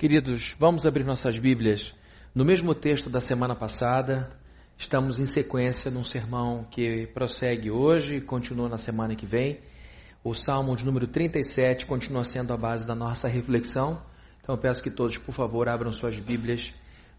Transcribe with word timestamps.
Queridos, 0.00 0.56
vamos 0.58 0.86
abrir 0.86 1.04
nossas 1.04 1.36
Bíblias 1.36 1.94
no 2.34 2.42
mesmo 2.42 2.74
texto 2.74 3.10
da 3.10 3.20
semana 3.20 3.54
passada. 3.54 4.34
Estamos 4.74 5.20
em 5.20 5.26
sequência 5.26 5.90
num 5.90 6.02
sermão 6.02 6.64
que 6.70 7.06
prossegue 7.08 7.70
hoje 7.70 8.16
e 8.16 8.20
continua 8.22 8.66
na 8.66 8.78
semana 8.78 9.14
que 9.14 9.26
vem. 9.26 9.60
O 10.24 10.32
Salmo 10.32 10.74
de 10.74 10.86
número 10.86 11.06
37 11.06 11.84
continua 11.84 12.24
sendo 12.24 12.50
a 12.54 12.56
base 12.56 12.86
da 12.86 12.94
nossa 12.94 13.28
reflexão. 13.28 14.00
Então 14.40 14.54
eu 14.54 14.58
peço 14.58 14.82
que 14.82 14.90
todos, 14.90 15.18
por 15.18 15.32
favor, 15.34 15.68
abram 15.68 15.92
suas 15.92 16.18
Bíblias 16.18 16.72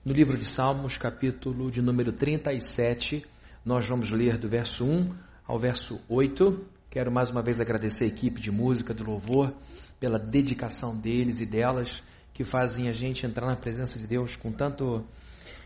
no 0.04 0.12
livro 0.12 0.36
de 0.36 0.52
Salmos, 0.52 0.98
capítulo 0.98 1.70
de 1.70 1.84
número 1.84 2.12
37. 2.12 3.24
Nós 3.64 3.86
vamos 3.86 4.10
ler 4.10 4.40
do 4.40 4.50
verso 4.50 4.84
1 4.84 5.14
ao 5.46 5.60
verso 5.60 6.02
8. 6.10 6.66
Quero 6.90 7.12
mais 7.12 7.30
uma 7.30 7.44
vez 7.44 7.60
agradecer 7.60 8.06
a 8.06 8.08
equipe 8.08 8.42
de 8.42 8.50
música, 8.50 8.92
do 8.92 9.04
louvor, 9.04 9.54
pela 10.00 10.18
dedicação 10.18 11.00
deles 11.00 11.40
e 11.42 11.46
delas 11.46 12.02
que 12.42 12.44
fazem 12.44 12.90
a 12.90 12.92
gente 12.92 13.24
entrar 13.24 13.46
na 13.46 13.56
presença 13.56 14.00
de 14.00 14.08
Deus 14.08 14.36
com 14.36 14.52
tanto 14.52 15.06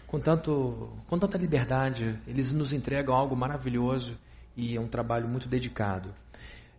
com 0.05 0.19
tanto 0.19 0.89
com 1.07 1.17
tanta 1.17 1.37
liberdade. 1.37 2.19
Eles 2.27 2.51
nos 2.51 2.73
entregam 2.73 3.15
algo 3.15 3.33
maravilhoso 3.33 4.17
e 4.57 4.75
é 4.75 4.79
um 4.79 4.87
trabalho 4.87 5.25
muito 5.25 5.47
dedicado. 5.47 6.13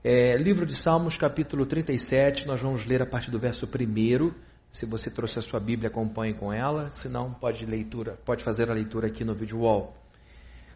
É, 0.05 0.37
livro 0.37 0.67
de 0.67 0.75
Salmos, 0.75 1.17
capítulo 1.17 1.65
37, 1.65 2.47
nós 2.47 2.61
vamos 2.61 2.85
ler 2.85 3.01
a 3.01 3.07
partir 3.07 3.31
do 3.31 3.39
verso 3.39 3.67
1. 3.67 4.33
Se 4.71 4.85
você 4.85 5.11
trouxe 5.11 5.39
a 5.39 5.43
sua 5.43 5.59
Bíblia, 5.59 5.89
acompanhe 5.89 6.35
com 6.35 6.53
ela. 6.53 6.91
Se 6.91 7.09
não, 7.09 7.33
pode 7.33 7.65
leitura, 7.65 8.19
pode 8.23 8.45
fazer 8.45 8.71
a 8.71 8.75
leitura 8.75 9.07
aqui 9.07 9.25
no 9.25 9.35
vídeo 9.35 9.61
wall. 9.61 9.97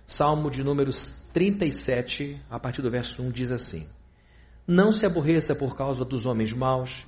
Salmo 0.06 0.50
de 0.50 0.64
números 0.64 1.28
37, 1.34 2.40
a 2.48 2.58
partir 2.58 2.80
do 2.80 2.90
verso 2.90 3.22
1, 3.22 3.30
diz 3.30 3.50
assim: 3.52 3.86
Não 4.66 4.90
se 4.90 5.04
aborreça 5.04 5.54
por 5.54 5.76
causa 5.76 6.06
dos 6.06 6.24
homens 6.24 6.54
maus, 6.54 7.04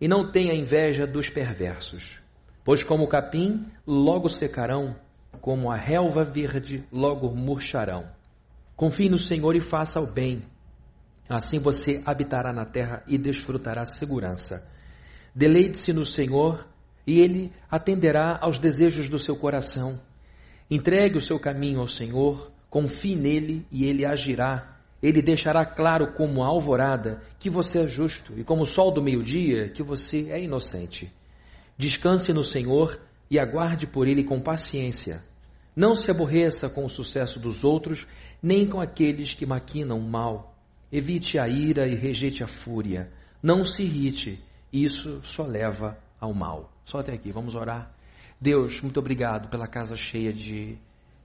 e 0.00 0.08
não 0.08 0.30
tenha 0.30 0.54
inveja 0.54 1.06
dos 1.06 1.28
perversos, 1.28 2.20
pois 2.64 2.82
como 2.82 3.04
o 3.04 3.08
capim 3.08 3.66
logo 3.86 4.28
secarão, 4.28 4.96
como 5.40 5.70
a 5.70 5.76
relva 5.76 6.24
verde 6.24 6.84
logo 6.90 7.34
murcharão. 7.34 8.08
Confie 8.76 9.08
no 9.08 9.18
Senhor 9.18 9.54
e 9.54 9.60
faça 9.60 10.00
o 10.00 10.12
bem. 10.12 10.42
Assim 11.28 11.58
você 11.58 12.02
habitará 12.04 12.52
na 12.52 12.64
terra 12.64 13.02
e 13.06 13.16
desfrutará 13.16 13.86
segurança. 13.86 14.68
Deleite-se 15.34 15.92
no 15.92 16.04
Senhor 16.04 16.66
e 17.06 17.20
ele 17.20 17.52
atenderá 17.70 18.38
aos 18.40 18.58
desejos 18.58 19.08
do 19.08 19.18
seu 19.18 19.36
coração. 19.36 20.00
Entregue 20.70 21.18
o 21.18 21.20
seu 21.20 21.38
caminho 21.38 21.80
ao 21.80 21.88
Senhor, 21.88 22.50
confie 22.68 23.14
nele 23.14 23.66
e 23.70 23.84
ele 23.84 24.06
agirá 24.06 24.73
ele 25.06 25.20
deixará 25.20 25.66
claro 25.66 26.14
como 26.14 26.42
a 26.42 26.46
alvorada 26.46 27.20
que 27.38 27.50
você 27.50 27.80
é 27.80 27.86
justo 27.86 28.32
e 28.38 28.42
como 28.42 28.62
o 28.62 28.66
sol 28.66 28.90
do 28.90 29.02
meio-dia 29.02 29.68
que 29.68 29.82
você 29.82 30.30
é 30.30 30.42
inocente. 30.42 31.12
Descanse 31.76 32.32
no 32.32 32.42
Senhor 32.42 32.98
e 33.30 33.38
aguarde 33.38 33.86
por 33.86 34.08
ele 34.08 34.24
com 34.24 34.40
paciência. 34.40 35.22
Não 35.76 35.94
se 35.94 36.10
aborreça 36.10 36.70
com 36.70 36.86
o 36.86 36.88
sucesso 36.88 37.38
dos 37.38 37.64
outros, 37.64 38.06
nem 38.42 38.66
com 38.66 38.80
aqueles 38.80 39.34
que 39.34 39.44
maquinam 39.44 39.98
o 39.98 40.10
mal. 40.10 40.56
Evite 40.90 41.38
a 41.38 41.46
ira 41.46 41.86
e 41.86 41.94
rejeite 41.94 42.42
a 42.42 42.46
fúria. 42.46 43.12
Não 43.42 43.62
se 43.62 43.82
irrite, 43.82 44.42
isso 44.72 45.20
só 45.22 45.42
leva 45.42 45.98
ao 46.18 46.32
mal. 46.32 46.72
Só 46.86 47.00
até 47.00 47.12
aqui, 47.12 47.30
vamos 47.30 47.54
orar. 47.54 47.92
Deus, 48.40 48.80
muito 48.80 49.00
obrigado 49.00 49.50
pela 49.50 49.66
casa 49.66 49.96
cheia 49.96 50.32
de 50.32 50.78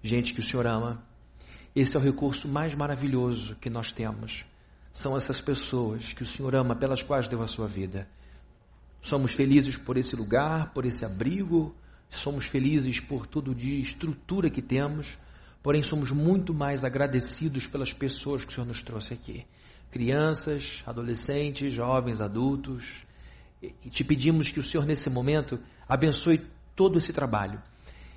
gente 0.04 0.34
que 0.34 0.42
o 0.42 0.44
Senhor 0.44 0.68
ama. 0.68 1.02
Esse 1.76 1.96
é 1.96 2.00
o 2.00 2.04
recurso 2.04 2.48
mais 2.48 2.74
maravilhoso 2.74 3.56
que 3.56 3.70
nós 3.70 3.92
temos. 3.92 4.44
São 4.92 5.16
essas 5.16 5.40
pessoas 5.40 6.14
que 6.14 6.24
o 6.24 6.26
Senhor 6.26 6.56
ama, 6.56 6.76
pelas 6.76 7.04
quais 7.04 7.28
deu 7.28 7.42
a 7.42 7.48
sua 7.48 7.68
vida. 7.68 8.08
Somos 9.02 9.34
felizes 9.34 9.78
por 9.78 9.98
esse 9.98 10.16
lugar, 10.16 10.74
por 10.74 10.86
esse 10.86 11.06
abrigo, 11.06 11.76
somos 12.10 12.46
felizes 12.46 13.00
por 13.00 13.28
tudo 13.28 13.54
de 13.54 13.80
estrutura 13.80 14.50
que 14.50 14.62
temos, 14.62 15.18
porém 15.62 15.84
somos 15.84 16.12
muito 16.12 16.54
mais 16.54 16.84
agradecidos 16.84 17.68
pelas 17.68 17.94
pessoas 17.94 18.44
que 18.44 18.52
o 18.52 18.56
Senhor 18.56 18.68
nos 18.68 18.82
trouxe 18.82 19.14
aqui. 19.14 19.46
Crianças, 19.92 20.84
adolescentes, 20.86 21.74
jovens, 21.74 22.20
adultos. 22.20 23.06
E 23.62 23.90
te 23.90 24.04
pedimos 24.04 24.50
que 24.50 24.60
o 24.60 24.64
Senhor, 24.64 24.86
nesse 24.86 25.10
momento, 25.10 25.60
abençoe 25.88 26.42
todo 26.76 26.98
esse 26.98 27.14
trabalho. 27.14 27.62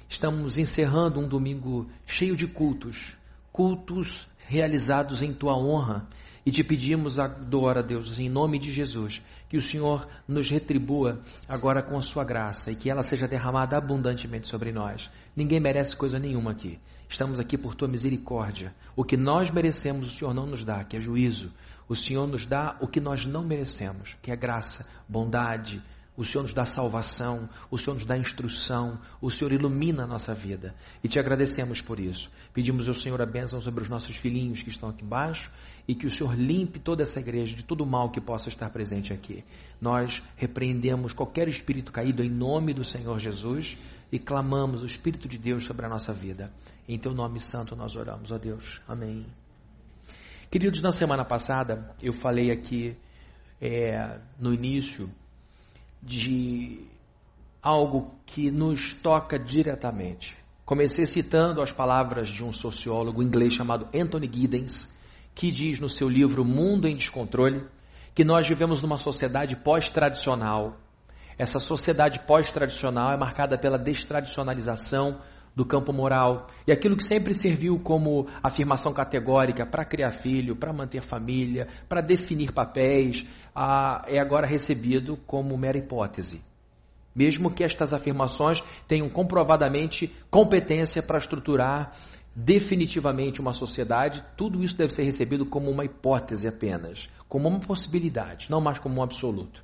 Estamos 0.08 0.56
encerrando 0.56 1.20
um 1.20 1.28
domingo 1.28 1.88
cheio 2.06 2.36
de 2.36 2.46
cultos, 2.46 3.16
cultos 3.52 4.26
realizados 4.46 5.22
em 5.22 5.32
tua 5.32 5.56
honra. 5.56 6.08
E 6.44 6.50
te 6.50 6.64
pedimos 6.64 7.20
agora, 7.20 7.82
Deus, 7.82 8.18
em 8.18 8.28
nome 8.28 8.58
de 8.58 8.72
Jesus, 8.72 9.22
que 9.48 9.56
o 9.56 9.62
Senhor 9.62 10.08
nos 10.26 10.50
retribua 10.50 11.20
agora 11.48 11.82
com 11.82 11.96
a 11.96 12.02
sua 12.02 12.24
graça 12.24 12.72
e 12.72 12.74
que 12.74 12.90
ela 12.90 13.02
seja 13.02 13.28
derramada 13.28 13.76
abundantemente 13.76 14.48
sobre 14.48 14.72
nós. 14.72 15.08
Ninguém 15.36 15.60
merece 15.60 15.94
coisa 15.94 16.18
nenhuma 16.18 16.50
aqui. 16.50 16.80
Estamos 17.08 17.38
aqui 17.38 17.56
por 17.56 17.76
tua 17.76 17.86
misericórdia. 17.86 18.74
O 18.96 19.04
que 19.04 19.16
nós 19.16 19.50
merecemos, 19.50 20.08
o 20.08 20.18
Senhor 20.18 20.34
não 20.34 20.46
nos 20.46 20.64
dá, 20.64 20.82
que 20.82 20.96
é 20.96 21.00
juízo. 21.00 21.52
O 21.88 21.94
Senhor 21.94 22.26
nos 22.26 22.46
dá 22.46 22.76
o 22.80 22.88
que 22.88 23.00
nós 23.00 23.24
não 23.26 23.44
merecemos, 23.44 24.16
que 24.20 24.32
é 24.32 24.36
graça, 24.36 24.88
bondade, 25.08 25.82
o 26.16 26.24
Senhor 26.24 26.42
nos 26.42 26.52
dá 26.52 26.66
salvação, 26.66 27.48
o 27.70 27.78
Senhor 27.78 27.94
nos 27.94 28.04
dá 28.04 28.16
instrução, 28.18 28.98
o 29.20 29.30
Senhor 29.30 29.50
ilumina 29.52 30.04
a 30.04 30.06
nossa 30.06 30.34
vida. 30.34 30.74
E 31.02 31.08
te 31.08 31.18
agradecemos 31.18 31.80
por 31.80 31.98
isso. 31.98 32.30
Pedimos 32.52 32.86
ao 32.86 32.94
Senhor 32.94 33.20
a 33.22 33.26
bênção 33.26 33.60
sobre 33.60 33.82
os 33.82 33.88
nossos 33.88 34.14
filhinhos 34.16 34.60
que 34.60 34.68
estão 34.68 34.90
aqui 34.90 35.02
embaixo 35.04 35.50
e 35.88 35.94
que 35.94 36.06
o 36.06 36.10
Senhor 36.10 36.34
limpe 36.34 36.78
toda 36.78 37.02
essa 37.02 37.18
igreja 37.18 37.56
de 37.56 37.62
todo 37.62 37.82
o 37.82 37.86
mal 37.86 38.10
que 38.10 38.20
possa 38.20 38.50
estar 38.50 38.68
presente 38.68 39.12
aqui. 39.12 39.42
Nós 39.80 40.22
repreendemos 40.36 41.14
qualquer 41.14 41.48
espírito 41.48 41.90
caído 41.90 42.22
em 42.22 42.30
nome 42.30 42.74
do 42.74 42.84
Senhor 42.84 43.18
Jesus 43.18 43.76
e 44.12 44.18
clamamos 44.18 44.82
o 44.82 44.86
Espírito 44.86 45.26
de 45.26 45.38
Deus 45.38 45.64
sobre 45.64 45.86
a 45.86 45.88
nossa 45.88 46.12
vida. 46.12 46.52
Em 46.86 46.98
teu 46.98 47.14
nome 47.14 47.40
santo 47.40 47.74
nós 47.74 47.96
oramos, 47.96 48.30
ó 48.30 48.36
Deus. 48.36 48.82
Amém. 48.86 49.24
Queridos, 50.50 50.82
na 50.82 50.92
semana 50.92 51.24
passada 51.24 51.96
eu 52.02 52.12
falei 52.12 52.50
aqui 52.50 52.94
é, 53.58 54.20
no 54.38 54.52
início 54.52 55.08
de 56.02 56.80
algo 57.62 58.14
que 58.26 58.50
nos 58.50 58.92
toca 58.94 59.38
diretamente. 59.38 60.36
Comecei 60.64 61.06
citando 61.06 61.60
as 61.62 61.72
palavras 61.72 62.28
de 62.28 62.42
um 62.44 62.52
sociólogo 62.52 63.22
inglês 63.22 63.52
chamado 63.52 63.88
Anthony 63.94 64.28
Giddens, 64.32 64.90
que 65.34 65.50
diz 65.50 65.78
no 65.78 65.88
seu 65.88 66.08
livro 66.08 66.44
Mundo 66.44 66.88
em 66.88 66.96
Descontrole 66.96 67.64
que 68.14 68.24
nós 68.24 68.46
vivemos 68.46 68.82
numa 68.82 68.98
sociedade 68.98 69.56
pós-tradicional. 69.56 70.76
Essa 71.38 71.58
sociedade 71.58 72.20
pós-tradicional 72.20 73.12
é 73.12 73.16
marcada 73.16 73.56
pela 73.56 73.78
destradicionalização 73.78 75.20
do 75.54 75.64
campo 75.64 75.92
moral 75.92 76.46
e 76.66 76.72
aquilo 76.72 76.96
que 76.96 77.04
sempre 77.04 77.34
serviu 77.34 77.78
como 77.78 78.26
afirmação 78.42 78.92
categórica 78.92 79.66
para 79.66 79.84
criar 79.84 80.10
filho, 80.10 80.56
para 80.56 80.72
manter 80.72 81.02
família, 81.02 81.68
para 81.88 82.00
definir 82.00 82.52
papéis, 82.52 83.26
é 84.06 84.18
agora 84.18 84.46
recebido 84.46 85.16
como 85.26 85.56
mera 85.58 85.78
hipótese. 85.78 86.42
Mesmo 87.14 87.50
que 87.50 87.62
estas 87.62 87.92
afirmações 87.92 88.62
tenham 88.88 89.10
comprovadamente 89.10 90.10
competência 90.30 91.02
para 91.02 91.18
estruturar 91.18 91.92
definitivamente 92.34 93.42
uma 93.42 93.52
sociedade, 93.52 94.24
tudo 94.34 94.64
isso 94.64 94.74
deve 94.74 94.94
ser 94.94 95.02
recebido 95.02 95.44
como 95.44 95.70
uma 95.70 95.84
hipótese 95.84 96.48
apenas, 96.48 97.10
como 97.28 97.46
uma 97.46 97.60
possibilidade, 97.60 98.46
não 98.50 98.58
mais 98.58 98.78
como 98.78 99.00
um 99.00 99.02
absoluto. 99.02 99.62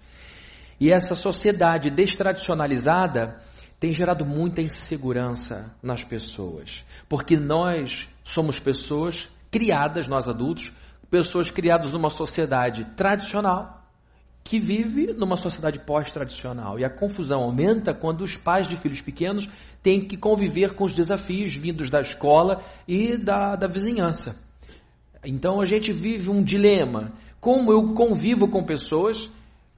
E 0.79 0.93
essa 0.93 1.15
sociedade 1.15 1.91
destradicionalizada 1.91 3.41
tem 3.79 3.93
gerado 3.93 4.25
muita 4.25 4.61
insegurança 4.61 5.75
nas 5.83 6.03
pessoas, 6.03 6.85
porque 7.09 7.37
nós 7.37 8.09
somos 8.25 8.59
pessoas 8.59 9.29
criadas, 9.51 10.09
nós 10.09 10.29
adultos, 10.29 10.73
pessoas 11.11 11.51
criadas 11.51 11.93
numa 11.93 12.11
sociedade 12.11 12.85
tradicional 12.97 13.79
que 14.43 14.59
vive 14.59 15.13
numa 15.13 15.37
sociedade 15.37 15.79
pós-tradicional. 15.79 16.79
E 16.79 16.85
a 16.85 16.89
confusão 16.89 17.43
aumenta 17.43 17.93
quando 17.93 18.23
os 18.23 18.37
pais 18.37 18.67
de 18.67 18.79
filhos 18.79 19.01
pequenos 19.01 19.47
têm 19.83 20.07
que 20.07 20.17
conviver 20.17 20.75
com 20.75 20.85
os 20.85 20.95
desafios 20.95 21.55
vindos 21.55 21.91
da 21.91 22.01
escola 22.01 22.63
e 22.87 23.17
da, 23.19 23.57
da 23.57 23.67
vizinhança. 23.67 24.43
Então 25.23 25.61
a 25.61 25.67
gente 25.67 25.93
vive 25.93 26.31
um 26.31 26.43
dilema. 26.43 27.13
Como 27.41 27.71
eu 27.71 27.93
convivo 27.93 28.49
com 28.49 28.65
pessoas 28.65 29.29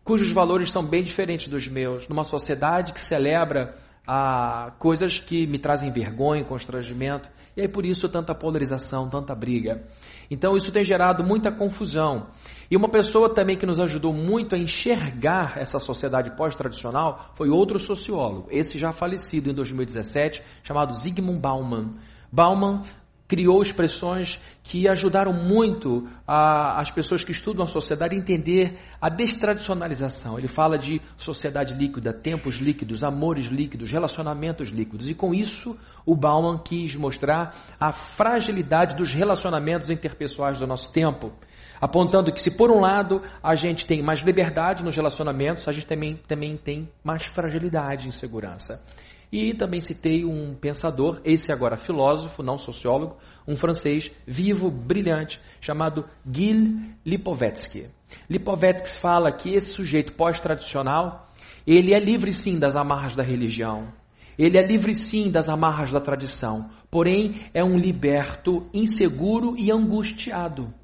cujos 0.05 0.33
valores 0.33 0.71
são 0.71 0.85
bem 0.85 1.03
diferentes 1.03 1.49
dos 1.49 1.67
meus, 1.69 2.09
numa 2.09 2.25
sociedade 2.25 2.93
que 2.93 3.01
celebra 3.01 3.77
a 4.13 4.73
coisas 4.77 5.21
que 5.21 5.47
me 5.47 5.57
trazem 5.57 5.93
vergonha, 5.93 6.45
constrangimento, 6.45 7.29
e 7.57 7.61
aí 7.61 7.69
por 7.69 7.87
isso 7.87 8.09
tanta 8.09 8.35
polarização, 8.35 9.09
tanta 9.09 9.37
briga. 9.37 9.85
Então 10.29 10.57
isso 10.57 10.73
tem 10.73 10.83
gerado 10.83 11.23
muita 11.23 11.53
confusão. 11.53 12.27
E 12.69 12.77
uma 12.77 12.89
pessoa 12.89 13.33
também 13.33 13.57
que 13.57 13.65
nos 13.65 13.79
ajudou 13.79 14.13
muito 14.13 14.57
a 14.57 14.59
enxergar 14.59 15.57
essa 15.59 15.79
sociedade 15.79 16.37
pós-tradicional 16.37 17.31
foi 17.37 17.51
outro 17.51 17.79
sociólogo, 17.79 18.49
esse 18.51 18.77
já 18.79 18.91
falecido 18.91 19.49
em 19.49 19.55
2017, 19.55 20.43
chamado 20.65 20.93
Zygmunt 20.93 21.39
Bauman. 21.39 21.95
Bauman 22.33 22.83
criou 23.31 23.63
expressões 23.63 24.41
que 24.65 24.89
ajudaram 24.89 25.33
muito 25.33 26.09
a, 26.27 26.81
as 26.81 26.91
pessoas 26.91 27.23
que 27.23 27.31
estudam 27.31 27.65
a 27.65 27.69
sociedade 27.69 28.17
a 28.17 28.19
entender 28.19 28.77
a 29.01 29.09
destradicionalização. 29.09 30.37
Ele 30.37 30.49
fala 30.49 30.77
de 30.77 31.01
sociedade 31.17 31.73
líquida, 31.73 32.13
tempos 32.13 32.57
líquidos, 32.57 33.05
amores 33.05 33.47
líquidos, 33.47 33.93
relacionamentos 33.93 34.71
líquidos. 34.71 35.09
E 35.09 35.15
com 35.15 35.33
isso, 35.33 35.79
o 36.05 36.17
Bauman 36.17 36.59
quis 36.59 36.97
mostrar 36.97 37.55
a 37.79 37.93
fragilidade 37.93 38.97
dos 38.97 39.15
relacionamentos 39.15 39.91
interpessoais 39.91 40.59
do 40.59 40.67
nosso 40.67 40.93
tempo, 40.93 41.33
apontando 41.81 42.33
que 42.33 42.43
se 42.43 42.57
por 42.57 42.69
um 42.69 42.81
lado 42.81 43.23
a 43.41 43.55
gente 43.55 43.87
tem 43.87 44.03
mais 44.03 44.23
liberdade 44.23 44.83
nos 44.83 44.97
relacionamentos, 44.97 45.69
a 45.69 45.73
gente 45.73 45.87
também, 45.87 46.17
também 46.27 46.57
tem 46.57 46.91
mais 47.05 47.27
fragilidade 47.27 48.09
em 48.09 48.11
segurança. 48.11 48.85
E 49.33 49.55
também 49.55 49.81
citei 49.81 50.25
um 50.25 50.55
pensador, 50.55 51.21
esse 51.25 51.53
agora 51.53 51.77
filósofo, 51.77 52.43
não 52.43 52.59
sociólogo, 52.59 53.17
um 53.47 53.55
francês 53.55 54.11
vivo, 54.27 54.71
brilhante, 54.71 55.41
chamado 55.61 56.05
Gil 56.31 56.81
Lipovetsky. 57.07 57.89
Lipovetsky 58.29 58.97
fala 58.97 59.31
que 59.31 59.55
esse 59.55 59.69
sujeito 59.71 60.15
pós-tradicional, 60.15 61.29
ele 61.65 61.95
é 61.95 62.01
livre 62.01 62.33
sim 62.33 62.59
das 62.59 62.75
amarras 62.75 63.15
da 63.15 63.23
religião, 63.23 63.93
ele 64.37 64.59
é 64.59 64.67
livre 64.67 64.95
sim 64.95 65.31
das 65.31 65.49
amarras 65.49 65.93
da 65.93 66.01
tradição, 66.01 66.71
porém 66.91 67.37
é 67.55 67.63
um 67.63 67.79
liberto 67.79 68.67
inseguro 68.75 69.55
e 69.57 69.71
angustiado. 69.71 70.75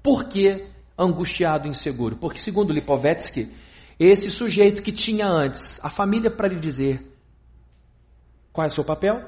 Por 0.00 0.28
que 0.28 0.66
angustiado 0.96 1.66
e 1.66 1.70
inseguro? 1.70 2.16
Porque, 2.16 2.38
segundo 2.38 2.72
Lipovetsky, 2.72 3.48
esse 3.98 4.30
sujeito 4.30 4.82
que 4.82 4.92
tinha 4.92 5.26
antes 5.26 5.82
a 5.82 5.90
família 5.90 6.30
para 6.30 6.48
lhe 6.48 6.60
dizer 6.60 7.15
qual 8.56 8.64
é 8.64 8.68
o 8.68 8.72
seu 8.72 8.84
papel? 8.84 9.22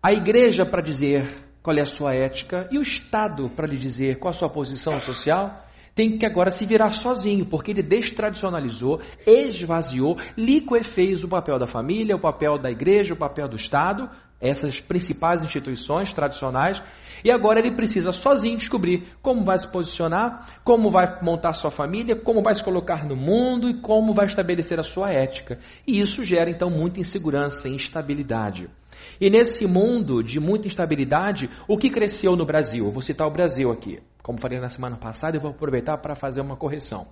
A 0.00 0.12
igreja 0.12 0.64
para 0.64 0.80
dizer 0.80 1.26
qual 1.60 1.76
é 1.76 1.80
a 1.80 1.84
sua 1.84 2.14
ética 2.14 2.68
e 2.70 2.78
o 2.78 2.82
Estado 2.82 3.50
para 3.50 3.66
lhe 3.66 3.76
dizer 3.76 4.20
qual 4.20 4.30
a 4.30 4.34
sua 4.34 4.48
posição 4.48 5.00
social 5.00 5.64
tem 5.96 6.16
que 6.16 6.24
agora 6.24 6.50
se 6.50 6.64
virar 6.64 6.92
sozinho, 6.92 7.46
porque 7.46 7.72
ele 7.72 7.82
destradicionalizou, 7.82 9.00
esvaziou, 9.26 10.16
liquefez 10.36 11.24
o 11.24 11.28
papel 11.28 11.58
da 11.58 11.66
família, 11.66 12.14
o 12.14 12.20
papel 12.20 12.56
da 12.56 12.70
igreja, 12.70 13.14
o 13.14 13.16
papel 13.16 13.48
do 13.48 13.56
Estado, 13.56 14.08
essas 14.40 14.80
principais 14.80 15.42
instituições 15.42 16.12
tradicionais, 16.12 16.82
e 17.24 17.30
agora 17.30 17.58
ele 17.58 17.74
precisa 17.74 18.12
sozinho 18.12 18.56
descobrir 18.56 19.04
como 19.22 19.44
vai 19.44 19.58
se 19.58 19.70
posicionar, 19.70 20.60
como 20.62 20.90
vai 20.90 21.06
montar 21.22 21.54
sua 21.54 21.70
família, 21.70 22.14
como 22.14 22.42
vai 22.42 22.54
se 22.54 22.62
colocar 22.62 23.06
no 23.06 23.16
mundo 23.16 23.68
e 23.68 23.80
como 23.80 24.14
vai 24.14 24.26
estabelecer 24.26 24.78
a 24.78 24.82
sua 24.82 25.10
ética. 25.10 25.58
E 25.86 25.98
isso 25.98 26.22
gera 26.22 26.50
então 26.50 26.70
muita 26.70 27.00
insegurança 27.00 27.68
e 27.68 27.74
instabilidade. 27.74 28.68
E 29.20 29.30
nesse 29.30 29.66
mundo 29.66 30.22
de 30.22 30.38
muita 30.38 30.68
instabilidade, 30.68 31.50
o 31.66 31.76
que 31.76 31.90
cresceu 31.90 32.36
no 32.36 32.44
Brasil? 32.44 32.86
Eu 32.86 32.92
vou 32.92 33.02
citar 33.02 33.26
o 33.26 33.32
Brasil 33.32 33.70
aqui. 33.70 34.00
Como 34.22 34.40
falei 34.40 34.58
na 34.58 34.68
semana 34.68 34.96
passada, 34.96 35.36
eu 35.36 35.40
vou 35.40 35.50
aproveitar 35.50 35.96
para 35.98 36.14
fazer 36.14 36.40
uma 36.40 36.56
correção. 36.56 37.06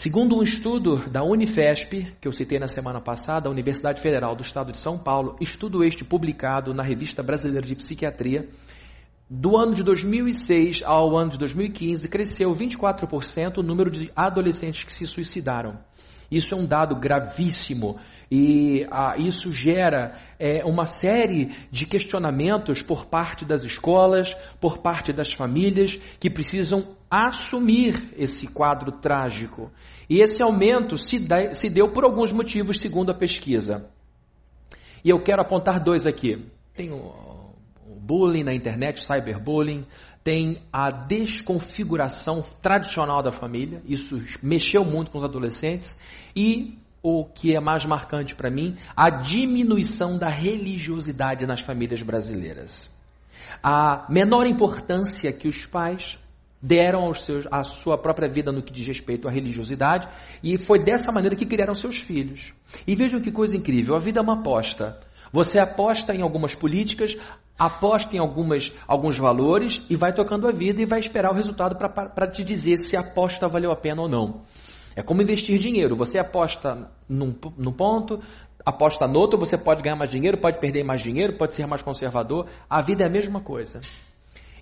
Segundo 0.00 0.36
um 0.36 0.44
estudo 0.44 1.10
da 1.10 1.24
Unifesp, 1.24 2.12
que 2.20 2.28
eu 2.28 2.30
citei 2.30 2.56
na 2.56 2.68
semana 2.68 3.00
passada, 3.00 3.48
a 3.48 3.50
Universidade 3.50 4.00
Federal 4.00 4.36
do 4.36 4.44
Estado 4.44 4.70
de 4.70 4.78
São 4.78 4.96
Paulo, 4.96 5.34
estudo 5.40 5.82
este 5.82 6.04
publicado 6.04 6.72
na 6.72 6.84
Revista 6.84 7.20
Brasileira 7.20 7.66
de 7.66 7.74
Psiquiatria, 7.74 8.48
do 9.28 9.56
ano 9.56 9.74
de 9.74 9.82
2006 9.82 10.84
ao 10.84 11.16
ano 11.16 11.32
de 11.32 11.38
2015, 11.38 12.08
cresceu 12.08 12.54
24% 12.54 13.58
o 13.58 13.62
número 13.64 13.90
de 13.90 14.08
adolescentes 14.14 14.84
que 14.84 14.92
se 14.92 15.04
suicidaram. 15.04 15.80
Isso 16.30 16.54
é 16.54 16.56
um 16.56 16.64
dado 16.64 16.94
gravíssimo 16.94 17.98
e 18.30 18.86
ah, 18.90 19.14
isso 19.16 19.50
gera 19.50 20.18
é, 20.38 20.64
uma 20.64 20.84
série 20.84 21.52
de 21.70 21.86
questionamentos 21.86 22.82
por 22.82 23.06
parte 23.06 23.44
das 23.44 23.64
escolas, 23.64 24.34
por 24.60 24.78
parte 24.78 25.12
das 25.12 25.32
famílias, 25.32 25.96
que 26.20 26.28
precisam 26.28 26.84
assumir 27.10 28.14
esse 28.16 28.52
quadro 28.52 28.92
trágico. 28.92 29.72
E 30.10 30.22
esse 30.22 30.42
aumento 30.42 30.98
se, 30.98 31.18
da, 31.18 31.54
se 31.54 31.68
deu 31.68 31.90
por 31.92 32.04
alguns 32.04 32.30
motivos, 32.30 32.78
segundo 32.78 33.10
a 33.10 33.14
pesquisa. 33.14 33.90
E 35.02 35.08
eu 35.08 35.22
quero 35.22 35.40
apontar 35.40 35.82
dois 35.82 36.06
aqui. 36.06 36.46
Tem 36.74 36.92
o 36.92 37.28
bullying 38.08 38.44
na 38.44 38.54
internet, 38.54 39.00
o 39.00 39.04
cyberbullying, 39.04 39.86
tem 40.22 40.58
a 40.72 40.90
desconfiguração 40.90 42.44
tradicional 42.60 43.22
da 43.22 43.30
família, 43.30 43.82
isso 43.86 44.20
mexeu 44.42 44.84
muito 44.84 45.10
com 45.10 45.18
os 45.18 45.24
adolescentes, 45.24 45.96
e 46.34 46.78
o 47.08 47.24
que 47.24 47.56
é 47.56 47.60
mais 47.60 47.84
marcante 47.84 48.34
para 48.34 48.50
mim, 48.50 48.76
a 48.96 49.08
diminuição 49.08 50.18
da 50.18 50.28
religiosidade 50.28 51.46
nas 51.46 51.60
famílias 51.60 52.02
brasileiras. 52.02 52.90
A 53.62 54.06
menor 54.08 54.46
importância 54.46 55.32
que 55.32 55.48
os 55.48 55.64
pais 55.66 56.18
deram 56.60 57.04
aos 57.04 57.24
seus, 57.24 57.46
à 57.50 57.64
sua 57.64 57.96
própria 57.96 58.28
vida 58.28 58.52
no 58.52 58.62
que 58.62 58.72
diz 58.72 58.86
respeito 58.86 59.28
à 59.28 59.30
religiosidade, 59.30 60.08
e 60.42 60.58
foi 60.58 60.82
dessa 60.82 61.10
maneira 61.10 61.36
que 61.36 61.46
criaram 61.46 61.74
seus 61.74 61.98
filhos. 61.98 62.52
E 62.86 62.94
vejam 62.94 63.20
que 63.20 63.32
coisa 63.32 63.56
incrível, 63.56 63.94
a 63.94 64.00
vida 64.00 64.20
é 64.20 64.22
uma 64.22 64.40
aposta. 64.40 65.00
Você 65.32 65.58
aposta 65.58 66.14
em 66.14 66.22
algumas 66.22 66.54
políticas, 66.54 67.16
aposta 67.58 68.14
em 68.14 68.18
algumas, 68.18 68.72
alguns 68.86 69.18
valores 69.18 69.82
e 69.90 69.96
vai 69.96 70.12
tocando 70.12 70.46
a 70.46 70.52
vida 70.52 70.80
e 70.80 70.86
vai 70.86 71.00
esperar 71.00 71.30
o 71.30 71.34
resultado 71.34 71.76
para 71.76 72.30
te 72.30 72.44
dizer 72.44 72.76
se 72.76 72.96
a 72.96 73.00
aposta 73.00 73.48
valeu 73.48 73.70
a 73.70 73.76
pena 73.76 74.02
ou 74.02 74.08
não. 74.08 74.42
É 74.98 75.02
como 75.02 75.22
investir 75.22 75.60
dinheiro. 75.60 75.94
Você 75.94 76.18
aposta 76.18 76.90
num, 77.08 77.32
num 77.56 77.70
ponto, 77.70 78.20
aposta 78.66 79.06
no 79.06 79.16
outro, 79.20 79.38
você 79.38 79.56
pode 79.56 79.80
ganhar 79.80 79.94
mais 79.94 80.10
dinheiro, 80.10 80.36
pode 80.38 80.58
perder 80.58 80.82
mais 80.82 81.00
dinheiro, 81.00 81.38
pode 81.38 81.54
ser 81.54 81.68
mais 81.68 81.82
conservador. 81.82 82.48
A 82.68 82.82
vida 82.82 83.04
é 83.04 83.06
a 83.06 83.08
mesma 83.08 83.40
coisa. 83.40 83.80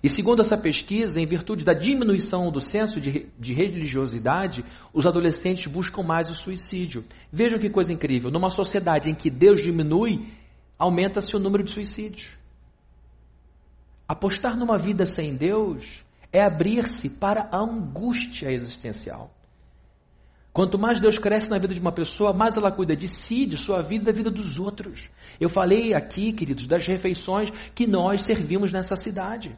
E 0.03 0.07
segundo 0.07 0.43
essa 0.43 0.55
pesquisa, 0.55 1.19
em 1.19 1.25
virtude 1.25 1.65
da 1.65 1.73
diminuição 1.73 2.51
do 2.51 2.61
senso 2.61 3.01
de, 3.01 3.25
de 3.39 3.53
religiosidade, 3.55 4.63
os 4.93 5.07
adolescentes 5.07 5.65
buscam 5.65 6.03
mais 6.03 6.29
o 6.29 6.35
suicídio. 6.35 7.03
Vejam 7.31 7.57
que 7.57 7.67
coisa 7.67 7.91
incrível. 7.91 8.29
Numa 8.29 8.51
sociedade 8.51 9.09
em 9.09 9.15
que 9.15 9.31
Deus 9.31 9.63
diminui, 9.63 10.23
aumenta-se 10.77 11.35
o 11.35 11.39
número 11.39 11.63
de 11.63 11.71
suicídios. 11.71 12.37
Apostar 14.07 14.55
numa 14.55 14.77
vida 14.77 15.03
sem 15.03 15.35
Deus 15.35 16.05
é 16.31 16.43
abrir-se 16.43 17.17
para 17.19 17.49
a 17.51 17.57
angústia 17.57 18.51
existencial. 18.51 19.31
Quanto 20.57 20.79
mais 20.79 20.99
Deus 20.99 21.19
cresce 21.19 21.51
na 21.51 21.59
vida 21.59 21.75
de 21.75 21.79
uma 21.79 21.91
pessoa, 21.91 22.33
mais 22.33 22.57
ela 22.57 22.71
cuida 22.71 22.95
de 22.95 23.07
si, 23.07 23.45
de 23.45 23.55
sua 23.55 23.83
vida 23.83 24.01
e 24.01 24.05
da 24.07 24.11
vida 24.11 24.31
dos 24.31 24.57
outros. 24.57 25.07
Eu 25.39 25.49
falei 25.49 25.93
aqui, 25.93 26.33
queridos, 26.33 26.65
das 26.65 26.87
refeições 26.87 27.51
que 27.75 27.85
nós 27.85 28.23
servimos 28.23 28.71
nessa 28.71 28.95
cidade. 28.95 29.55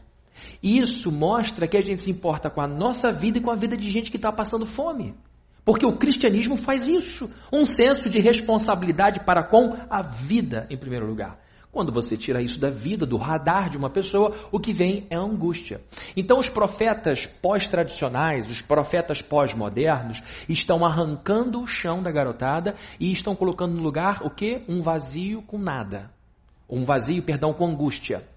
Isso 0.62 1.10
mostra 1.10 1.70
que 1.70 1.78
a 1.78 1.82
gente 1.82 2.02
se 2.02 2.12
importa 2.12 2.50
com 2.50 2.60
a 2.60 2.68
nossa 2.68 3.14
vida 3.14 3.38
e 3.38 3.42
com 3.42 3.50
a 3.50 3.56
vida 3.56 3.78
de 3.78 3.90
gente 3.90 4.12
que 4.12 4.18
está 4.18 4.30
passando 4.30 4.66
fome. 4.66 5.16
Porque 5.64 5.86
o 5.86 5.98
cristianismo 5.98 6.58
faz 6.58 6.90
isso, 6.90 7.34
um 7.50 7.66
senso 7.66 8.10
de 8.10 8.20
responsabilidade 8.20 9.22
para 9.22 9.42
com 9.42 9.78
a 9.90 10.02
vida 10.02 10.68
em 10.70 10.78
primeiro 10.78 11.08
lugar. 11.08 11.40
Quando 11.72 11.92
você 11.92 12.18
tira 12.18 12.42
isso 12.42 12.60
da 12.60 12.70
vida, 12.70 13.06
do 13.06 13.16
radar 13.16 13.70
de 13.70 13.78
uma 13.78 13.92
pessoa, 13.92 14.36
o 14.52 14.60
que 14.60 14.74
vem 14.74 15.06
é 15.10 15.16
angústia. 15.16 15.82
Então, 16.18 16.40
os 16.40 16.50
profetas 16.50 17.28
pós-tradicionais, 17.28 18.50
os 18.50 18.60
profetas 18.60 19.22
pós-modernos, 19.22 20.22
estão 20.50 20.84
arrancando 20.84 21.62
o 21.62 21.68
chão 21.68 22.02
da 22.02 22.12
garotada 22.12 22.76
e 23.00 23.12
estão 23.12 23.36
colocando 23.36 23.76
no 23.76 23.84
lugar 23.84 24.26
o 24.26 24.32
que? 24.32 24.64
Um 24.68 24.82
vazio 24.82 25.44
com 25.44 25.60
nada. 25.60 26.12
Um 26.68 26.84
vazio, 26.84 27.22
perdão, 27.22 27.54
com 27.54 27.68
angústia. 27.68 28.28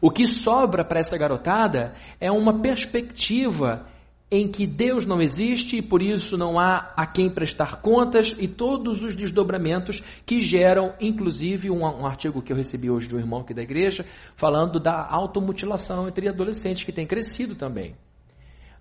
O 0.00 0.10
que 0.10 0.26
sobra 0.26 0.84
para 0.84 0.98
essa 0.98 1.16
garotada 1.16 1.94
é 2.20 2.30
uma 2.30 2.60
perspectiva 2.60 3.86
em 4.30 4.46
que 4.46 4.66
Deus 4.66 5.06
não 5.06 5.22
existe 5.22 5.76
e 5.76 5.82
por 5.82 6.02
isso 6.02 6.36
não 6.36 6.58
há 6.58 6.92
a 6.94 7.06
quem 7.06 7.30
prestar 7.30 7.80
contas 7.80 8.34
e 8.38 8.46
todos 8.46 9.02
os 9.02 9.16
desdobramentos 9.16 10.02
que 10.26 10.40
geram, 10.40 10.92
inclusive, 11.00 11.70
um, 11.70 11.82
um 11.82 12.06
artigo 12.06 12.42
que 12.42 12.52
eu 12.52 12.56
recebi 12.56 12.90
hoje 12.90 13.08
de 13.08 13.16
um 13.16 13.18
irmão 13.18 13.40
aqui 13.40 13.54
da 13.54 13.62
igreja, 13.62 14.04
falando 14.36 14.78
da 14.78 15.06
automutilação 15.08 16.06
entre 16.06 16.28
adolescentes, 16.28 16.84
que 16.84 16.92
tem 16.92 17.06
crescido 17.06 17.54
também. 17.54 17.94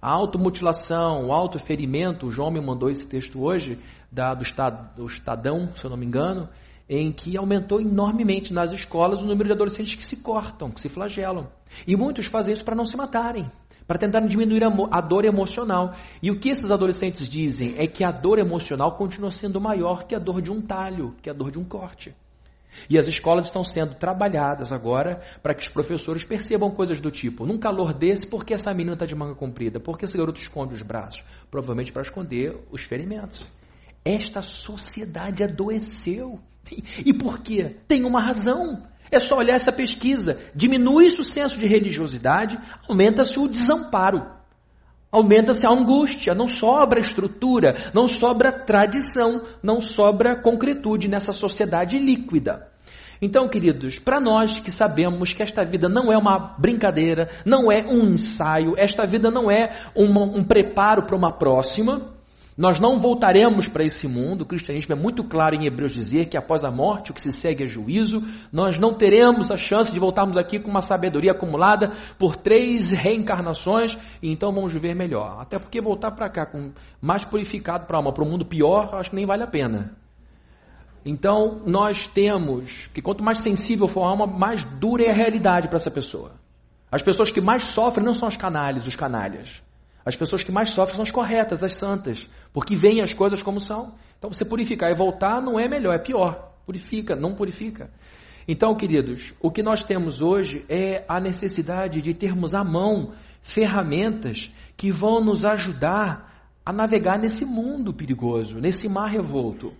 A 0.01 0.11
automutilação, 0.11 1.27
o 1.27 1.31
autoferimento, 1.31 2.27
o 2.27 2.31
João 2.31 2.51
me 2.51 2.61
mandou 2.61 2.89
esse 2.89 3.07
texto 3.07 3.41
hoje, 3.41 3.79
da, 4.11 4.33
do, 4.33 4.43
do 4.95 5.05
Estadão, 5.05 5.69
se 5.75 5.85
eu 5.85 5.89
não 5.89 5.97
me 5.97 6.05
engano, 6.05 6.49
em 6.89 7.11
que 7.11 7.35
aumentou 7.37 7.81
enormemente 7.81 8.53
nas 8.53 8.71
escolas 8.71 9.21
o 9.21 9.25
número 9.25 9.45
de 9.45 9.53
adolescentes 9.53 9.95
que 9.95 10.05
se 10.05 10.17
cortam, 10.17 10.69
que 10.69 10.79
se 10.79 10.89
flagelam. 10.89 11.47
E 11.85 11.95
muitos 11.95 12.27
fazem 12.27 12.53
isso 12.53 12.63
para 12.63 12.75
não 12.75 12.85
se 12.85 12.95
matarem 12.95 13.49
para 13.87 13.97
tentar 13.97 14.19
diminuir 14.21 14.63
a, 14.91 15.01
dor 15.01 15.23
emocional. 15.23 15.95
E 16.21 16.29
o 16.29 16.39
que 16.39 16.49
esses 16.49 16.69
adolescentes 16.69 17.27
dizem 17.27 17.75
é 17.77 17.87
que 17.87 18.03
a 18.03 18.11
dor 18.11 18.37
emocional 18.37 18.97
continua 18.97 19.31
sendo 19.31 19.61
maior 19.61 20.03
que 20.03 20.13
a 20.13 20.19
dor 20.19 20.41
de 20.41 20.51
um 20.51 20.61
talho, 20.61 21.15
que 21.21 21.29
a 21.29 21.33
dor 21.33 21.49
de 21.49 21.57
um 21.57 21.63
corte. 21.63 22.13
E 22.89 22.97
as 22.97 23.07
escolas 23.07 23.45
estão 23.45 23.63
sendo 23.63 23.95
trabalhadas 23.95 24.71
agora 24.71 25.21
para 25.41 25.53
que 25.53 25.61
os 25.61 25.69
professores 25.69 26.23
percebam 26.23 26.69
coisas 26.69 26.99
do 26.99 27.09
tipo: 27.09 27.45
num 27.45 27.57
calor 27.57 27.93
desse, 27.93 28.27
por 28.27 28.45
que 28.45 28.53
essa 28.53 28.73
menina 28.73 28.93
está 28.93 29.05
de 29.05 29.15
manga 29.15 29.33
comprida? 29.33 29.79
Por 29.79 29.97
que 29.97 30.05
esse 30.05 30.17
garoto 30.17 30.39
esconde 30.39 30.75
os 30.75 30.81
braços? 30.81 31.23
Provavelmente 31.49 31.91
para 31.91 32.01
esconder 32.01 32.55
os 32.69 32.81
ferimentos. 32.81 33.43
Esta 34.03 34.41
sociedade 34.41 35.43
adoeceu. 35.43 36.39
E 37.05 37.13
por 37.13 37.39
quê? 37.39 37.77
Tem 37.87 38.03
uma 38.03 38.21
razão. 38.21 38.83
É 39.11 39.19
só 39.19 39.37
olhar 39.37 39.55
essa 39.55 39.71
pesquisa. 39.71 40.39
Diminui-se 40.53 41.19
o 41.19 41.23
senso 41.23 41.57
de 41.57 41.67
religiosidade, 41.67 42.59
aumenta-se 42.87 43.39
o 43.39 43.47
desamparo. 43.47 44.25
Aumenta-se 45.11 45.65
a 45.65 45.69
angústia, 45.69 46.35
não 46.35 46.47
sobra 46.47 46.99
estrutura, 46.99 47.75
não 47.93 48.07
sobra 48.07 48.51
tradição, 48.51 49.41
não 49.63 49.79
sobra 49.79 50.41
concretude 50.41 51.07
nessa 51.07 51.31
sociedade 51.31 51.97
líquida. 51.97 52.67
Então, 53.21 53.47
queridos, 53.47 53.97
para 53.97 54.19
nós 54.19 54.59
que 54.59 54.71
sabemos 54.71 55.33
que 55.33 55.41
esta 55.41 55.63
vida 55.63 55.89
não 55.89 56.11
é 56.11 56.17
uma 56.17 56.37
brincadeira, 56.37 57.29
não 57.45 57.71
é 57.71 57.83
um 57.87 58.13
ensaio, 58.13 58.75
esta 58.77 59.05
vida 59.05 59.31
não 59.31 59.49
é 59.49 59.75
uma, 59.95 60.21
um 60.21 60.43
preparo 60.43 61.03
para 61.03 61.15
uma 61.15 61.31
próxima, 61.31 62.16
nós 62.57 62.79
não 62.79 62.99
voltaremos 62.99 63.67
para 63.67 63.83
esse 63.83 64.07
mundo. 64.07 64.41
O 64.41 64.45
cristianismo 64.45 64.91
é 64.91 64.97
muito 64.97 65.23
claro 65.23 65.55
em 65.55 65.67
Hebreus 65.67 65.91
dizer 65.91 66.25
que 66.25 66.35
após 66.35 66.65
a 66.65 66.71
morte 66.71 67.11
o 67.11 67.13
que 67.13 67.21
se 67.21 67.31
segue 67.31 67.65
é 67.65 67.67
juízo. 67.67 68.23
Nós 68.51 68.79
não 68.79 68.95
teremos 68.95 69.51
a 69.51 69.55
chance 69.55 69.93
de 69.93 69.99
voltarmos 69.99 70.35
aqui 70.37 70.59
com 70.59 70.71
uma 70.71 70.81
sabedoria 70.81 71.33
acumulada 71.33 71.91
por 72.17 72.35
três 72.35 72.89
reencarnações 72.89 73.95
e 74.23 74.31
então 74.31 74.51
vamos 74.51 74.73
viver 74.73 74.95
melhor. 74.95 75.39
Até 75.39 75.59
porque 75.59 75.79
voltar 75.79 76.09
para 76.11 76.27
cá 76.31 76.47
com 76.47 76.71
mais 76.99 77.23
purificado 77.23 77.85
para 77.85 77.97
alma, 77.97 78.11
para 78.11 78.23
um 78.23 78.29
mundo 78.29 78.43
pior, 78.43 78.89
acho 78.95 79.11
que 79.11 79.15
nem 79.15 79.27
vale 79.27 79.43
a 79.43 79.47
pena. 79.47 79.95
Então 81.05 81.61
nós 81.63 82.07
temos 82.07 82.87
que 82.87 83.03
quanto 83.03 83.23
mais 83.23 83.37
sensível 83.37 83.87
for 83.87 84.03
a 84.03 84.09
alma, 84.09 84.25
mais 84.25 84.63
dura 84.79 85.03
é 85.03 85.11
a 85.11 85.15
realidade 85.15 85.67
para 85.67 85.77
essa 85.77 85.91
pessoa. 85.91 86.31
As 86.91 87.03
pessoas 87.03 87.29
que 87.29 87.39
mais 87.39 87.65
sofrem 87.65 88.03
não 88.03 88.15
são 88.15 88.27
os 88.27 88.35
canalhas, 88.35 88.87
os 88.87 88.95
canalhas. 88.95 89.61
As 90.07 90.15
pessoas 90.15 90.41
que 90.41 90.53
mais 90.53 90.69
sofrem 90.69 90.95
são 90.95 91.03
as 91.03 91.11
corretas, 91.11 91.61
as 91.61 91.73
santas, 91.73 92.29
porque 92.53 92.77
veem 92.77 93.01
as 93.01 93.13
coisas 93.13 93.41
como 93.41 93.59
são. 93.59 93.95
Então 94.17 94.31
você 94.31 94.45
purificar 94.45 94.89
e 94.89 94.95
voltar 94.95 95.41
não 95.41 95.59
é 95.59 95.67
melhor, 95.67 95.93
é 95.93 95.99
pior. 95.99 96.53
Purifica, 96.65 97.13
não 97.13 97.35
purifica. 97.35 97.91
Então, 98.47 98.73
queridos, 98.73 99.33
o 99.41 99.51
que 99.51 99.61
nós 99.61 99.83
temos 99.83 100.21
hoje 100.21 100.65
é 100.69 101.03
a 101.09 101.19
necessidade 101.19 102.01
de 102.01 102.13
termos 102.13 102.53
à 102.53 102.63
mão 102.63 103.15
ferramentas 103.41 104.49
que 104.77 104.93
vão 104.93 105.21
nos 105.21 105.43
ajudar 105.43 106.55
a 106.65 106.71
navegar 106.71 107.19
nesse 107.19 107.43
mundo 107.43 107.93
perigoso, 107.93 108.61
nesse 108.61 108.87
mar 108.87 109.09
revolto. 109.09 109.73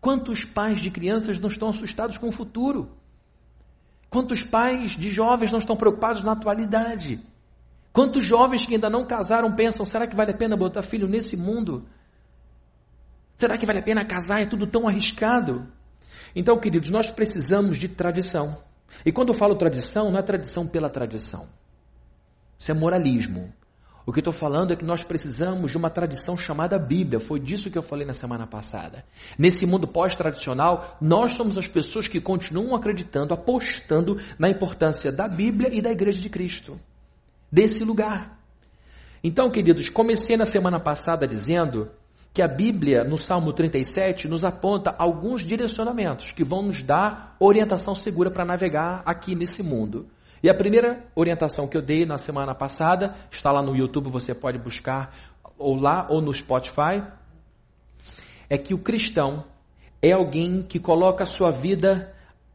Quantos 0.00 0.44
pais 0.44 0.80
de 0.80 0.90
crianças 0.90 1.38
não 1.38 1.48
estão 1.48 1.68
assustados 1.68 2.18
com 2.18 2.30
o 2.30 2.32
futuro? 2.32 2.90
Quantos 4.10 4.42
pais 4.42 4.90
de 4.90 5.08
jovens 5.08 5.52
não 5.52 5.60
estão 5.60 5.76
preocupados 5.76 6.24
na 6.24 6.32
atualidade? 6.32 7.20
Quantos 7.92 8.26
jovens 8.26 8.64
que 8.64 8.74
ainda 8.74 8.88
não 8.88 9.04
casaram 9.04 9.54
pensam: 9.54 9.84
será 9.84 10.06
que 10.06 10.16
vale 10.16 10.30
a 10.30 10.36
pena 10.36 10.56
botar 10.56 10.82
filho 10.82 11.06
nesse 11.06 11.36
mundo? 11.36 11.86
Será 13.36 13.58
que 13.58 13.66
vale 13.66 13.80
a 13.80 13.82
pena 13.82 14.04
casar? 14.04 14.40
É 14.40 14.46
tudo 14.46 14.66
tão 14.66 14.88
arriscado. 14.88 15.66
Então, 16.34 16.58
queridos, 16.58 16.88
nós 16.88 17.10
precisamos 17.10 17.76
de 17.76 17.88
tradição. 17.88 18.56
E 19.04 19.12
quando 19.12 19.28
eu 19.28 19.34
falo 19.34 19.56
tradição, 19.56 20.10
não 20.10 20.18
é 20.18 20.22
tradição 20.22 20.66
pela 20.66 20.88
tradição. 20.88 21.48
Isso 22.58 22.70
é 22.70 22.74
moralismo. 22.74 23.52
O 24.06 24.12
que 24.12 24.20
estou 24.20 24.32
falando 24.32 24.72
é 24.72 24.76
que 24.76 24.84
nós 24.84 25.02
precisamos 25.02 25.70
de 25.70 25.76
uma 25.76 25.90
tradição 25.90 26.36
chamada 26.36 26.78
Bíblia. 26.78 27.20
Foi 27.20 27.38
disso 27.38 27.70
que 27.70 27.78
eu 27.78 27.82
falei 27.82 28.06
na 28.06 28.12
semana 28.12 28.46
passada. 28.46 29.04
Nesse 29.38 29.66
mundo 29.66 29.86
pós-tradicional, 29.86 30.96
nós 31.00 31.32
somos 31.32 31.58
as 31.58 31.68
pessoas 31.68 32.08
que 32.08 32.20
continuam 32.20 32.74
acreditando, 32.74 33.34
apostando 33.34 34.16
na 34.38 34.48
importância 34.48 35.12
da 35.12 35.28
Bíblia 35.28 35.70
e 35.72 35.80
da 35.80 35.90
Igreja 35.90 36.20
de 36.20 36.30
Cristo 36.30 36.78
desse 37.52 37.84
lugar. 37.84 38.38
Então, 39.22 39.50
queridos, 39.50 39.90
comecei 39.90 40.36
na 40.36 40.46
semana 40.46 40.80
passada 40.80 41.26
dizendo 41.26 41.90
que 42.32 42.42
a 42.42 42.48
Bíblia, 42.48 43.04
no 43.04 43.18
Salmo 43.18 43.52
37, 43.52 44.26
nos 44.26 44.42
aponta 44.42 44.94
alguns 44.98 45.44
direcionamentos 45.44 46.32
que 46.32 46.42
vão 46.42 46.62
nos 46.62 46.82
dar 46.82 47.36
orientação 47.38 47.94
segura 47.94 48.30
para 48.30 48.44
navegar 48.44 49.02
aqui 49.04 49.34
nesse 49.34 49.62
mundo. 49.62 50.06
E 50.42 50.48
a 50.48 50.54
primeira 50.54 51.04
orientação 51.14 51.68
que 51.68 51.76
eu 51.76 51.82
dei 51.82 52.06
na 52.06 52.16
semana 52.16 52.54
passada, 52.54 53.14
está 53.30 53.52
lá 53.52 53.62
no 53.62 53.76
YouTube, 53.76 54.10
você 54.10 54.34
pode 54.34 54.58
buscar, 54.58 55.14
ou 55.58 55.76
lá 55.76 56.06
ou 56.08 56.22
no 56.22 56.32
Spotify, 56.32 57.04
é 58.48 58.56
que 58.56 58.74
o 58.74 58.78
cristão 58.78 59.44
é 60.00 60.12
alguém 60.12 60.62
que 60.62 60.80
coloca 60.80 61.22
a 61.22 61.26
sua 61.26 61.50
vida 61.50 62.12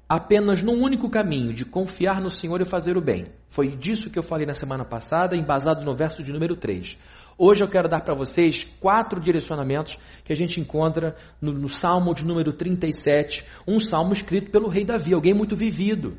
apenas 0.10 0.62
num 0.63 0.82
único 0.82 1.10
caminho, 1.10 1.54
de 1.54 1.63
confiar 1.63 2.20
no 2.20 2.32
Senhor 2.32 2.60
e 2.62 2.66
fazer 2.66 2.98
o 2.98 3.01
bem. 3.01 3.27
Foi 3.50 3.70
disso 3.70 4.10
que 4.10 4.20
eu 4.20 4.24
falei 4.24 4.46
na 4.46 4.54
semana 4.54 4.86
passada, 4.86 5.36
embasado 5.36 5.84
no 5.84 5.96
verso 5.96 6.24
de 6.24 6.32
número 6.32 6.56
3. 6.56 6.98
Hoje 7.39 7.63
eu 7.63 7.70
quero 7.70 7.88
dar 7.88 8.01
para 8.01 8.16
vocês 8.16 8.63
quatro 8.80 9.22
direcionamentos 9.22 9.96
que 10.25 10.34
a 10.34 10.36
gente 10.36 10.60
encontra 10.60 11.16
no, 11.39 11.54
no, 11.54 11.70
Salmo 11.70 12.16
de 12.16 12.25
número 12.25 12.51
37, 12.51 13.46
um 13.68 13.80
salmo 13.80 14.12
escrito 14.12 14.50
pelo 14.50 14.68
rei 14.68 14.84
Davi, 14.84 15.13
alguém 15.13 15.36
muito 15.36 15.56
vivido. 15.56 16.18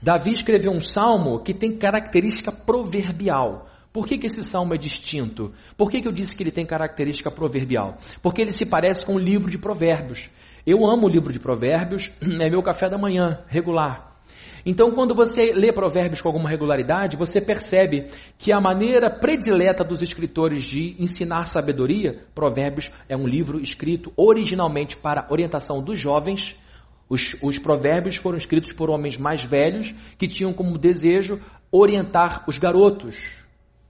Davi 0.00 0.32
escreveu 0.32 0.70
um 0.70 0.80
salmo 0.80 1.40
que 1.40 1.52
tem 1.52 1.76
característica 1.76 2.52
proverbial. 2.52 3.68
Por 3.92 4.06
que, 4.06 4.16
que 4.16 4.26
esse 4.26 4.44
salmo 4.44 4.72
é 4.72 4.78
distinto? 4.78 5.52
Por 5.76 5.90
que, 5.90 6.00
que 6.00 6.06
eu 6.06 6.12
disse 6.12 6.34
que 6.34 6.42
ele 6.44 6.52
tem 6.52 6.64
característica 6.64 7.30
proverbial? 7.30 7.98
Porque 8.22 8.40
ele 8.40 8.52
se 8.52 8.64
parece 8.64 9.04
com 9.04 9.16
o 9.16 9.18
livro 9.18 9.50
de 9.50 9.58
Provérbios. 9.58 10.30
Eu 10.64 10.86
amo 10.86 11.06
o 11.06 11.10
livro 11.10 11.32
de 11.32 11.40
Provérbios, 11.40 12.08
é 12.22 12.48
meu 12.48 12.62
café 12.62 12.88
da 12.88 12.96
manhã, 12.96 13.40
regular. 13.48 14.11
Então, 14.64 14.92
quando 14.92 15.14
você 15.14 15.52
lê 15.52 15.72
Provérbios 15.72 16.20
com 16.20 16.28
alguma 16.28 16.48
regularidade, 16.48 17.16
você 17.16 17.40
percebe 17.40 18.06
que 18.38 18.52
a 18.52 18.60
maneira 18.60 19.10
predileta 19.10 19.82
dos 19.82 20.00
escritores 20.00 20.64
de 20.64 20.94
ensinar 20.98 21.46
sabedoria, 21.46 22.24
Provérbios 22.34 22.90
é 23.08 23.16
um 23.16 23.26
livro 23.26 23.60
escrito 23.60 24.12
originalmente 24.16 24.96
para 24.96 25.26
orientação 25.30 25.82
dos 25.82 25.98
jovens. 25.98 26.56
Os, 27.08 27.36
os 27.42 27.58
provérbios 27.58 28.16
foram 28.16 28.38
escritos 28.38 28.72
por 28.72 28.88
homens 28.88 29.18
mais 29.18 29.42
velhos 29.42 29.92
que 30.16 30.28
tinham 30.28 30.52
como 30.52 30.78
desejo 30.78 31.40
orientar 31.70 32.44
os 32.48 32.56
garotos 32.56 33.44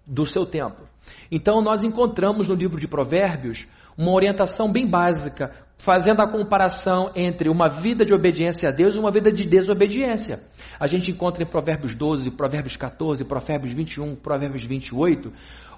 do 0.07 0.25
seu 0.25 0.47
tempo. 0.47 0.89
Então, 1.31 1.63
nós 1.63 1.85
encontramos 1.85 2.49
no 2.49 2.55
livro 2.55 2.81
de 2.81 2.89
Provérbios 2.89 3.67
uma 3.97 4.13
orientação 4.13 4.73
bem 4.73 4.87
básica 4.87 5.55
fazendo 5.83 6.21
a 6.23 6.29
comparação 6.29 7.11
entre 7.17 7.49
uma 7.49 7.69
vida 7.69 8.05
de 8.05 8.15
obediência 8.15 8.69
a 8.69 8.73
Deus 8.73 8.95
e 8.95 9.01
uma 9.01 9.11
vida 9.11 9.33
de 9.33 9.45
desobediência. 9.45 10.39
A 10.79 10.87
gente 10.87 11.11
encontra 11.11 11.43
em 11.43 11.47
Provérbios 11.47 11.93
12, 11.93 12.31
Provérbios 12.31 12.77
14, 12.77 13.25
Provérbios 13.25 13.73
21, 13.73 14.15
Provérbios 14.15 14.63
28, 14.63 15.33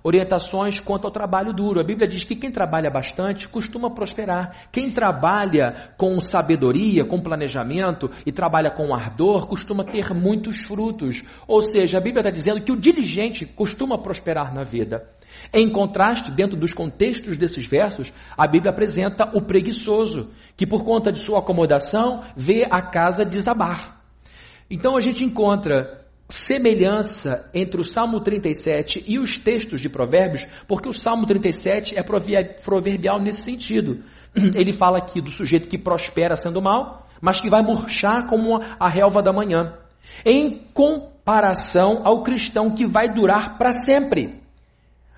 orientações 0.04 0.78
quanto 0.78 1.06
ao 1.06 1.10
trabalho 1.10 1.54
duro. 1.54 1.80
A 1.80 1.84
Bíblia 1.84 2.06
diz 2.06 2.22
que 2.24 2.36
quem 2.36 2.50
trabalha 2.50 2.90
bastante 2.90 3.48
costuma 3.48 3.90
prosperar. 3.90 4.68
Quem 4.70 4.90
trabalha 4.90 5.94
com 5.96 6.20
sabedoria, 6.20 7.06
com 7.06 7.22
planejamento 7.22 8.10
e 8.26 8.30
trabalha 8.30 8.70
com 8.70 8.94
ardor, 8.94 9.46
costuma 9.46 9.82
ter 9.82 10.12
muitos 10.12 10.60
frutos. 10.66 11.24
Ou 11.48 11.62
seja, 11.62 11.96
a 11.96 12.00
Bíblia 12.02 12.20
está 12.20 12.30
dizendo 12.30 12.60
que 12.60 12.70
o 12.70 12.76
diligente 12.76 13.46
costuma 13.46 13.96
prosperar 13.96 14.54
na 14.54 14.62
vida. 14.62 15.08
Em 15.52 15.70
contraste, 15.70 16.30
dentro 16.30 16.56
dos 16.56 16.74
contextos 16.74 17.38
desses 17.38 17.66
versos, 17.66 18.12
a 18.36 18.46
Bíblia 18.46 18.70
apresenta 18.70 19.30
o 19.34 19.40
preguiçoso, 19.40 20.30
que 20.54 20.66
por 20.66 20.84
conta 20.84 21.10
de 21.10 21.18
sua 21.18 21.38
acomodação 21.38 22.22
vê 22.36 22.66
a 22.70 22.82
casa 22.82 23.24
desabar. 23.24 24.02
Então 24.70 24.96
a 24.96 25.00
gente 25.00 25.24
encontra 25.24 26.03
semelhança 26.34 27.48
entre 27.54 27.80
o 27.80 27.84
Salmo 27.84 28.20
37 28.20 29.04
e 29.06 29.20
os 29.20 29.38
textos 29.38 29.80
de 29.80 29.88
Provérbios, 29.88 30.44
porque 30.66 30.88
o 30.88 30.92
Salmo 30.92 31.26
37 31.26 31.96
é 31.96 32.02
proverbial 32.02 33.20
nesse 33.20 33.42
sentido. 33.42 34.02
Ele 34.54 34.72
fala 34.72 34.98
aqui 34.98 35.20
do 35.20 35.30
sujeito 35.30 35.68
que 35.68 35.78
prospera 35.78 36.34
sendo 36.34 36.60
mal, 36.60 37.06
mas 37.20 37.40
que 37.40 37.48
vai 37.48 37.62
murchar 37.62 38.26
como 38.26 38.60
a 38.80 38.88
relva 38.88 39.22
da 39.22 39.32
manhã, 39.32 39.78
em 40.26 40.60
comparação 40.74 42.02
ao 42.04 42.24
cristão 42.24 42.74
que 42.74 42.84
vai 42.84 43.14
durar 43.14 43.56
para 43.56 43.72
sempre. 43.72 44.42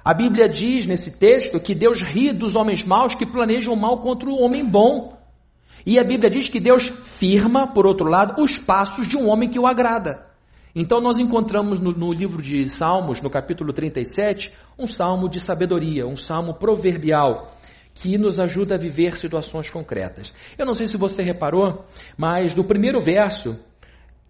A 0.05 0.13
Bíblia 0.13 0.49
diz 0.49 0.85
nesse 0.85 1.13
texto 1.13 1.59
que 1.59 1.75
Deus 1.75 2.03
ri 2.03 2.31
dos 2.31 2.55
homens 2.55 2.85
maus 2.85 3.15
que 3.15 3.27
planejam 3.27 3.75
mal 3.75 4.03
contra 4.03 4.29
o 4.29 4.39
homem 4.41 4.65
bom. 4.65 5.17
E 5.85 5.99
a 5.99 6.05
Bíblia 6.05 6.29
diz 6.29 6.49
que 6.49 6.61
Deus 6.61 6.83
firma, 7.05 7.69
por 7.69 7.87
outro 7.87 8.07
lado, 8.07 8.41
os 8.43 8.59
passos 8.59 9.09
de 9.09 9.17
um 9.17 9.29
homem 9.29 9.49
que 9.49 9.59
o 9.59 9.67
agrada. 9.67 10.27
Então 10.79 11.01
nós 11.01 11.17
encontramos 11.17 11.81
no, 11.81 11.91
no, 11.91 12.13
livro 12.13 12.43
de 12.43 12.69
Salmos, 12.69 13.23
no 13.23 13.31
capítulo 13.31 13.73
37, 13.73 14.53
um 14.79 14.87
salmo 14.87 15.27
de 15.27 15.41
sabedoria, 15.41 16.07
um 16.07 16.17
salmo 16.17 16.53
proverbial, 16.53 17.57
que 17.95 18.19
nos 18.19 18.39
ajuda 18.39 18.75
a 18.75 18.79
viver 18.79 19.17
situações 19.17 19.71
concretas. 19.71 20.35
Eu 20.59 20.67
não 20.67 20.75
sei 20.75 20.87
se 20.87 20.99
você 20.99 21.23
reparou, 21.23 21.87
mas 22.15 22.55
no 22.55 22.63
primeiro 22.63 23.01
verso, 23.01 23.59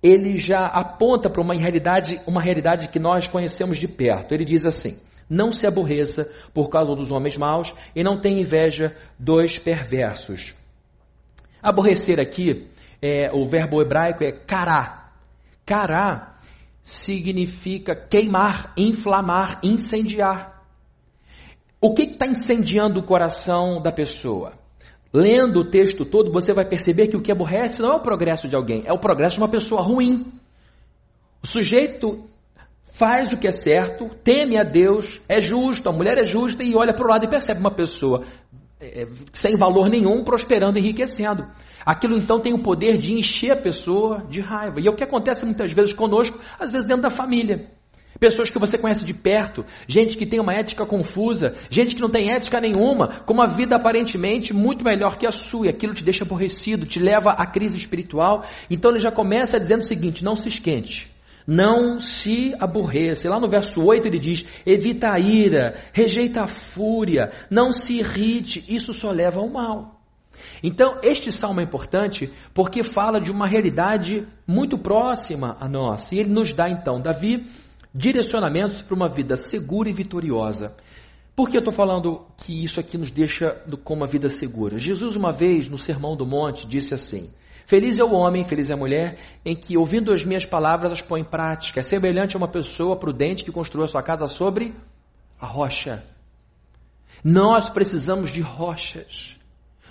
ele 0.00 0.38
já 0.38 0.66
aponta 0.66 1.28
para 1.28 1.42
uma 1.42 1.52
realidade, 1.52 2.20
uma 2.28 2.40
realidade 2.40 2.86
que 2.86 3.00
nós 3.00 3.26
conhecemos 3.26 3.76
de 3.76 3.88
perto. 3.88 4.32
Ele 4.32 4.44
diz 4.44 4.64
assim: 4.64 5.00
não 5.28 5.50
se 5.50 5.66
aborreça 5.66 6.32
por 6.54 6.68
causa 6.68 6.94
dos 6.94 7.10
homens 7.10 7.36
maus 7.36 7.74
e 7.92 8.04
não 8.04 8.20
tenha 8.20 8.40
inveja 8.40 8.96
dos 9.18 9.58
perversos. 9.58 10.54
Aborrecer 11.60 12.20
aqui, 12.20 12.68
é, 13.02 13.32
o 13.34 13.44
verbo 13.44 13.82
hebraico 13.82 14.22
é 14.22 14.30
cará. 14.30 15.02
Cará 15.64 16.35
significa 16.86 17.96
queimar, 17.96 18.72
inflamar, 18.76 19.60
incendiar. 19.62 20.64
O 21.80 21.92
que 21.92 22.02
está 22.02 22.26
incendiando 22.26 23.00
o 23.00 23.02
coração 23.02 23.82
da 23.82 23.92
pessoa? 23.92 24.54
lendo 25.16 25.60
o 25.60 25.70
texto 25.70 26.04
todo, 26.04 26.30
você 26.30 26.52
vai 26.52 26.66
perceber 26.66 27.08
que 27.08 27.16
o 27.16 27.22
que 27.22 27.32
aborrece 27.32 27.80
não 27.80 27.92
é 27.92 27.96
o 27.96 28.00
progresso 28.00 28.48
de 28.48 28.54
alguém, 28.54 28.82
é 28.84 28.92
o 28.92 28.98
progresso 28.98 29.36
de 29.36 29.40
uma 29.40 29.48
pessoa 29.48 29.80
ruim. 29.80 30.30
O 31.42 31.46
sujeito 31.46 32.26
faz 32.92 33.32
o 33.32 33.38
que 33.38 33.48
é 33.48 33.52
certo, 33.52 34.10
teme 34.22 34.58
a 34.58 34.62
Deus, 34.62 35.22
é 35.26 35.40
justo, 35.40 35.88
a 35.88 35.92
mulher 35.92 36.18
é 36.18 36.24
justa 36.24 36.62
e 36.62 36.74
olha 36.74 36.92
para 36.92 37.04
o 37.04 37.08
lado 37.08 37.24
e 37.24 37.30
percebe 37.30 37.60
uma 37.60 37.70
pessoa 37.70 38.24
é, 38.80 39.06
sem 39.32 39.56
valor 39.56 39.88
nenhum 39.88 40.22
prosperando, 40.22 40.78
enriquecendo. 40.78 41.46
Aquilo 41.84 42.16
então 42.16 42.40
tem 42.40 42.52
o 42.52 42.62
poder 42.62 42.98
de 42.98 43.14
encher 43.14 43.52
a 43.52 43.56
pessoa 43.56 44.24
de 44.28 44.40
raiva. 44.40 44.80
E 44.80 44.86
é 44.86 44.90
o 44.90 44.96
que 44.96 45.04
acontece 45.04 45.44
muitas 45.44 45.72
vezes 45.72 45.92
conosco, 45.92 46.38
às 46.58 46.70
vezes 46.70 46.86
dentro 46.86 47.02
da 47.02 47.10
família. 47.10 47.70
Pessoas 48.18 48.48
que 48.48 48.58
você 48.58 48.78
conhece 48.78 49.04
de 49.04 49.12
perto, 49.12 49.64
gente 49.86 50.16
que 50.16 50.24
tem 50.24 50.40
uma 50.40 50.54
ética 50.54 50.86
confusa, 50.86 51.54
gente 51.68 51.94
que 51.94 52.00
não 52.00 52.08
tem 52.08 52.32
ética 52.32 52.60
nenhuma, 52.60 53.20
com 53.26 53.34
uma 53.34 53.46
vida 53.46 53.76
aparentemente 53.76 54.54
muito 54.54 54.82
melhor 54.82 55.18
que 55.18 55.26
a 55.26 55.30
sua, 55.30 55.66
e 55.66 55.68
aquilo 55.68 55.92
te 55.92 56.02
deixa 56.02 56.24
aborrecido, 56.24 56.86
te 56.86 56.98
leva 56.98 57.32
à 57.32 57.46
crise 57.46 57.76
espiritual. 57.76 58.44
Então 58.70 58.90
ele 58.90 59.00
já 59.00 59.12
começa 59.12 59.60
dizendo 59.60 59.80
o 59.80 59.84
seguinte: 59.84 60.24
não 60.24 60.34
se 60.34 60.48
esquente, 60.48 61.10
não 61.46 62.00
se 62.00 62.54
aborreça. 62.58 63.30
Lá 63.30 63.38
no 63.38 63.48
verso 63.48 63.84
8 63.84 64.08
ele 64.08 64.18
diz: 64.18 64.44
evita 64.66 65.12
a 65.12 65.20
ira, 65.20 65.74
rejeita 65.92 66.42
a 66.42 66.46
fúria, 66.46 67.30
não 67.50 67.72
se 67.72 67.98
irrite, 67.98 68.64
isso 68.68 68.92
só 68.92 69.10
leva 69.10 69.40
ao 69.40 69.48
mal. 69.48 70.00
Então, 70.62 70.98
este 71.02 71.30
salmo 71.32 71.60
é 71.60 71.64
importante 71.64 72.32
porque 72.52 72.82
fala 72.82 73.20
de 73.20 73.30
uma 73.30 73.46
realidade 73.46 74.26
muito 74.46 74.78
próxima 74.78 75.56
a 75.60 75.68
nós. 75.68 76.12
E 76.12 76.18
ele 76.18 76.30
nos 76.30 76.52
dá, 76.52 76.68
então, 76.68 77.00
Davi 77.00 77.46
direcionamentos 77.96 78.82
para 78.82 78.94
uma 78.94 79.08
vida 79.08 79.36
segura 79.36 79.88
e 79.88 79.92
vitoriosa. 79.92 80.76
Por 81.34 81.48
que 81.48 81.56
eu 81.56 81.60
estou 81.60 81.72
falando 81.72 82.26
que 82.36 82.64
isso 82.64 82.78
aqui 82.78 82.98
nos 82.98 83.10
deixa 83.10 83.52
com 83.82 83.94
uma 83.94 84.06
vida 84.06 84.28
segura? 84.28 84.78
Jesus, 84.78 85.16
uma 85.16 85.32
vez, 85.32 85.68
no 85.68 85.78
Sermão 85.78 86.16
do 86.16 86.26
Monte, 86.26 86.66
disse 86.66 86.94
assim: 86.94 87.30
Feliz 87.66 87.98
é 87.98 88.04
o 88.04 88.12
homem, 88.12 88.44
feliz 88.44 88.70
é 88.70 88.74
a 88.74 88.76
mulher, 88.76 89.18
em 89.44 89.56
que, 89.56 89.76
ouvindo 89.76 90.12
as 90.12 90.24
minhas 90.24 90.46
palavras, 90.46 90.92
as 90.92 91.02
põe 91.02 91.20
em 91.20 91.24
prática. 91.24 91.80
É 91.80 91.82
semelhante 91.82 92.36
a 92.36 92.38
uma 92.38 92.46
pessoa 92.46 92.96
prudente 92.96 93.42
que 93.42 93.50
construiu 93.50 93.84
a 93.84 93.88
sua 93.88 94.04
casa 94.04 94.28
sobre 94.28 94.72
a 95.40 95.46
rocha. 95.46 96.04
Nós 97.24 97.68
precisamos 97.68 98.30
de 98.30 98.40
rochas. 98.40 99.36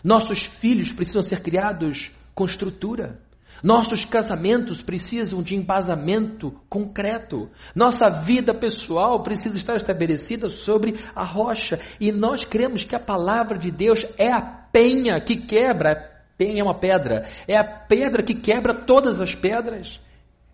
Nossos 0.01 0.45
filhos 0.45 0.93
precisam 0.93 1.21
ser 1.21 1.41
criados 1.41 2.11
com 2.33 2.45
estrutura. 2.45 3.19
Nossos 3.61 4.05
casamentos 4.05 4.81
precisam 4.81 5.43
de 5.43 5.53
embasamento 5.53 6.51
concreto. 6.69 7.49
Nossa 7.75 8.09
vida 8.09 8.53
pessoal 8.53 9.21
precisa 9.21 9.57
estar 9.57 9.75
estabelecida 9.75 10.49
sobre 10.49 10.95
a 11.13 11.25
rocha. 11.25 11.77
E 11.99 12.09
nós 12.09 12.45
cremos 12.45 12.85
que 12.85 12.95
a 12.95 12.99
palavra 12.99 13.57
de 13.57 13.69
Deus 13.69 14.05
é 14.17 14.31
a 14.31 14.41
penha 14.41 15.19
que 15.19 15.35
quebra. 15.35 16.14
Penha 16.37 16.61
é 16.61 16.63
uma 16.63 16.77
pedra. 16.77 17.27
É 17.47 17.57
a 17.57 17.63
pedra 17.63 18.23
que 18.23 18.33
quebra 18.33 18.73
todas 18.73 19.21
as 19.21 19.33
pedras. 19.33 19.99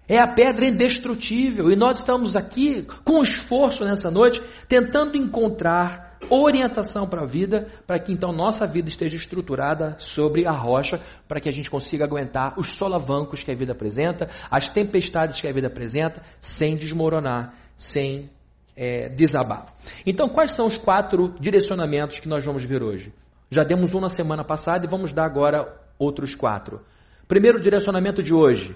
É 0.07 0.17
a 0.17 0.27
pedra 0.27 0.67
indestrutível. 0.67 1.71
E 1.71 1.75
nós 1.75 1.99
estamos 1.99 2.35
aqui 2.35 2.85
com 3.03 3.21
esforço 3.21 3.85
nessa 3.85 4.11
noite, 4.11 4.41
tentando 4.67 5.17
encontrar 5.17 6.11
orientação 6.29 7.07
para 7.07 7.21
a 7.21 7.25
vida, 7.25 7.67
para 7.87 7.99
que 7.99 8.11
então 8.11 8.31
nossa 8.31 8.67
vida 8.67 8.87
esteja 8.87 9.15
estruturada 9.15 9.95
sobre 9.99 10.45
a 10.45 10.51
rocha, 10.51 11.01
para 11.27 11.39
que 11.39 11.49
a 11.49 11.51
gente 11.51 11.69
consiga 11.69 12.05
aguentar 12.05 12.59
os 12.59 12.77
solavancos 12.77 13.43
que 13.43 13.51
a 13.51 13.55
vida 13.55 13.71
apresenta, 13.71 14.29
as 14.49 14.69
tempestades 14.69 15.41
que 15.41 15.47
a 15.47 15.51
vida 15.51 15.67
apresenta, 15.67 16.21
sem 16.39 16.75
desmoronar, 16.75 17.53
sem 17.75 18.29
é, 18.75 19.09
desabar. 19.09 19.73
Então, 20.05 20.29
quais 20.29 20.51
são 20.51 20.67
os 20.67 20.77
quatro 20.77 21.35
direcionamentos 21.39 22.19
que 22.19 22.27
nós 22.27 22.43
vamos 22.45 22.63
ver 22.63 22.83
hoje? 22.83 23.13
Já 23.51 23.63
demos 23.63 23.93
um 23.93 23.99
na 23.99 24.07
semana 24.07 24.45
passada 24.45 24.85
e 24.85 24.89
vamos 24.89 25.11
dar 25.11 25.25
agora 25.25 25.77
outros 25.99 26.33
quatro. 26.35 26.81
Primeiro 27.27 27.61
direcionamento 27.61 28.23
de 28.23 28.33
hoje: 28.33 28.73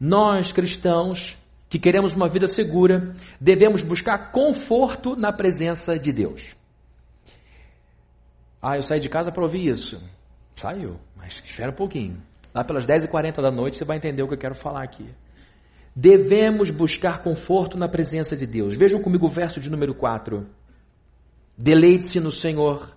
nós 0.00 0.50
cristãos 0.50 1.38
que 1.68 1.78
queremos 1.78 2.14
uma 2.14 2.28
vida 2.28 2.48
segura, 2.48 3.14
devemos 3.40 3.82
buscar 3.82 4.32
conforto 4.32 5.14
na 5.14 5.32
presença 5.32 5.96
de 5.96 6.12
Deus. 6.12 6.56
Ah, 8.60 8.76
eu 8.76 8.82
saí 8.82 8.98
de 8.98 9.08
casa 9.08 9.30
para 9.30 9.44
ouvir 9.44 9.68
isso. 9.68 10.02
Saiu, 10.56 10.98
mas 11.14 11.40
espera 11.44 11.70
um 11.70 11.74
pouquinho. 11.74 12.20
Lá 12.52 12.64
pelas 12.64 12.84
10h40 12.84 13.40
da 13.40 13.50
noite 13.50 13.76
você 13.76 13.84
vai 13.84 13.96
entender 13.96 14.22
o 14.22 14.28
que 14.28 14.34
eu 14.34 14.38
quero 14.38 14.54
falar 14.54 14.82
aqui. 14.82 15.08
Devemos 15.94 16.70
buscar 16.70 17.22
conforto 17.22 17.78
na 17.78 17.88
presença 17.88 18.36
de 18.36 18.46
Deus. 18.46 18.74
Vejam 18.74 19.00
comigo 19.00 19.26
o 19.26 19.30
verso 19.30 19.60
de 19.60 19.70
número 19.70 19.94
4. 19.94 20.46
Deleite-se 21.56 22.18
no 22.18 22.32
Senhor, 22.32 22.95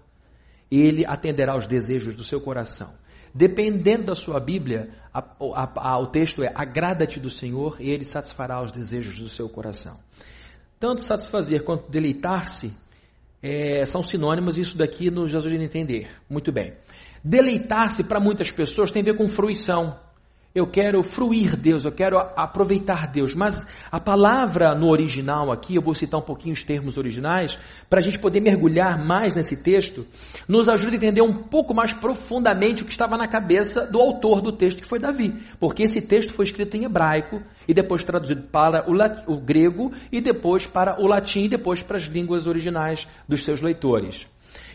Ele 0.72 1.06
atenderá 1.06 1.54
aos 1.54 1.68
desejos 1.68 2.16
do 2.16 2.24
seu 2.24 2.40
coração. 2.40 2.94
Dependendo 3.34 4.06
da 4.06 4.16
sua 4.16 4.40
Bíblia, 4.40 4.90
a, 5.14 5.20
a, 5.20 5.92
a, 5.92 6.00
o 6.00 6.08
texto 6.08 6.44
é: 6.44 6.52
agrada-te 6.54 7.20
do 7.20 7.30
Senhor 7.30 7.78
e 7.80 7.90
Ele 7.90 8.06
satisfará 8.06 8.62
os 8.62 8.72
desejos 8.72 9.20
do 9.20 9.30
seu 9.30 9.48
coração. 9.48 9.98
Tanto 10.80 11.02
satisfazer 11.02 11.64
quanto 11.64 11.92
deleitar-se 11.92 12.76
é, 13.42 13.86
são 13.86 14.04
sinônimos 14.04 14.58
isso 14.58 14.78
daqui 14.78 15.10
nos 15.10 15.34
ajuda 15.34 15.56
a 15.56 15.64
entender. 15.64 16.10
Muito 16.30 16.52
bem. 16.52 16.74
Deleitar-se 17.24 18.04
para 18.04 18.20
muitas 18.20 18.52
pessoas 18.52 18.92
tem 18.92 19.02
a 19.02 19.06
ver 19.06 19.18
com 19.18 19.28
fruição. 19.28 20.00
Eu 20.54 20.66
quero 20.66 21.04
fruir 21.04 21.56
Deus, 21.56 21.86
eu 21.86 21.92
quero 21.92 22.18
aproveitar 22.18 23.08
Deus. 23.08 23.36
Mas 23.36 23.68
a 23.92 24.00
palavra 24.00 24.74
no 24.74 24.90
original 24.90 25.52
aqui, 25.52 25.76
eu 25.76 25.82
vou 25.82 25.94
citar 25.94 26.20
um 26.20 26.24
pouquinho 26.24 26.54
os 26.54 26.64
termos 26.64 26.98
originais, 26.98 27.56
para 27.88 28.00
a 28.00 28.02
gente 28.02 28.18
poder 28.18 28.40
mergulhar 28.40 28.98
mais 29.06 29.36
nesse 29.36 29.64
texto, 29.64 30.08
nos 30.48 30.68
ajuda 30.68 30.94
a 30.94 30.98
entender 30.98 31.22
um 31.22 31.44
pouco 31.44 31.72
mais 31.72 31.94
profundamente 31.94 32.82
o 32.82 32.86
que 32.86 32.92
estava 32.92 33.16
na 33.16 33.28
cabeça 33.28 33.86
do 33.92 34.00
autor 34.00 34.42
do 34.42 34.52
texto, 34.52 34.82
que 34.82 34.88
foi 34.88 34.98
Davi. 34.98 35.36
Porque 35.60 35.84
esse 35.84 36.02
texto 36.02 36.34
foi 36.34 36.46
escrito 36.46 36.76
em 36.76 36.84
hebraico 36.84 37.44
e 37.68 37.74
depois 37.74 38.04
traduzido 38.04 38.42
para 38.52 38.90
o, 38.90 38.96
o 39.32 39.40
grego 39.40 39.92
e 40.12 40.20
depois 40.20 40.66
para 40.66 41.00
o 41.00 41.06
latim 41.06 41.44
e 41.44 41.50
depois 41.50 41.84
para 41.84 41.98
as 41.98 42.06
línguas 42.06 42.48
originais 42.48 43.08
dos 43.28 43.44
seus 43.44 43.62
leitores. 43.62 44.26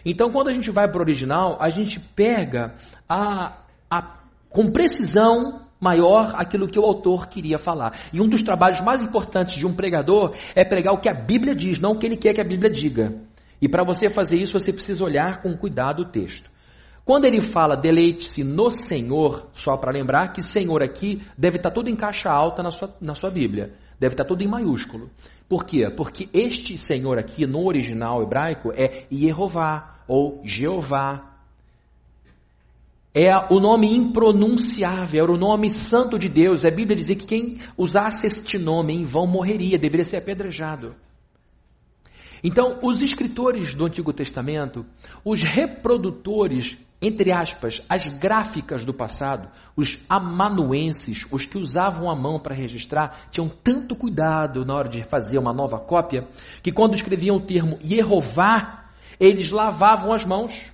Então, 0.04 0.30
quando 0.30 0.48
a 0.48 0.52
gente 0.52 0.70
vai 0.70 0.86
para 0.88 0.98
o 0.98 1.02
original, 1.02 1.58
a 1.60 1.68
gente 1.68 1.98
pega 1.98 2.74
a, 3.08 3.58
a 3.90 4.20
com 4.50 4.70
precisão 4.70 5.63
maior 5.80 6.32
aquilo 6.36 6.68
que 6.68 6.78
o 6.78 6.84
autor 6.84 7.28
queria 7.28 7.58
falar. 7.58 7.98
E 8.12 8.20
um 8.20 8.28
dos 8.28 8.42
trabalhos 8.42 8.80
mais 8.80 9.02
importantes 9.02 9.56
de 9.56 9.66
um 9.66 9.74
pregador 9.74 10.34
é 10.54 10.64
pregar 10.64 10.94
o 10.94 11.00
que 11.00 11.08
a 11.08 11.14
Bíblia 11.14 11.54
diz, 11.54 11.78
não 11.78 11.92
o 11.92 11.98
que 11.98 12.06
ele 12.06 12.16
quer 12.16 12.34
que 12.34 12.40
a 12.40 12.44
Bíblia 12.44 12.70
diga. 12.70 13.14
E 13.60 13.68
para 13.68 13.84
você 13.84 14.08
fazer 14.08 14.36
isso, 14.36 14.58
você 14.58 14.72
precisa 14.72 15.04
olhar 15.04 15.42
com 15.42 15.56
cuidado 15.56 16.02
o 16.02 16.10
texto. 16.10 16.50
Quando 17.04 17.26
ele 17.26 17.46
fala 17.46 17.76
deleite-se 17.76 18.42
no 18.42 18.70
Senhor, 18.70 19.48
só 19.52 19.76
para 19.76 19.92
lembrar 19.92 20.32
que 20.32 20.40
Senhor 20.40 20.82
aqui 20.82 21.22
deve 21.36 21.58
estar 21.58 21.70
tudo 21.70 21.90
em 21.90 21.96
caixa 21.96 22.30
alta 22.30 22.62
na 22.62 22.70
sua, 22.70 22.94
na 23.00 23.14
sua 23.14 23.30
Bíblia. 23.30 23.74
Deve 23.98 24.14
estar 24.14 24.24
tudo 24.24 24.42
em 24.42 24.48
maiúsculo. 24.48 25.10
Por 25.46 25.64
quê? 25.64 25.88
Porque 25.90 26.28
este 26.32 26.78
Senhor 26.78 27.18
aqui, 27.18 27.46
no 27.46 27.66
original 27.66 28.22
hebraico, 28.22 28.72
é 28.74 29.04
Yehová 29.12 30.00
ou 30.08 30.40
Jeová 30.44 31.33
é 33.14 33.30
o 33.48 33.60
nome 33.60 33.94
impronunciável, 33.94 35.22
era 35.22 35.32
o 35.32 35.38
nome 35.38 35.70
santo 35.70 36.18
de 36.18 36.28
Deus. 36.28 36.64
A 36.64 36.70
Bíblia 36.70 36.96
dizia 36.96 37.14
que 37.14 37.24
quem 37.24 37.60
usasse 37.78 38.26
este 38.26 38.58
nome 38.58 38.92
em 38.92 39.04
vão 39.04 39.24
morreria, 39.24 39.78
deveria 39.78 40.04
ser 40.04 40.16
apedrejado. 40.16 40.96
Então, 42.42 42.80
os 42.82 43.00
escritores 43.00 43.72
do 43.72 43.86
Antigo 43.86 44.12
Testamento, 44.12 44.84
os 45.24 45.44
reprodutores, 45.44 46.76
entre 47.00 47.32
aspas, 47.32 47.80
as 47.88 48.06
gráficas 48.18 48.84
do 48.84 48.92
passado, 48.92 49.48
os 49.76 49.98
amanuenses, 50.08 51.24
os 51.30 51.46
que 51.46 51.56
usavam 51.56 52.10
a 52.10 52.16
mão 52.16 52.40
para 52.40 52.54
registrar, 52.54 53.28
tinham 53.30 53.48
tanto 53.48 53.94
cuidado 53.94 54.64
na 54.64 54.74
hora 54.74 54.88
de 54.88 55.04
fazer 55.04 55.38
uma 55.38 55.52
nova 55.52 55.78
cópia, 55.78 56.28
que 56.62 56.72
quando 56.72 56.94
escreviam 56.94 57.36
o 57.36 57.40
termo 57.40 57.78
Yehová, 57.82 58.90
eles 59.18 59.50
lavavam 59.50 60.12
as 60.12 60.24
mãos 60.24 60.73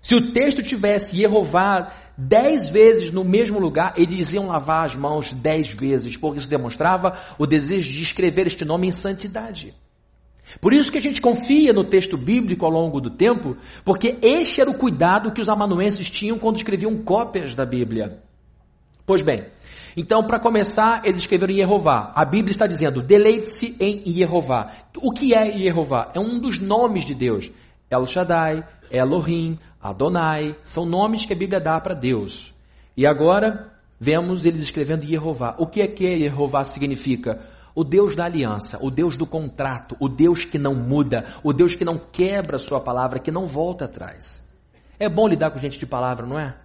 se 0.00 0.14
o 0.14 0.32
texto 0.32 0.62
tivesse 0.62 1.16
Jeová 1.16 1.92
dez 2.16 2.68
vezes 2.68 3.12
no 3.12 3.24
mesmo 3.24 3.58
lugar, 3.58 3.94
eles 3.96 4.32
iam 4.32 4.46
lavar 4.46 4.86
as 4.86 4.96
mãos 4.96 5.32
dez 5.32 5.72
vezes, 5.72 6.16
porque 6.16 6.38
isso 6.38 6.48
demonstrava 6.48 7.18
o 7.38 7.46
desejo 7.46 7.90
de 7.90 8.02
escrever 8.02 8.46
este 8.46 8.64
nome 8.64 8.86
em 8.88 8.92
santidade. 8.92 9.74
Por 10.60 10.72
isso 10.72 10.90
que 10.90 10.98
a 10.98 11.02
gente 11.02 11.20
confia 11.20 11.72
no 11.72 11.88
texto 11.88 12.16
bíblico 12.16 12.64
ao 12.64 12.72
longo 12.72 13.00
do 13.00 13.10
tempo, 13.10 13.56
porque 13.84 14.16
este 14.20 14.60
era 14.60 14.70
o 14.70 14.78
cuidado 14.78 15.32
que 15.32 15.40
os 15.40 15.48
amanuenses 15.48 16.10
tinham 16.10 16.38
quando 16.38 16.56
escreviam 16.56 16.96
cópias 17.02 17.54
da 17.54 17.64
Bíblia. 17.64 18.18
Pois 19.06 19.22
bem, 19.22 19.46
então 19.96 20.26
para 20.26 20.40
começar, 20.40 21.02
eles 21.04 21.22
escreveram 21.22 21.54
Jeová. 21.54 22.12
A 22.14 22.24
Bíblia 22.24 22.52
está 22.52 22.66
dizendo: 22.66 23.02
deleite-se 23.02 23.76
em 23.78 24.02
Jeová. 24.06 24.72
O 24.96 25.12
que 25.12 25.34
é 25.34 25.56
Jeová? 25.56 26.10
É 26.14 26.20
um 26.20 26.38
dos 26.40 26.58
nomes 26.58 27.04
de 27.04 27.14
Deus. 27.14 27.50
El 27.88 28.06
Shaddai, 28.06 28.64
Elohim, 28.90 29.58
Adonai, 29.80 30.56
são 30.62 30.84
nomes 30.84 31.24
que 31.24 31.32
a 31.32 31.36
Bíblia 31.36 31.60
dá 31.60 31.80
para 31.80 31.94
Deus. 31.94 32.52
E 32.96 33.06
agora 33.06 33.72
vemos 33.98 34.44
eles 34.44 34.62
escrevendo 34.62 35.06
Jeová. 35.06 35.56
O 35.58 35.66
que 35.66 35.80
é 35.80 35.86
que 35.86 36.18
Jeová 36.18 36.64
significa? 36.64 37.40
O 37.74 37.82
Deus 37.82 38.14
da 38.14 38.24
aliança, 38.24 38.78
o 38.82 38.90
Deus 38.90 39.16
do 39.16 39.26
contrato, 39.26 39.96
o 39.98 40.08
Deus 40.08 40.44
que 40.44 40.58
não 40.58 40.74
muda, 40.74 41.34
o 41.42 41.52
Deus 41.52 41.74
que 41.74 41.84
não 41.84 41.96
quebra 41.96 42.56
a 42.56 42.58
sua 42.58 42.80
palavra, 42.80 43.20
que 43.20 43.30
não 43.30 43.46
volta 43.46 43.86
atrás. 43.86 44.46
É 44.98 45.08
bom 45.08 45.26
lidar 45.26 45.50
com 45.50 45.58
gente 45.58 45.78
de 45.78 45.86
palavra, 45.86 46.26
não 46.26 46.38
é? 46.38 46.56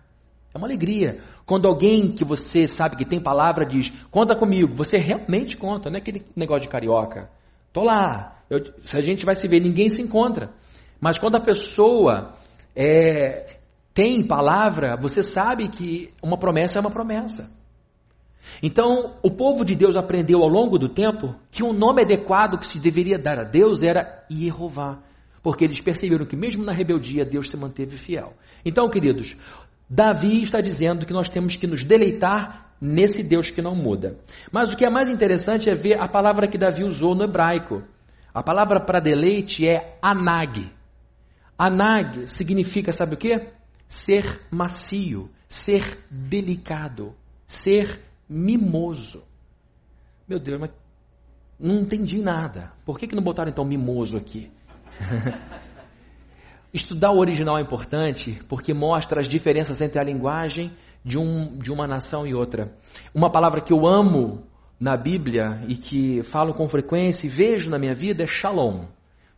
É 0.54 0.58
uma 0.58 0.68
alegria. 0.68 1.20
Quando 1.46 1.68
alguém 1.68 2.12
que 2.12 2.26
você 2.26 2.68
sabe 2.68 2.96
que 2.96 3.06
tem 3.06 3.22
palavra 3.22 3.66
diz, 3.66 3.94
conta 4.10 4.36
comigo, 4.36 4.74
você 4.76 4.98
realmente 4.98 5.56
conta, 5.56 5.90
não 5.90 5.98
é 5.98 6.00
aquele 6.00 6.26
negócio 6.36 6.64
de 6.64 6.70
carioca. 6.70 7.30
Tô 7.72 7.84
lá, 7.84 8.40
eu, 8.50 8.60
a 8.94 9.02
gente 9.02 9.26
vai 9.26 9.36
se 9.36 9.48
ver, 9.48 9.60
ninguém 9.60 9.90
se 9.90 10.02
encontra. 10.02 10.50
Mas 11.00 11.18
quando 11.18 11.36
a 11.36 11.40
pessoa 11.40 12.34
é, 12.76 13.58
tem 13.94 14.26
palavra, 14.28 14.98
você 14.98 15.24
sabe 15.24 15.70
que 15.70 16.14
uma 16.22 16.38
promessa 16.38 16.78
é 16.78 16.82
uma 16.82 16.92
promessa. 16.92 17.50
Então, 18.62 19.16
o 19.24 19.32
povo 19.32 19.64
de 19.66 19.76
Deus 19.76 19.96
aprendeu 19.96 20.42
ao 20.42 20.50
longo 20.50 20.78
do 20.78 20.90
tempo 20.90 21.36
que 21.50 21.64
o 21.64 21.70
um 21.70 21.74
nome 21.74 22.04
adequado 22.04 22.60
que 22.60 22.66
se 22.66 22.80
deveria 22.80 23.18
dar 23.18 23.40
a 23.40 23.44
Deus 23.44 23.82
era 23.82 24.26
Jeová, 24.30 25.00
porque 25.42 25.64
eles 25.64 25.82
perceberam 25.82 26.26
que 26.26 26.36
mesmo 26.36 26.64
na 26.64 26.72
rebeldia 26.72 27.26
Deus 27.26 27.50
se 27.50 27.58
manteve 27.58 27.98
fiel. 27.98 28.34
Então, 28.64 28.90
queridos, 28.90 29.36
Davi 29.90 30.44
está 30.44 30.62
dizendo 30.62 31.06
que 31.06 31.14
nós 31.14 31.30
temos 31.30 31.56
que 31.56 31.68
nos 31.68 31.84
deleitar 31.84 32.76
nesse 32.82 33.24
Deus 33.24 33.50
que 33.50 33.62
não 33.62 33.76
muda. 33.76 34.18
Mas 34.52 34.72
o 34.72 34.76
que 34.76 34.86
é 34.86 34.90
mais 34.90 35.10
interessante 35.10 35.70
é 35.70 35.76
ver 35.76 36.00
a 36.00 36.08
palavra 36.08 36.48
que 36.48 36.58
Davi 36.58 36.84
usou 36.84 37.16
no 37.16 37.24
hebraico. 37.24 37.84
A 38.34 38.44
palavra 38.44 38.80
para 38.80 39.00
deleite 39.00 39.68
é 39.68 39.98
anag. 40.02 40.70
Anag 41.58 42.28
significa, 42.28 42.92
sabe 42.92 43.16
o 43.16 43.18
que? 43.18 43.50
Ser 43.88 44.42
macio, 44.52 45.30
ser 45.48 46.06
delicado, 46.10 47.16
ser 47.48 48.02
mimoso. 48.28 49.24
Meu 50.28 50.40
Deus, 50.40 50.60
mas 50.60 50.72
não 51.60 51.80
entendi 51.80 52.18
nada. 52.18 52.74
Por 52.86 53.00
que, 53.00 53.08
que 53.08 53.16
não 53.16 53.24
botaram 53.24 53.50
então 53.50 53.64
mimoso 53.64 54.18
aqui? 54.18 54.52
Estudar 56.74 57.12
o 57.12 57.20
original 57.20 57.58
é 57.58 57.62
importante 57.62 58.42
porque 58.50 58.74
mostra 58.74 59.22
as 59.22 59.28
diferenças 59.30 59.82
entre 59.82 60.00
a 60.00 60.04
linguagem 60.04 60.74
de, 61.04 61.18
um, 61.18 61.58
de 61.58 61.72
uma 61.72 61.88
nação 61.88 62.28
e 62.28 62.34
outra. 62.34 62.76
Uma 63.14 63.32
palavra 63.32 63.62
que 63.62 63.72
eu 63.72 63.88
amo 63.88 64.44
na 64.78 64.98
Bíblia 64.98 65.64
e 65.70 65.76
que 65.76 66.22
falo 66.24 66.54
com 66.54 66.68
frequência 66.68 67.28
e 67.28 67.30
vejo 67.30 67.70
na 67.70 67.80
minha 67.80 67.94
vida 67.94 68.24
é 68.24 68.28
shalom. 68.28 68.86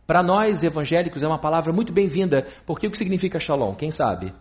Para 0.08 0.22
nós 0.22 0.62
evangélicos 0.62 1.22
é 1.22 1.28
uma 1.28 1.38
palavra 1.38 1.70
muito 1.70 1.92
bem-vinda, 1.92 2.46
porque 2.64 2.86
o 2.86 2.90
que 2.90 2.96
significa 2.96 3.38
shalom? 3.38 3.74
Quem 3.74 3.90
sabe? 3.90 4.32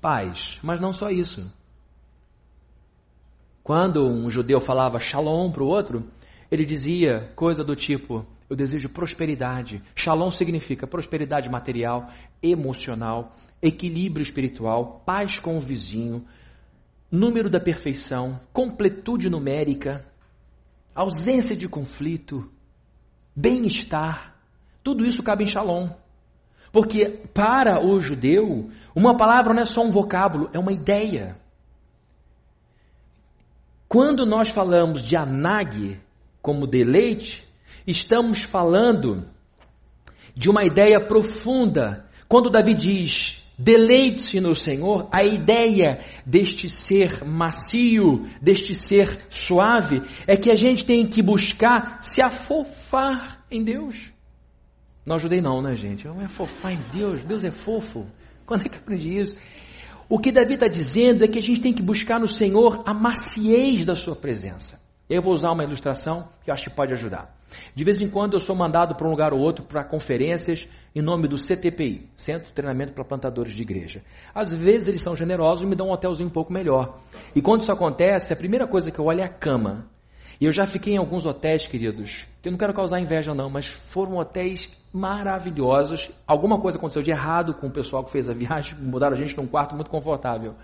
Paz. 0.00 0.60
Mas 0.62 0.78
não 0.78 0.92
só 0.92 1.10
isso. 1.10 1.52
Quando 3.64 4.06
um 4.06 4.30
judeu 4.30 4.60
falava 4.60 5.00
shalom 5.00 5.50
para 5.50 5.64
o 5.64 5.66
outro, 5.66 6.08
ele 6.48 6.64
dizia 6.64 7.32
coisa 7.34 7.64
do 7.64 7.74
tipo: 7.74 8.24
Eu 8.48 8.54
desejo 8.54 8.90
prosperidade. 8.90 9.82
Shalom 9.92 10.30
significa 10.30 10.86
prosperidade 10.86 11.50
material, 11.50 12.08
emocional, 12.40 13.34
equilíbrio 13.60 14.22
espiritual, 14.22 15.02
paz 15.04 15.36
com 15.36 15.56
o 15.56 15.60
vizinho, 15.60 16.24
número 17.10 17.50
da 17.50 17.58
perfeição, 17.58 18.38
completude 18.52 19.28
numérica, 19.28 20.06
ausência 20.94 21.56
de 21.56 21.68
conflito, 21.68 22.48
bem-estar. 23.34 24.31
Tudo 24.82 25.06
isso 25.06 25.22
cabe 25.22 25.44
em 25.44 25.46
Shalom. 25.46 25.88
Porque 26.72 27.22
para 27.34 27.84
o 27.84 28.00
judeu, 28.00 28.70
uma 28.94 29.16
palavra 29.16 29.54
não 29.54 29.62
é 29.62 29.64
só 29.66 29.82
um 29.82 29.90
vocábulo, 29.90 30.48
é 30.52 30.58
uma 30.58 30.72
ideia. 30.72 31.36
Quando 33.88 34.24
nós 34.24 34.48
falamos 34.48 35.04
de 35.04 35.16
anag 35.16 36.00
como 36.40 36.66
deleite, 36.66 37.46
estamos 37.86 38.42
falando 38.42 39.28
de 40.34 40.48
uma 40.48 40.64
ideia 40.64 41.06
profunda. 41.06 42.06
Quando 42.26 42.50
Davi 42.50 42.72
diz 42.74 43.42
Deleite-se 43.62 44.40
no 44.40 44.54
Senhor, 44.56 45.08
a 45.12 45.22
ideia 45.22 46.00
deste 46.26 46.68
ser 46.68 47.24
macio, 47.24 48.26
deste 48.40 48.74
ser 48.74 49.26
suave, 49.30 50.02
é 50.26 50.36
que 50.36 50.50
a 50.50 50.56
gente 50.56 50.84
tem 50.84 51.06
que 51.06 51.22
buscar 51.22 52.02
se 52.02 52.20
afofar 52.20 53.44
em 53.48 53.62
Deus. 53.62 54.10
Não 55.04 55.16
ajudei 55.16 55.40
não, 55.40 55.60
né 55.60 55.74
gente? 55.74 56.06
Não 56.06 56.20
é 56.20 56.28
fofar 56.28 56.72
em 56.72 56.82
Deus, 56.90 57.24
Deus 57.24 57.44
é 57.44 57.50
fofo. 57.50 58.06
Quando 58.46 58.66
é 58.66 58.68
que 58.68 58.76
eu 58.76 58.80
aprendi 58.80 59.18
isso? 59.18 59.36
O 60.08 60.18
que 60.18 60.30
Davi 60.30 60.54
está 60.54 60.68
dizendo 60.68 61.24
é 61.24 61.28
que 61.28 61.38
a 61.38 61.42
gente 61.42 61.60
tem 61.60 61.72
que 61.72 61.82
buscar 61.82 62.20
no 62.20 62.28
Senhor 62.28 62.82
a 62.84 62.92
maciez 62.92 63.84
da 63.84 63.94
sua 63.94 64.14
presença. 64.14 64.80
Eu 65.08 65.22
vou 65.22 65.32
usar 65.32 65.50
uma 65.50 65.64
ilustração 65.64 66.28
que 66.44 66.50
eu 66.50 66.54
acho 66.54 66.64
que 66.64 66.76
pode 66.76 66.92
ajudar. 66.92 67.34
De 67.74 67.84
vez 67.84 67.98
em 68.00 68.08
quando 68.08 68.34
eu 68.34 68.40
sou 68.40 68.56
mandado 68.56 68.94
para 68.94 69.06
um 69.06 69.10
lugar 69.10 69.32
ou 69.32 69.40
outro 69.40 69.64
para 69.64 69.84
conferências 69.84 70.66
em 70.94 71.02
nome 71.02 71.26
do 71.28 71.36
CTPI, 71.36 72.08
Centro 72.16 72.48
de 72.48 72.52
Treinamento 72.52 72.92
para 72.92 73.04
Plantadores 73.04 73.54
de 73.54 73.62
Igreja. 73.62 74.02
Às 74.34 74.52
vezes 74.52 74.88
eles 74.88 75.02
são 75.02 75.16
generosos 75.16 75.64
e 75.64 75.66
me 75.66 75.74
dão 75.74 75.88
um 75.88 75.92
hotelzinho 75.92 76.28
um 76.28 76.32
pouco 76.32 76.52
melhor. 76.52 76.98
E 77.34 77.40
quando 77.40 77.62
isso 77.62 77.72
acontece, 77.72 78.32
a 78.32 78.36
primeira 78.36 78.66
coisa 78.66 78.90
que 78.90 78.98
eu 78.98 79.06
olho 79.06 79.20
é 79.20 79.24
a 79.24 79.28
cama. 79.28 79.86
E 80.42 80.44
eu 80.44 80.50
já 80.50 80.66
fiquei 80.66 80.94
em 80.94 80.96
alguns 80.96 81.24
hotéis, 81.24 81.68
queridos, 81.68 82.26
que 82.42 82.48
eu 82.48 82.50
não 82.50 82.58
quero 82.58 82.74
causar 82.74 82.98
inveja 82.98 83.32
não, 83.32 83.48
mas 83.48 83.68
foram 83.68 84.16
hotéis 84.16 84.76
maravilhosos. 84.92 86.10
Alguma 86.26 86.60
coisa 86.60 86.78
aconteceu 86.78 87.00
de 87.00 87.12
errado 87.12 87.54
com 87.54 87.68
o 87.68 87.70
pessoal 87.70 88.02
que 88.02 88.10
fez 88.10 88.28
a 88.28 88.32
viagem, 88.32 88.74
mudaram 88.82 89.16
a 89.16 89.20
gente 89.20 89.36
num 89.36 89.46
quarto 89.46 89.76
muito 89.76 89.88
confortável. 89.88 90.56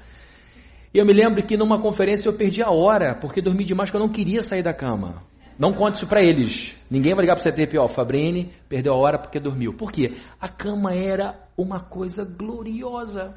E 0.93 0.99
eu 0.99 1.07
me 1.07 1.13
lembro 1.13 1.41
que 1.45 1.57
numa 1.57 1.81
conferência 1.81 2.29
eu 2.29 2.33
perdi 2.33 2.61
a 2.61 2.73
hora, 2.73 3.15
porque 3.21 3.41
dormi 3.41 3.65
demais, 3.65 3.89
porque 3.89 4.03
eu 4.03 4.05
não 4.05 4.13
queria 4.13 4.43
sair 4.43 4.65
da 4.65 4.75
cama. 4.75 5.23
Não 5.57 5.73
conte 5.73 5.99
isso 5.99 6.09
para 6.09 6.25
eles. 6.25 6.77
Ninguém 6.91 7.15
vai 7.15 7.21
ligar 7.21 7.37
para 7.37 7.49
o 7.49 7.53
CTP, 7.53 7.79
ó, 7.79 7.87
Fabrini 7.87 8.51
perdeu 8.69 8.95
a 8.95 8.97
hora 8.97 9.17
porque 9.17 9.39
dormiu. 9.39 9.75
Por 9.75 9.93
quê? 9.93 10.17
A 10.41 10.49
cama 10.49 10.93
era 10.93 11.39
uma 11.57 11.79
coisa 11.79 12.25
gloriosa. 12.25 13.33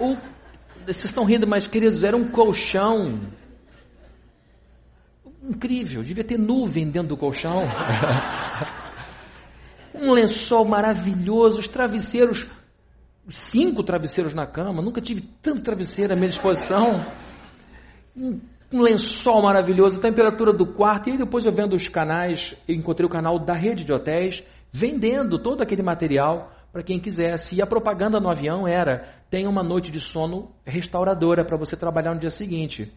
O, 0.00 0.16
vocês 0.84 1.04
estão 1.04 1.24
rindo, 1.24 1.46
mas 1.46 1.64
queridos, 1.64 2.02
era 2.02 2.16
um 2.16 2.28
colchão 2.28 3.20
incrível. 5.42 6.02
Devia 6.02 6.24
ter 6.24 6.38
nuvem 6.38 6.90
dentro 6.90 7.08
do 7.08 7.16
colchão. 7.16 7.62
um 9.94 10.12
lençol 10.12 10.64
maravilhoso, 10.64 11.58
os 11.58 11.68
travesseiros, 11.68 12.46
cinco 13.28 13.82
travesseiros 13.82 14.34
na 14.34 14.46
cama. 14.46 14.82
Nunca 14.82 15.00
tive 15.00 15.22
tanto 15.42 15.62
travesseiro 15.62 16.12
à 16.12 16.16
minha 16.16 16.28
disposição 16.28 17.06
um 18.72 18.80
lençol 18.80 19.42
maravilhoso, 19.42 19.98
a 19.98 20.02
temperatura 20.02 20.52
do 20.52 20.66
quarto. 20.66 21.08
E 21.08 21.12
aí 21.12 21.18
depois 21.18 21.44
eu 21.44 21.52
vendo 21.52 21.74
os 21.74 21.88
canais, 21.88 22.56
eu 22.66 22.74
encontrei 22.74 23.06
o 23.06 23.10
canal 23.10 23.38
da 23.38 23.52
rede 23.52 23.84
de 23.84 23.92
hotéis 23.92 24.42
vendendo 24.72 25.38
todo 25.38 25.62
aquele 25.62 25.82
material 25.82 26.50
para 26.72 26.82
quem 26.82 26.98
quisesse. 26.98 27.54
E 27.54 27.62
a 27.62 27.66
propaganda 27.66 28.18
no 28.18 28.30
avião 28.30 28.66
era: 28.66 29.04
tem 29.28 29.46
uma 29.46 29.62
noite 29.62 29.90
de 29.90 30.00
sono 30.00 30.50
restauradora 30.64 31.44
para 31.44 31.58
você 31.58 31.76
trabalhar 31.76 32.14
no 32.14 32.20
dia 32.20 32.30
seguinte. 32.30 32.90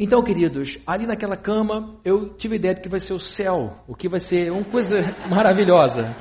Então, 0.00 0.22
queridos, 0.22 0.78
ali 0.86 1.06
naquela 1.06 1.36
cama 1.36 1.98
eu 2.04 2.32
tive 2.34 2.54
a 2.54 2.58
ideia 2.58 2.74
de 2.74 2.80
que 2.80 2.88
vai 2.88 3.00
ser 3.00 3.14
o 3.14 3.18
céu, 3.18 3.82
o 3.88 3.96
que 3.96 4.08
vai 4.08 4.20
ser 4.20 4.52
uma 4.52 4.62
coisa 4.62 5.00
maravilhosa. 5.28 6.14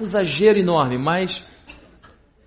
Um 0.00 0.04
exagero 0.04 0.58
enorme, 0.58 0.96
mas 0.96 1.44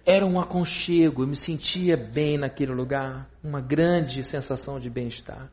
era 0.04 0.26
um 0.26 0.40
aconchego, 0.40 1.22
eu 1.22 1.28
me 1.28 1.36
sentia 1.36 1.96
bem 1.96 2.36
naquele 2.36 2.74
lugar, 2.74 3.30
uma 3.44 3.62
grande 3.62 4.24
sensação 4.24 4.80
de 4.80 4.90
bem-estar. 4.90 5.52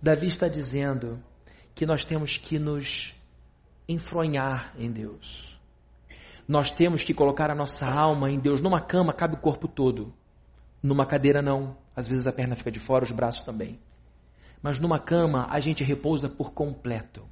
Davi 0.00 0.28
está 0.28 0.48
dizendo 0.48 1.22
que 1.74 1.84
nós 1.84 2.02
temos 2.04 2.38
que 2.38 2.58
nos 2.58 3.14
enfronhar 3.86 4.72
em 4.78 4.90
Deus. 4.90 5.58
Nós 6.48 6.70
temos 6.70 7.04
que 7.04 7.12
colocar 7.12 7.50
a 7.50 7.54
nossa 7.54 7.86
alma 7.86 8.30
em 8.30 8.38
Deus. 8.38 8.60
Numa 8.60 8.80
cama 8.80 9.12
cabe 9.12 9.34
o 9.34 9.40
corpo 9.40 9.68
todo. 9.68 10.12
Numa 10.82 11.04
cadeira 11.04 11.42
não. 11.42 11.76
Às 11.94 12.08
vezes 12.08 12.26
a 12.26 12.32
perna 12.32 12.56
fica 12.56 12.70
de 12.70 12.80
fora, 12.80 13.04
os 13.04 13.12
braços 13.12 13.44
também. 13.44 13.78
Mas 14.62 14.78
numa 14.78 14.98
cama 14.98 15.46
a 15.50 15.58
gente 15.58 15.82
repousa 15.82 16.28
por 16.28 16.52
completo. 16.52 17.26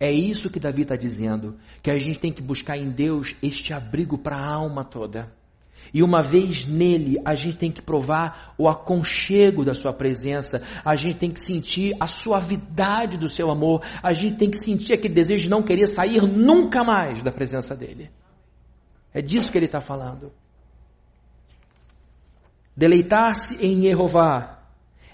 É 0.00 0.12
isso 0.12 0.48
que 0.48 0.60
Davi 0.60 0.82
está 0.82 0.94
dizendo, 0.94 1.58
que 1.82 1.90
a 1.90 1.98
gente 1.98 2.20
tem 2.20 2.32
que 2.32 2.40
buscar 2.40 2.78
em 2.78 2.88
Deus 2.88 3.34
este 3.42 3.72
abrigo 3.72 4.16
para 4.16 4.36
a 4.36 4.54
alma 4.54 4.84
toda. 4.84 5.36
E 5.92 6.02
uma 6.02 6.22
vez 6.22 6.66
nele, 6.66 7.16
a 7.24 7.34
gente 7.34 7.56
tem 7.56 7.72
que 7.72 7.82
provar 7.82 8.54
o 8.58 8.68
aconchego 8.68 9.64
da 9.64 9.74
sua 9.74 9.92
presença, 9.92 10.62
a 10.84 10.94
gente 10.94 11.18
tem 11.18 11.30
que 11.30 11.40
sentir 11.40 11.96
a 11.98 12.06
suavidade 12.06 13.16
do 13.16 13.28
seu 13.28 13.50
amor, 13.50 13.82
a 14.02 14.12
gente 14.12 14.36
tem 14.36 14.50
que 14.50 14.58
sentir 14.58 14.92
aquele 14.92 15.14
desejo 15.14 15.44
de 15.44 15.50
não 15.50 15.62
querer 15.62 15.86
sair 15.86 16.22
nunca 16.22 16.84
mais 16.84 17.22
da 17.22 17.32
presença 17.32 17.74
dele. 17.74 18.10
É 19.12 19.22
disso 19.22 19.50
que 19.50 19.58
ele 19.58 19.66
está 19.66 19.80
falando. 19.80 20.32
Deleitar-se 22.76 23.56
em 23.64 23.82
Jeová 23.82 24.57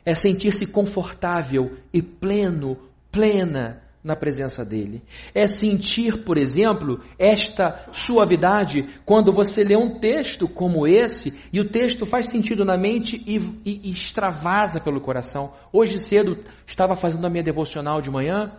é 0.04 0.14
sentir-se 0.14 0.66
confortável 0.66 1.76
e 1.92 2.02
pleno, 2.02 2.78
plena 3.10 3.82
na 4.04 4.14
presença 4.14 4.62
dele. 4.62 5.02
É 5.34 5.46
sentir, 5.46 6.24
por 6.24 6.36
exemplo, 6.36 7.00
esta 7.18 7.86
suavidade 7.90 8.86
quando 9.06 9.32
você 9.32 9.64
lê 9.64 9.76
um 9.76 9.98
texto 9.98 10.46
como 10.46 10.86
esse 10.86 11.32
e 11.50 11.58
o 11.58 11.70
texto 11.70 12.04
faz 12.04 12.28
sentido 12.28 12.66
na 12.66 12.76
mente 12.76 13.22
e, 13.26 13.38
e, 13.64 13.80
e 13.84 13.90
extravasa 13.90 14.78
pelo 14.78 15.00
coração. 15.00 15.54
Hoje 15.72 15.98
cedo 15.98 16.38
estava 16.66 16.94
fazendo 16.94 17.26
a 17.26 17.30
minha 17.30 17.42
devocional 17.42 18.02
de 18.02 18.10
manhã 18.10 18.52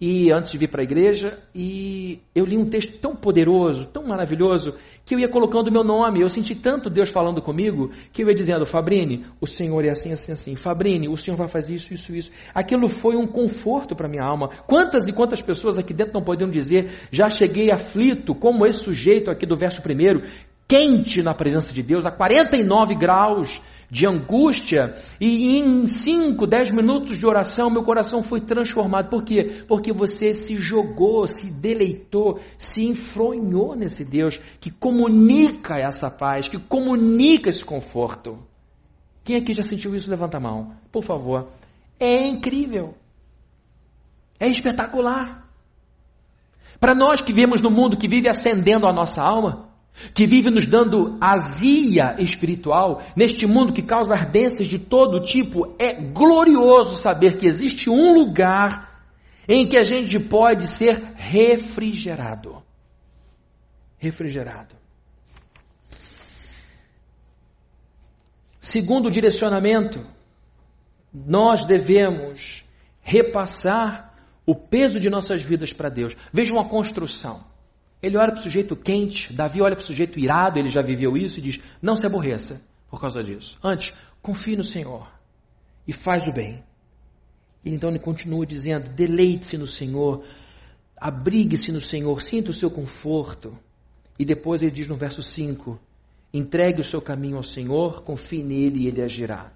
e 0.00 0.30
antes 0.30 0.52
de 0.52 0.58
vir 0.58 0.68
para 0.68 0.82
a 0.82 0.84
igreja, 0.84 1.38
e 1.54 2.20
eu 2.34 2.44
li 2.44 2.58
um 2.58 2.68
texto 2.68 2.98
tão 3.00 3.16
poderoso, 3.16 3.86
tão 3.86 4.04
maravilhoso, 4.04 4.74
que 5.06 5.14
eu 5.14 5.18
ia 5.18 5.28
colocando 5.28 5.68
o 5.68 5.72
meu 5.72 5.82
nome. 5.82 6.20
Eu 6.20 6.28
senti 6.28 6.54
tanto 6.54 6.90
Deus 6.90 7.08
falando 7.08 7.40
comigo, 7.40 7.90
que 8.12 8.22
eu 8.22 8.28
ia 8.28 8.34
dizendo, 8.34 8.66
Fabrini, 8.66 9.24
o 9.40 9.46
Senhor 9.46 9.82
é 9.84 9.90
assim, 9.90 10.12
assim, 10.12 10.32
assim. 10.32 10.54
Fabrini, 10.54 11.08
o 11.08 11.16
Senhor 11.16 11.36
vai 11.36 11.48
fazer 11.48 11.76
isso, 11.76 11.94
isso, 11.94 12.14
isso. 12.14 12.30
Aquilo 12.54 12.88
foi 12.88 13.16
um 13.16 13.26
conforto 13.26 13.96
para 13.96 14.08
minha 14.08 14.22
alma. 14.24 14.50
Quantas 14.66 15.06
e 15.06 15.12
quantas 15.12 15.40
pessoas 15.40 15.78
aqui 15.78 15.94
dentro 15.94 16.12
não 16.12 16.22
poderiam 16.22 16.50
dizer, 16.50 16.90
já 17.10 17.30
cheguei 17.30 17.70
aflito, 17.70 18.34
como 18.34 18.66
esse 18.66 18.80
sujeito 18.80 19.30
aqui 19.30 19.46
do 19.46 19.56
verso 19.56 19.80
primeiro, 19.80 20.22
quente 20.68 21.22
na 21.22 21.32
presença 21.32 21.72
de 21.72 21.82
Deus, 21.82 22.04
a 22.04 22.10
49 22.10 22.94
graus, 22.96 23.62
de 23.90 24.06
angústia, 24.06 24.94
e 25.20 25.58
em 25.58 25.86
5, 25.86 26.46
10 26.46 26.70
minutos 26.72 27.18
de 27.18 27.26
oração, 27.26 27.70
meu 27.70 27.84
coração 27.84 28.22
foi 28.22 28.40
transformado. 28.40 29.08
Por 29.08 29.22
quê? 29.22 29.64
Porque 29.68 29.92
você 29.92 30.34
se 30.34 30.56
jogou, 30.56 31.26
se 31.26 31.60
deleitou, 31.60 32.40
se 32.58 32.84
enfronhou 32.84 33.74
nesse 33.76 34.04
Deus 34.04 34.38
que 34.60 34.70
comunica 34.70 35.76
essa 35.76 36.10
paz, 36.10 36.48
que 36.48 36.58
comunica 36.58 37.48
esse 37.48 37.64
conforto. 37.64 38.38
Quem 39.24 39.36
aqui 39.36 39.52
já 39.52 39.62
sentiu 39.62 39.94
isso? 39.94 40.10
Levanta 40.10 40.38
a 40.38 40.40
mão, 40.40 40.72
por 40.92 41.02
favor. 41.02 41.48
É 41.98 42.26
incrível. 42.26 42.94
É 44.38 44.48
espetacular. 44.48 45.46
Para 46.78 46.94
nós 46.94 47.20
que 47.20 47.32
vivemos 47.32 47.62
no 47.62 47.70
mundo 47.70 47.96
que 47.96 48.06
vive 48.06 48.28
acendendo 48.28 48.86
a 48.86 48.92
nossa 48.92 49.22
alma, 49.22 49.65
que 50.14 50.26
vive 50.26 50.50
nos 50.50 50.66
dando 50.66 51.16
azia 51.20 52.16
espiritual, 52.18 53.02
neste 53.14 53.46
mundo 53.46 53.72
que 53.72 53.82
causa 53.82 54.14
ardências 54.14 54.68
de 54.68 54.78
todo 54.78 55.22
tipo, 55.22 55.74
é 55.78 55.94
glorioso 55.94 56.96
saber 56.96 57.36
que 57.36 57.46
existe 57.46 57.88
um 57.88 58.12
lugar 58.12 59.02
em 59.48 59.66
que 59.66 59.78
a 59.78 59.82
gente 59.82 60.18
pode 60.18 60.66
ser 60.68 61.14
refrigerado. 61.14 62.62
Refrigerado. 63.98 64.74
Segundo 68.60 69.06
o 69.06 69.10
direcionamento, 69.10 70.04
nós 71.12 71.64
devemos 71.64 72.64
repassar 73.00 74.12
o 74.44 74.54
peso 74.54 74.98
de 74.98 75.08
nossas 75.08 75.40
vidas 75.40 75.72
para 75.72 75.88
Deus. 75.88 76.16
Veja 76.32 76.52
uma 76.52 76.68
construção. 76.68 77.55
Ele 78.06 78.16
olha 78.16 78.30
para 78.30 78.38
o 78.38 78.42
sujeito 78.44 78.76
quente, 78.76 79.32
Davi 79.32 79.60
olha 79.60 79.74
para 79.74 79.82
o 79.82 79.86
sujeito 79.86 80.16
irado, 80.16 80.60
ele 80.60 80.70
já 80.70 80.80
viveu 80.80 81.16
isso 81.16 81.40
e 81.40 81.42
diz: 81.42 81.58
Não 81.82 81.96
se 81.96 82.06
aborreça 82.06 82.62
por 82.88 83.00
causa 83.00 83.20
disso. 83.20 83.58
Antes, 83.60 83.92
confie 84.22 84.54
no 84.54 84.62
Senhor 84.62 85.10
e 85.88 85.92
faz 85.92 86.28
o 86.28 86.32
bem. 86.32 86.62
E 87.64 87.70
então 87.74 87.90
ele 87.90 87.98
continua 87.98 88.46
dizendo: 88.46 88.90
Deleite-se 88.90 89.58
no 89.58 89.66
Senhor, 89.66 90.22
abrigue-se 90.96 91.72
no 91.72 91.80
Senhor, 91.80 92.22
sinta 92.22 92.52
o 92.52 92.54
seu 92.54 92.70
conforto. 92.70 93.58
E 94.16 94.24
depois 94.24 94.62
ele 94.62 94.70
diz 94.70 94.86
no 94.86 94.94
verso 94.94 95.20
5: 95.20 95.76
Entregue 96.32 96.82
o 96.82 96.84
seu 96.84 97.02
caminho 97.02 97.38
ao 97.38 97.42
Senhor, 97.42 98.04
confie 98.04 98.44
nele 98.44 98.84
e 98.84 98.86
ele 98.86 99.02
agirá. 99.02 99.52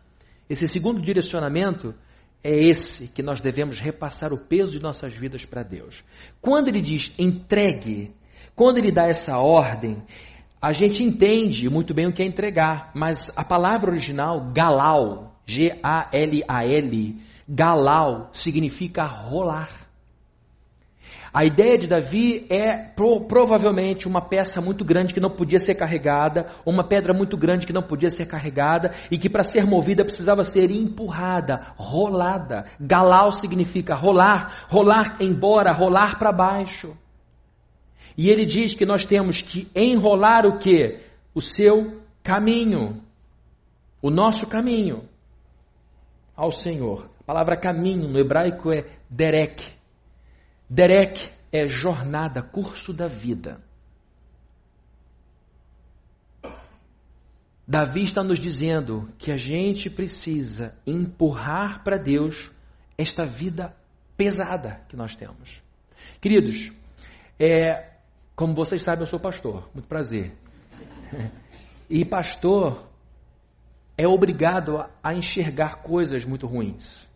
Esse 0.48 0.66
segundo 0.66 1.00
direcionamento 1.00 1.94
é 2.42 2.52
esse 2.52 3.12
que 3.14 3.22
nós 3.22 3.40
devemos 3.40 3.78
repassar 3.78 4.32
o 4.32 4.38
peso 4.38 4.72
de 4.72 4.80
nossas 4.80 5.12
vidas 5.12 5.44
para 5.44 5.62
Deus. 5.62 6.02
Quando 6.40 6.66
ele 6.66 6.80
diz 6.80 7.12
entregue, 7.16 8.12
quando 8.60 8.76
ele 8.76 8.92
dá 8.92 9.08
essa 9.08 9.38
ordem, 9.38 10.02
a 10.60 10.70
gente 10.70 11.02
entende 11.02 11.70
muito 11.70 11.94
bem 11.94 12.06
o 12.06 12.12
que 12.12 12.22
é 12.22 12.26
entregar, 12.26 12.90
mas 12.94 13.32
a 13.34 13.42
palavra 13.42 13.90
original, 13.90 14.50
galal, 14.52 15.34
G-A-L-A-L, 15.46 17.16
galal, 17.48 18.28
significa 18.34 19.06
rolar. 19.06 19.70
A 21.32 21.42
ideia 21.42 21.78
de 21.78 21.86
Davi 21.86 22.46
é 22.50 22.76
pro, 22.76 23.22
provavelmente 23.22 24.06
uma 24.06 24.20
peça 24.20 24.60
muito 24.60 24.84
grande 24.84 25.14
que 25.14 25.20
não 25.20 25.30
podia 25.30 25.58
ser 25.58 25.74
carregada, 25.74 26.50
uma 26.66 26.86
pedra 26.86 27.14
muito 27.14 27.38
grande 27.38 27.66
que 27.66 27.72
não 27.72 27.82
podia 27.82 28.10
ser 28.10 28.26
carregada 28.26 28.90
e 29.10 29.16
que 29.16 29.30
para 29.30 29.42
ser 29.42 29.64
movida 29.64 30.04
precisava 30.04 30.44
ser 30.44 30.70
empurrada, 30.70 31.62
rolada. 31.76 32.66
Galal 32.78 33.32
significa 33.32 33.94
rolar, 33.94 34.66
rolar 34.68 35.16
embora, 35.18 35.72
rolar 35.72 36.18
para 36.18 36.30
baixo. 36.30 36.94
E 38.16 38.28
ele 38.28 38.44
diz 38.44 38.74
que 38.74 38.84
nós 38.84 39.04
temos 39.04 39.42
que 39.42 39.68
enrolar 39.74 40.46
o 40.46 40.58
que? 40.58 41.00
O 41.34 41.40
seu 41.40 42.02
caminho. 42.22 43.02
O 44.02 44.10
nosso 44.10 44.46
caminho 44.46 45.08
ao 46.36 46.50
Senhor. 46.50 47.10
A 47.20 47.24
palavra 47.24 47.56
caminho 47.56 48.08
no 48.08 48.18
hebraico 48.18 48.72
é 48.72 48.86
derek. 49.08 49.64
Derek 50.68 51.28
é 51.52 51.68
jornada, 51.68 52.42
curso 52.42 52.92
da 52.92 53.06
vida. 53.06 53.60
Davi 57.66 58.02
está 58.02 58.24
nos 58.24 58.40
dizendo 58.40 59.08
que 59.16 59.30
a 59.30 59.36
gente 59.36 59.88
precisa 59.88 60.74
empurrar 60.84 61.84
para 61.84 61.96
Deus 61.96 62.50
esta 62.98 63.24
vida 63.24 63.76
pesada 64.16 64.82
que 64.88 64.96
nós 64.96 65.14
temos. 65.14 65.62
Queridos, 66.20 66.72
é, 67.38 67.89
como 68.40 68.54
vocês 68.54 68.80
sabem, 68.80 69.02
eu 69.02 69.06
sou 69.06 69.20
pastor. 69.20 69.68
Muito 69.74 69.86
prazer. 69.86 70.32
E 71.92 72.04
pastor 72.04 72.86
é 73.98 74.06
obrigado 74.06 74.84
a 75.02 75.12
enxergar 75.12 75.82
coisas 75.82 76.24
muito 76.24 76.46
ruins. 76.46 77.10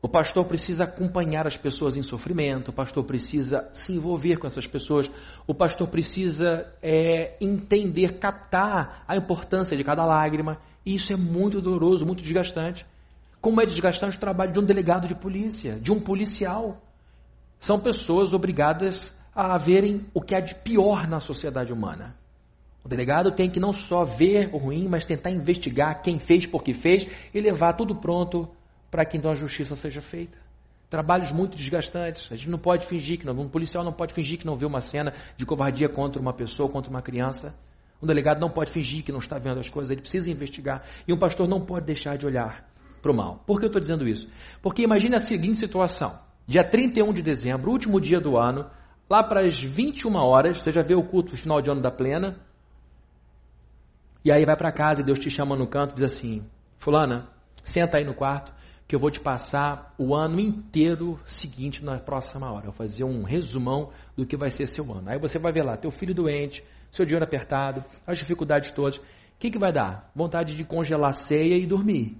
O 0.00 0.08
pastor 0.08 0.46
precisa 0.46 0.84
acompanhar 0.84 1.46
as 1.46 1.58
pessoas 1.58 1.94
em 1.94 2.02
sofrimento, 2.02 2.70
o 2.70 2.72
pastor 2.72 3.04
precisa 3.04 3.68
se 3.74 3.92
envolver 3.92 4.38
com 4.38 4.46
essas 4.46 4.66
pessoas, 4.66 5.10
o 5.46 5.54
pastor 5.54 5.86
precisa 5.88 6.72
é, 6.80 7.36
entender, 7.42 8.18
captar 8.18 9.04
a 9.06 9.14
importância 9.18 9.76
de 9.76 9.84
cada 9.84 10.06
lágrima. 10.06 10.56
E 10.84 10.94
isso 10.94 11.12
é 11.12 11.16
muito 11.16 11.60
doloroso, 11.60 12.06
muito 12.06 12.22
desgastante. 12.22 12.86
Como 13.38 13.60
é 13.60 13.66
desgastante 13.66 14.16
o 14.16 14.20
trabalho 14.20 14.50
de 14.50 14.58
um 14.58 14.64
delegado 14.64 15.06
de 15.06 15.14
polícia, 15.14 15.78
de 15.78 15.92
um 15.92 16.00
policial. 16.00 16.80
São 17.60 17.78
pessoas 17.78 18.32
obrigadas 18.32 19.17
a 19.40 19.56
verem 19.56 20.04
o 20.12 20.20
que 20.20 20.34
há 20.34 20.40
de 20.40 20.52
pior 20.56 21.06
na 21.06 21.20
sociedade 21.20 21.72
humana. 21.72 22.16
O 22.84 22.88
delegado 22.88 23.30
tem 23.30 23.48
que 23.48 23.60
não 23.60 23.72
só 23.72 24.02
ver 24.02 24.50
o 24.52 24.58
ruim, 24.58 24.88
mas 24.88 25.06
tentar 25.06 25.30
investigar 25.30 26.02
quem 26.02 26.18
fez, 26.18 26.44
por 26.44 26.60
que 26.60 26.74
fez 26.74 27.06
e 27.32 27.40
levar 27.40 27.74
tudo 27.74 27.94
pronto 27.94 28.48
para 28.90 29.04
que 29.04 29.16
então 29.16 29.30
a 29.30 29.36
justiça 29.36 29.76
seja 29.76 30.02
feita. 30.02 30.36
Trabalhos 30.90 31.30
muito 31.30 31.56
desgastantes. 31.56 32.32
A 32.32 32.36
gente 32.36 32.50
não 32.50 32.58
pode 32.58 32.86
fingir 32.86 33.16
que 33.16 33.24
não, 33.24 33.32
um 33.38 33.48
policial 33.48 33.84
não 33.84 33.92
pode 33.92 34.12
fingir 34.12 34.38
que 34.38 34.46
não 34.46 34.56
vê 34.56 34.66
uma 34.66 34.80
cena 34.80 35.12
de 35.36 35.46
covardia 35.46 35.88
contra 35.88 36.20
uma 36.20 36.32
pessoa, 36.32 36.68
contra 36.68 36.90
uma 36.90 37.00
criança. 37.00 37.54
Um 38.02 38.08
delegado 38.08 38.40
não 38.40 38.50
pode 38.50 38.72
fingir 38.72 39.04
que 39.04 39.12
não 39.12 39.20
está 39.20 39.38
vendo 39.38 39.60
as 39.60 39.70
coisas, 39.70 39.92
ele 39.92 40.00
precisa 40.00 40.28
investigar. 40.28 40.82
E 41.06 41.12
um 41.12 41.18
pastor 41.18 41.46
não 41.46 41.60
pode 41.60 41.86
deixar 41.86 42.16
de 42.16 42.26
olhar 42.26 42.68
para 43.00 43.12
o 43.12 43.14
mal. 43.14 43.44
Por 43.46 43.60
que 43.60 43.66
eu 43.66 43.68
estou 43.68 43.80
dizendo 43.80 44.08
isso? 44.08 44.26
Porque 44.60 44.82
imagine 44.82 45.14
a 45.14 45.20
seguinte 45.20 45.58
situação: 45.58 46.18
dia 46.44 46.64
31 46.64 47.12
de 47.12 47.22
dezembro, 47.22 47.70
último 47.70 48.00
dia 48.00 48.20
do 48.20 48.36
ano, 48.36 48.68
Lá 49.08 49.22
para 49.22 49.46
as 49.46 49.62
21 49.62 50.14
horas, 50.16 50.58
você 50.58 50.70
já 50.70 50.82
vê 50.82 50.94
o 50.94 51.02
culto 51.02 51.36
final 51.36 51.62
de 51.62 51.70
ano 51.70 51.80
da 51.80 51.90
plena. 51.90 52.38
E 54.24 54.30
aí 54.30 54.44
vai 54.44 54.56
para 54.56 54.70
casa 54.70 55.00
e 55.00 55.04
Deus 55.04 55.18
te 55.18 55.30
chama 55.30 55.56
no 55.56 55.66
canto 55.66 55.92
e 55.92 55.94
diz 55.94 56.04
assim: 56.12 56.46
Fulana, 56.78 57.28
senta 57.64 57.98
aí 57.98 58.04
no 58.04 58.14
quarto 58.14 58.52
que 58.86 58.96
eu 58.96 59.00
vou 59.00 59.10
te 59.10 59.20
passar 59.20 59.94
o 59.98 60.14
ano 60.14 60.40
inteiro 60.40 61.20
seguinte 61.26 61.84
na 61.84 61.98
próxima 61.98 62.50
hora. 62.50 62.66
Eu 62.66 62.72
vou 62.72 62.72
fazer 62.72 63.04
um 63.04 63.22
resumão 63.22 63.90
do 64.16 64.24
que 64.24 64.34
vai 64.34 64.50
ser 64.50 64.66
seu 64.66 64.90
ano. 64.90 65.10
Aí 65.10 65.18
você 65.18 65.38
vai 65.38 65.52
ver 65.52 65.62
lá, 65.62 65.76
teu 65.76 65.90
filho 65.90 66.14
doente, 66.14 66.64
seu 66.90 67.04
dinheiro 67.04 67.24
apertado, 67.24 67.84
as 68.06 68.16
dificuldades 68.16 68.72
todas. 68.72 68.96
O 68.96 69.02
que, 69.38 69.50
que 69.50 69.58
vai 69.58 69.72
dar? 69.72 70.10
Vontade 70.14 70.54
de 70.54 70.64
congelar 70.64 71.10
a 71.10 71.12
ceia 71.12 71.54
e 71.56 71.66
dormir. 71.66 72.16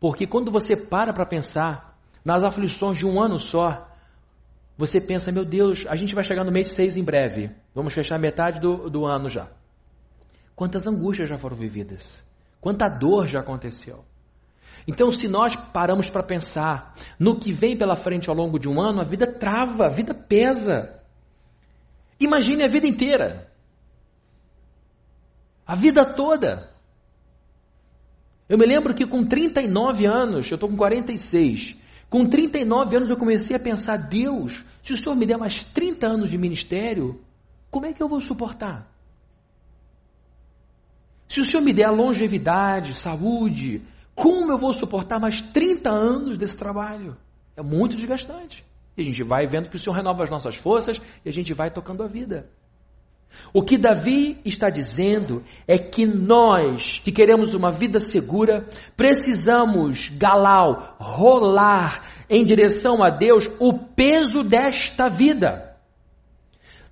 Porque 0.00 0.26
quando 0.26 0.50
você 0.50 0.76
para 0.76 1.12
para 1.12 1.26
pensar 1.26 1.98
nas 2.24 2.42
aflições 2.42 2.96
de 2.96 3.06
um 3.06 3.22
ano 3.22 3.38
só, 3.38 3.86
você 4.76 5.00
pensa, 5.00 5.30
meu 5.30 5.44
Deus, 5.44 5.86
a 5.88 5.94
gente 5.94 6.14
vai 6.14 6.24
chegar 6.24 6.44
no 6.44 6.50
mês 6.50 6.74
6 6.74 6.96
em 6.96 7.04
breve. 7.04 7.50
Vamos 7.74 7.94
fechar 7.94 8.18
metade 8.18 8.60
do, 8.60 8.90
do 8.90 9.06
ano 9.06 9.28
já. 9.28 9.48
Quantas 10.56 10.86
angústias 10.86 11.28
já 11.28 11.38
foram 11.38 11.56
vividas? 11.56 12.22
Quanta 12.60 12.88
dor 12.88 13.26
já 13.26 13.40
aconteceu? 13.40 14.04
Então, 14.86 15.10
se 15.10 15.28
nós 15.28 15.56
paramos 15.56 16.10
para 16.10 16.22
pensar 16.22 16.94
no 17.18 17.38
que 17.38 17.52
vem 17.52 17.76
pela 17.76 17.96
frente 17.96 18.28
ao 18.28 18.36
longo 18.36 18.58
de 18.58 18.68
um 18.68 18.80
ano, 18.80 19.00
a 19.00 19.04
vida 19.04 19.38
trava, 19.38 19.86
a 19.86 19.90
vida 19.90 20.12
pesa. 20.12 21.00
Imagine 22.20 22.64
a 22.64 22.68
vida 22.68 22.86
inteira. 22.86 23.50
A 25.66 25.74
vida 25.74 26.04
toda. 26.04 26.70
Eu 28.48 28.58
me 28.58 28.66
lembro 28.66 28.94
que 28.94 29.06
com 29.06 29.24
39 29.24 30.06
anos, 30.06 30.50
eu 30.50 30.56
estou 30.56 30.68
com 30.68 30.76
46, 30.76 31.76
com 32.14 32.24
39 32.26 32.96
anos 32.96 33.10
eu 33.10 33.16
comecei 33.16 33.56
a 33.56 33.58
pensar: 33.58 33.96
Deus, 33.96 34.64
se 34.80 34.92
o 34.92 34.96
Senhor 34.96 35.16
me 35.16 35.26
der 35.26 35.36
mais 35.36 35.64
30 35.64 36.06
anos 36.06 36.30
de 36.30 36.38
ministério, 36.38 37.20
como 37.72 37.86
é 37.86 37.92
que 37.92 38.00
eu 38.00 38.08
vou 38.08 38.20
suportar? 38.20 38.88
Se 41.26 41.40
o 41.40 41.44
Senhor 41.44 41.64
me 41.64 41.72
der 41.72 41.90
longevidade, 41.90 42.94
saúde, 42.94 43.82
como 44.14 44.52
eu 44.52 44.56
vou 44.56 44.72
suportar 44.72 45.18
mais 45.18 45.42
30 45.42 45.90
anos 45.90 46.38
desse 46.38 46.56
trabalho? 46.56 47.16
É 47.56 47.62
muito 47.62 47.96
desgastante. 47.96 48.64
E 48.96 49.02
a 49.02 49.04
gente 49.04 49.24
vai 49.24 49.44
vendo 49.48 49.68
que 49.68 49.74
o 49.74 49.78
Senhor 49.80 49.96
renova 49.96 50.22
as 50.22 50.30
nossas 50.30 50.54
forças 50.54 51.00
e 51.24 51.28
a 51.28 51.32
gente 51.32 51.52
vai 51.52 51.68
tocando 51.72 52.04
a 52.04 52.06
vida. 52.06 52.48
O 53.52 53.62
que 53.62 53.78
Davi 53.78 54.38
está 54.44 54.68
dizendo 54.68 55.44
é 55.66 55.78
que 55.78 56.04
nós, 56.04 57.00
que 57.04 57.12
queremos 57.12 57.54
uma 57.54 57.70
vida 57.70 58.00
segura, 58.00 58.66
precisamos, 58.96 60.08
galau, 60.08 60.96
rolar 60.98 62.02
em 62.28 62.44
direção 62.44 63.02
a 63.02 63.10
Deus 63.10 63.44
o 63.60 63.72
peso 63.72 64.42
desta 64.42 65.08
vida. 65.08 65.74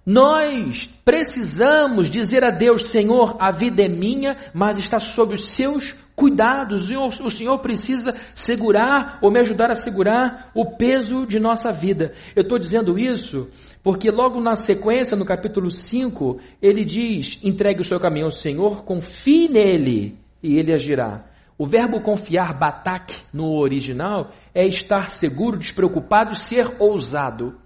Nós 0.05 0.89
precisamos 1.05 2.11
dizer 2.11 2.45
a 2.45 2.51
Deus: 2.51 2.87
Senhor, 2.89 3.37
a 3.39 3.51
vida 3.51 3.85
é 3.85 3.89
minha, 3.89 4.37
mas 4.53 4.79
está 4.79 4.99
sob 4.99 5.35
os 5.35 5.51
seus 5.53 5.95
cuidados. 6.15 6.91
O 6.91 7.31
Senhor 7.31 7.59
precisa 7.59 8.17
segurar 8.35 9.19
ou 9.21 9.31
me 9.31 9.41
ajudar 9.41 9.71
a 9.71 9.75
segurar 9.75 10.51
o 10.55 10.77
peso 10.77 11.27
de 11.27 11.39
nossa 11.39 11.73
vida. 11.73 12.13
Eu 12.35 12.43
estou 12.43 12.59
dizendo 12.59 12.99
isso 12.99 13.49
porque 13.83 14.11
logo 14.11 14.41
na 14.41 14.55
sequência, 14.55 15.17
no 15.17 15.25
capítulo 15.25 15.71
5, 15.71 16.39
ele 16.61 16.85
diz: 16.85 17.39
entregue 17.43 17.81
o 17.81 17.85
seu 17.85 17.99
caminho 17.99 18.27
ao 18.27 18.31
Senhor, 18.31 18.85
confie 18.85 19.49
nele 19.49 20.19
e 20.43 20.57
ele 20.57 20.73
agirá. 20.73 21.25
O 21.59 21.67
verbo 21.67 22.01
confiar, 22.01 22.59
batak, 22.59 23.15
no 23.33 23.59
original, 23.59 24.33
é 24.55 24.67
estar 24.67 25.11
seguro, 25.11 25.59
despreocupado 25.59 26.35
ser 26.35 26.77
ousado. 26.81 27.61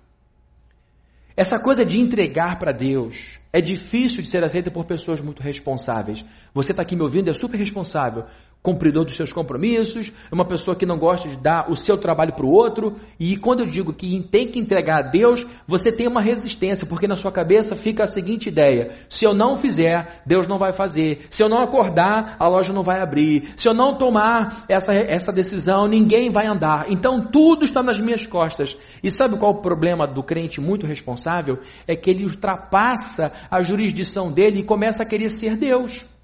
Essa 1.37 1.59
coisa 1.59 1.85
de 1.85 1.99
entregar 2.01 2.59
para 2.59 2.73
Deus 2.73 3.36
é 3.57 3.61
difícil 3.63 4.21
de 4.23 4.29
ser 4.29 4.45
aceita 4.45 4.71
por 4.71 4.85
pessoas 4.85 5.23
muito 5.23 5.43
responsáveis. 5.43 6.23
Você 6.53 6.73
está 6.73 6.83
aqui 6.83 6.95
me 6.95 7.01
ouvindo, 7.01 7.31
é 7.31 7.33
super 7.33 7.57
responsável 7.57 8.27
cumpridor 8.63 9.05
dos 9.05 9.15
seus 9.15 9.33
compromissos, 9.33 10.13
é 10.29 10.35
uma 10.35 10.45
pessoa 10.45 10.77
que 10.77 10.85
não 10.85 10.99
gosta 10.99 11.29
de 11.29 11.37
dar 11.37 11.71
o 11.71 11.77
seu 11.77 11.97
trabalho 11.97 12.35
para 12.35 12.45
o 12.45 12.51
outro. 12.51 12.97
E 13.19 13.37
quando 13.37 13.61
eu 13.61 13.67
digo 13.67 13.93
que 13.93 14.21
tem 14.25 14.49
que 14.49 14.59
entregar 14.59 14.99
a 14.99 15.09
Deus, 15.09 15.47
você 15.69 15.93
tem 15.93 16.09
uma 16.09 16.21
resistência, 16.21 16.85
porque 16.85 17.07
na 17.07 17.15
sua 17.15 17.31
cabeça 17.31 17.77
fica 17.77 18.03
a 18.03 18.09
seguinte 18.09 18.49
ideia: 18.49 18.97
se 19.09 19.25
eu 19.25 19.33
não 19.33 19.57
fizer, 19.57 20.23
Deus 20.27 20.49
não 20.49 20.59
vai 20.59 20.73
fazer. 20.73 21.27
Se 21.31 21.45
eu 21.45 21.49
não 21.49 21.59
acordar, 21.59 22.35
a 22.41 22.49
loja 22.49 22.73
não 22.73 22.83
vai 22.83 23.01
abrir. 23.01 23.55
Se 23.57 23.69
eu 23.69 23.75
não 23.75 23.97
tomar 23.97 24.65
essa, 24.69 24.93
essa 24.93 25.33
decisão, 25.33 25.87
ninguém 25.87 26.31
vai 26.31 26.49
andar. 26.49 26.87
Então 26.89 27.25
tudo 27.25 27.65
está 27.65 27.85
nas 27.85 28.01
minhas 28.01 28.27
costas. 28.27 28.77
E 29.01 29.13
sabe 29.13 29.39
qual 29.39 29.53
é 29.53 29.59
o 29.59 29.63
problema 29.63 30.09
do 30.09 30.25
crente 30.25 30.61
muito 30.61 30.87
responsável? 30.87 31.61
É 31.87 31.95
que 31.95 32.11
ele 32.11 32.25
ultrapassa 32.25 33.33
a 33.49 33.63
jurisdição 33.63 34.33
dele 34.33 34.61
e 34.61 34.65
começa 34.65 35.05
a 35.05 35.07
querer 35.07 35.31
ser 35.31 35.57
Deus. 35.57 36.16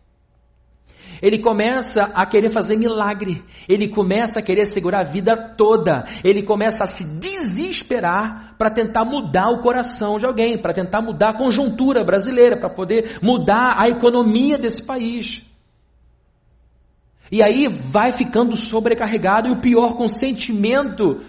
Ele 1.23 1.39
começa 1.39 2.11
a 2.15 2.27
querer 2.27 2.51
fazer 2.51 2.77
milagre. 2.77 3.45
Ele 3.69 3.89
começa 3.89 4.41
a 4.41 4.43
querer 4.43 4.67
segurar 4.67 5.01
a 5.01 5.05
vida 5.05 5.55
toda. 5.57 6.05
Ele 6.25 6.43
começa 6.43 6.83
a 6.83 6.87
se 6.89 7.21
desesperar 7.21 8.57
para 8.59 8.71
tentar 8.71 9.05
mudar 9.05 9.49
o 9.51 9.61
coração 9.61 10.19
de 10.19 10.27
alguém, 10.27 10.61
para 10.61 10.73
tentar 10.73 11.01
mudar 11.01 11.31
a 11.31 11.39
conjuntura 11.39 12.05
brasileira, 12.05 12.59
para 12.59 12.69
poder 12.69 13.19
mudar 13.23 13.77
a 13.79 13.89
economia 13.89 14.59
desse 14.59 14.85
país. 14.85 15.43
E 17.31 17.41
aí 17.41 17.69
vai 17.69 18.11
ficando 18.11 18.57
sobrecarregado 18.57 19.49
e 19.49 19.53
o 19.53 19.61
pior, 19.61 19.95
com 19.95 20.09
sentimento 20.09 21.23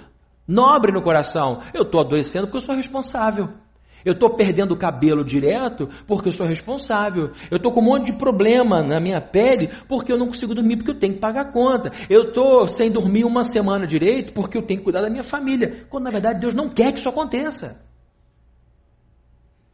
nobre 0.48 0.92
no 0.92 1.04
coração. 1.04 1.62
Eu 1.74 1.84
estou 1.84 2.02
adoecendo 2.02 2.48
porque 2.48 2.58
eu 2.58 2.62
sou 2.62 2.76
responsável. 2.76 3.63
Eu 4.06 4.14
estou 4.14 4.36
perdendo 4.36 4.74
o 4.74 4.78
cabelo 4.78 5.24
direto 5.24 5.90
porque 6.08 6.30
eu 6.30 6.32
sou 6.32 6.46
responsável. 6.46 7.32
Eu 7.50 7.58
estou 7.58 7.72
com 7.72 7.82
um 7.82 7.86
monte 7.86 8.12
de 8.12 8.18
problema 8.18 8.84
na 8.84 9.00
minha 9.00 9.22
pele 9.22 9.70
porque 9.88 10.12
eu 10.12 10.18
não 10.18 10.28
consigo 10.28 10.54
dormir 10.54 10.78
porque 10.78 10.92
eu 10.92 11.00
tenho 11.00 11.14
que 11.14 11.20
pagar 11.20 11.42
a 11.42 11.52
conta. 11.52 11.92
Eu 12.10 12.24
estou 12.24 12.68
sem 12.68 12.92
dormir 12.92 13.24
uma 13.26 13.44
semana 13.44 13.88
direito 13.88 14.34
porque 14.34 14.58
eu 14.58 14.62
tenho 14.62 14.80
que 14.80 14.86
cuidar 14.86 15.02
da 15.02 15.10
minha 15.10 15.24
família. 15.24 15.86
Quando 15.90 16.04
na 16.04 16.12
verdade 16.12 16.40
Deus 16.40 16.54
não 16.54 16.70
quer 16.70 16.92
que 16.92 17.00
isso 17.00 17.10
aconteça. 17.10 17.84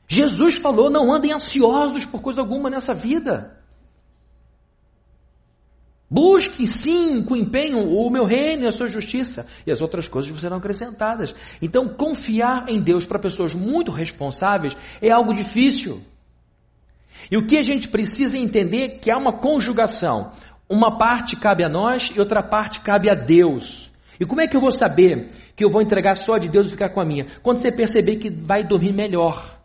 Jesus 0.08 0.56
falou: 0.56 0.90
não 0.90 1.14
andem 1.14 1.32
ansiosos 1.32 2.06
por 2.06 2.22
coisa 2.22 2.42
alguma 2.42 2.70
nessa 2.70 2.94
vida. 2.94 3.59
Busque 6.10 6.66
sim 6.66 7.22
com 7.22 7.36
empenho 7.36 7.78
o 7.88 8.10
meu 8.10 8.26
reino 8.26 8.64
e 8.64 8.68
a 8.68 8.72
sua 8.72 8.88
justiça, 8.88 9.46
e 9.66 9.72
as 9.72 9.80
outras 9.80 10.08
coisas 10.08 10.40
serão 10.40 10.58
acrescentadas. 10.58 11.36
Então, 11.62 11.88
confiar 11.90 12.66
em 12.68 12.82
Deus 12.82 13.06
para 13.06 13.20
pessoas 13.20 13.54
muito 13.54 13.92
responsáveis 13.92 14.76
é 15.00 15.12
algo 15.12 15.36
difícil. 15.36 16.02
E 17.30 17.38
o 17.38 17.46
que 17.46 17.60
a 17.60 17.62
gente 17.62 17.88
precisa 17.88 18.40
entender 18.40 18.86
é 18.86 19.00
que 19.00 19.12
há 19.12 19.18
uma 19.18 19.34
conjugação. 19.34 20.32
Uma 20.68 20.98
parte 20.98 21.36
cabe 21.36 21.64
a 21.64 21.70
nós 21.70 22.12
e 22.16 22.20
outra 22.20 22.42
parte 22.42 22.80
cabe 22.80 23.08
a 23.10 23.14
Deus. 23.14 23.92
E 24.20 24.26
como 24.26 24.42
é 24.42 24.48
que 24.48 24.58
eu 24.58 24.62
vou 24.62 24.72
saber 24.72 25.30
que 25.56 25.64
eu 25.64 25.70
vou 25.70 25.82
entregar 25.82 26.16
só 26.16 26.40
de 26.40 26.50
Deus 26.50 26.68
e 26.68 26.72
ficar 26.72 26.90
com 26.90 27.02
a 27.02 27.06
minha? 27.06 27.28
Quando 27.44 27.60
você 27.60 27.72
perceber 27.72 28.16
que 28.16 28.32
vai 28.32 28.64
dormir 28.64 28.94
melhor. 28.94 29.60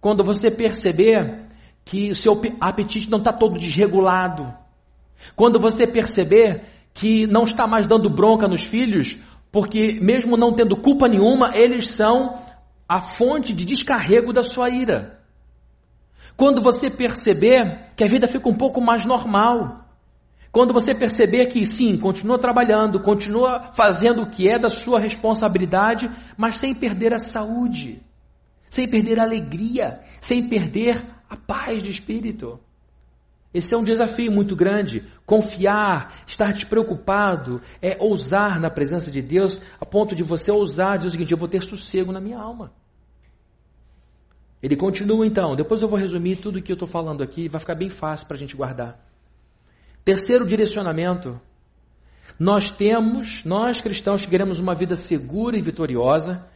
Quando 0.00 0.24
você 0.24 0.50
perceber 0.50 1.46
que 1.84 2.10
o 2.10 2.14
seu 2.16 2.40
apetite 2.60 3.08
não 3.08 3.18
está 3.18 3.32
todo 3.32 3.58
desregulado 3.58 4.65
quando 5.34 5.60
você 5.60 5.86
perceber 5.86 6.64
que 6.94 7.26
não 7.26 7.44
está 7.44 7.66
mais 7.66 7.86
dando 7.86 8.08
bronca 8.08 8.48
nos 8.48 8.64
filhos, 8.64 9.18
porque 9.52 9.98
mesmo 10.00 10.36
não 10.36 10.54
tendo 10.54 10.76
culpa 10.76 11.08
nenhuma, 11.08 11.56
eles 11.56 11.90
são 11.90 12.38
a 12.88 13.00
fonte 13.00 13.52
de 13.52 13.64
descarrego 13.64 14.32
da 14.32 14.42
sua 14.42 14.70
ira. 14.70 15.20
Quando 16.36 16.62
você 16.62 16.90
perceber 16.90 17.86
que 17.96 18.04
a 18.04 18.06
vida 18.06 18.28
fica 18.28 18.48
um 18.48 18.54
pouco 18.54 18.80
mais 18.80 19.04
normal. 19.04 19.84
Quando 20.52 20.72
você 20.72 20.94
perceber 20.94 21.46
que 21.46 21.64
sim, 21.66 21.98
continua 21.98 22.38
trabalhando, 22.38 23.00
continua 23.00 23.72
fazendo 23.72 24.22
o 24.22 24.30
que 24.30 24.48
é 24.48 24.58
da 24.58 24.68
sua 24.68 25.00
responsabilidade, 25.00 26.08
mas 26.36 26.56
sem 26.56 26.74
perder 26.74 27.12
a 27.12 27.18
saúde, 27.18 28.02
sem 28.68 28.88
perder 28.88 29.18
a 29.18 29.24
alegria, 29.24 30.00
sem 30.20 30.48
perder 30.48 31.04
a 31.28 31.36
paz 31.36 31.82
de 31.82 31.90
espírito. 31.90 32.60
Esse 33.56 33.72
é 33.72 33.78
um 33.78 33.82
desafio 33.82 34.30
muito 34.30 34.54
grande. 34.54 35.02
Confiar, 35.24 36.14
estar 36.26 36.52
despreocupado, 36.52 37.62
é 37.80 37.96
ousar 37.98 38.60
na 38.60 38.68
presença 38.68 39.10
de 39.10 39.22
Deus, 39.22 39.58
a 39.80 39.86
ponto 39.86 40.14
de 40.14 40.22
você 40.22 40.50
ousar 40.50 40.98
dizer 40.98 41.08
o 41.08 41.10
seguinte: 41.10 41.32
eu 41.32 41.38
vou 41.38 41.48
ter 41.48 41.62
sossego 41.62 42.12
na 42.12 42.20
minha 42.20 42.38
alma. 42.38 42.70
Ele 44.62 44.76
continua 44.76 45.26
então, 45.26 45.56
depois 45.56 45.80
eu 45.80 45.88
vou 45.88 45.98
resumir 45.98 46.36
tudo 46.36 46.58
o 46.58 46.62
que 46.62 46.70
eu 46.70 46.74
estou 46.74 46.86
falando 46.86 47.22
aqui, 47.22 47.48
vai 47.48 47.58
ficar 47.58 47.74
bem 47.74 47.88
fácil 47.88 48.26
para 48.26 48.36
a 48.36 48.38
gente 48.38 48.54
guardar. 48.54 49.02
Terceiro 50.04 50.46
direcionamento. 50.46 51.40
Nós 52.38 52.70
temos, 52.70 53.42
nós 53.42 53.80
cristãos 53.80 54.20
que 54.20 54.28
queremos 54.28 54.58
uma 54.58 54.74
vida 54.74 54.96
segura 54.96 55.56
e 55.56 55.62
vitoriosa, 55.62 56.46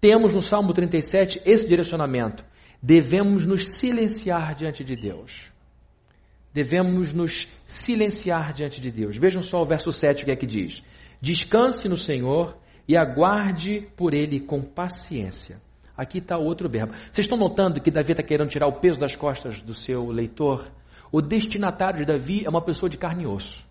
temos 0.00 0.32
no 0.32 0.40
Salmo 0.40 0.72
37 0.72 1.42
esse 1.44 1.68
direcionamento. 1.68 2.42
Devemos 2.82 3.44
nos 3.44 3.74
silenciar 3.74 4.54
diante 4.54 4.82
de 4.82 4.96
Deus 4.96 5.54
devemos 6.56 7.12
nos 7.12 7.46
silenciar 7.66 8.54
diante 8.54 8.80
de 8.80 8.90
Deus. 8.90 9.14
Vejam 9.18 9.42
só 9.42 9.60
o 9.60 9.66
verso 9.66 9.92
7 9.92 10.22
o 10.22 10.24
que 10.24 10.30
é 10.30 10.36
que 10.36 10.46
diz: 10.46 10.82
Descanse 11.20 11.86
no 11.86 11.98
Senhor 11.98 12.56
e 12.88 12.96
aguarde 12.96 13.86
por 13.94 14.14
Ele 14.14 14.40
com 14.40 14.62
paciência. 14.62 15.60
Aqui 15.94 16.16
está 16.16 16.38
outro 16.38 16.66
verbo. 16.66 16.94
Vocês 17.10 17.26
estão 17.26 17.36
notando 17.36 17.78
que 17.78 17.90
Davi 17.90 18.12
está 18.12 18.22
querendo 18.22 18.48
tirar 18.48 18.68
o 18.68 18.80
peso 18.80 18.98
das 18.98 19.14
costas 19.14 19.60
do 19.60 19.74
seu 19.74 20.10
leitor? 20.10 20.72
O 21.12 21.20
destinatário 21.20 22.00
de 22.00 22.06
Davi 22.06 22.42
é 22.46 22.48
uma 22.48 22.62
pessoa 22.62 22.88
de 22.88 22.96
carne 22.96 23.24
e 23.24 23.26
osso. 23.26 23.66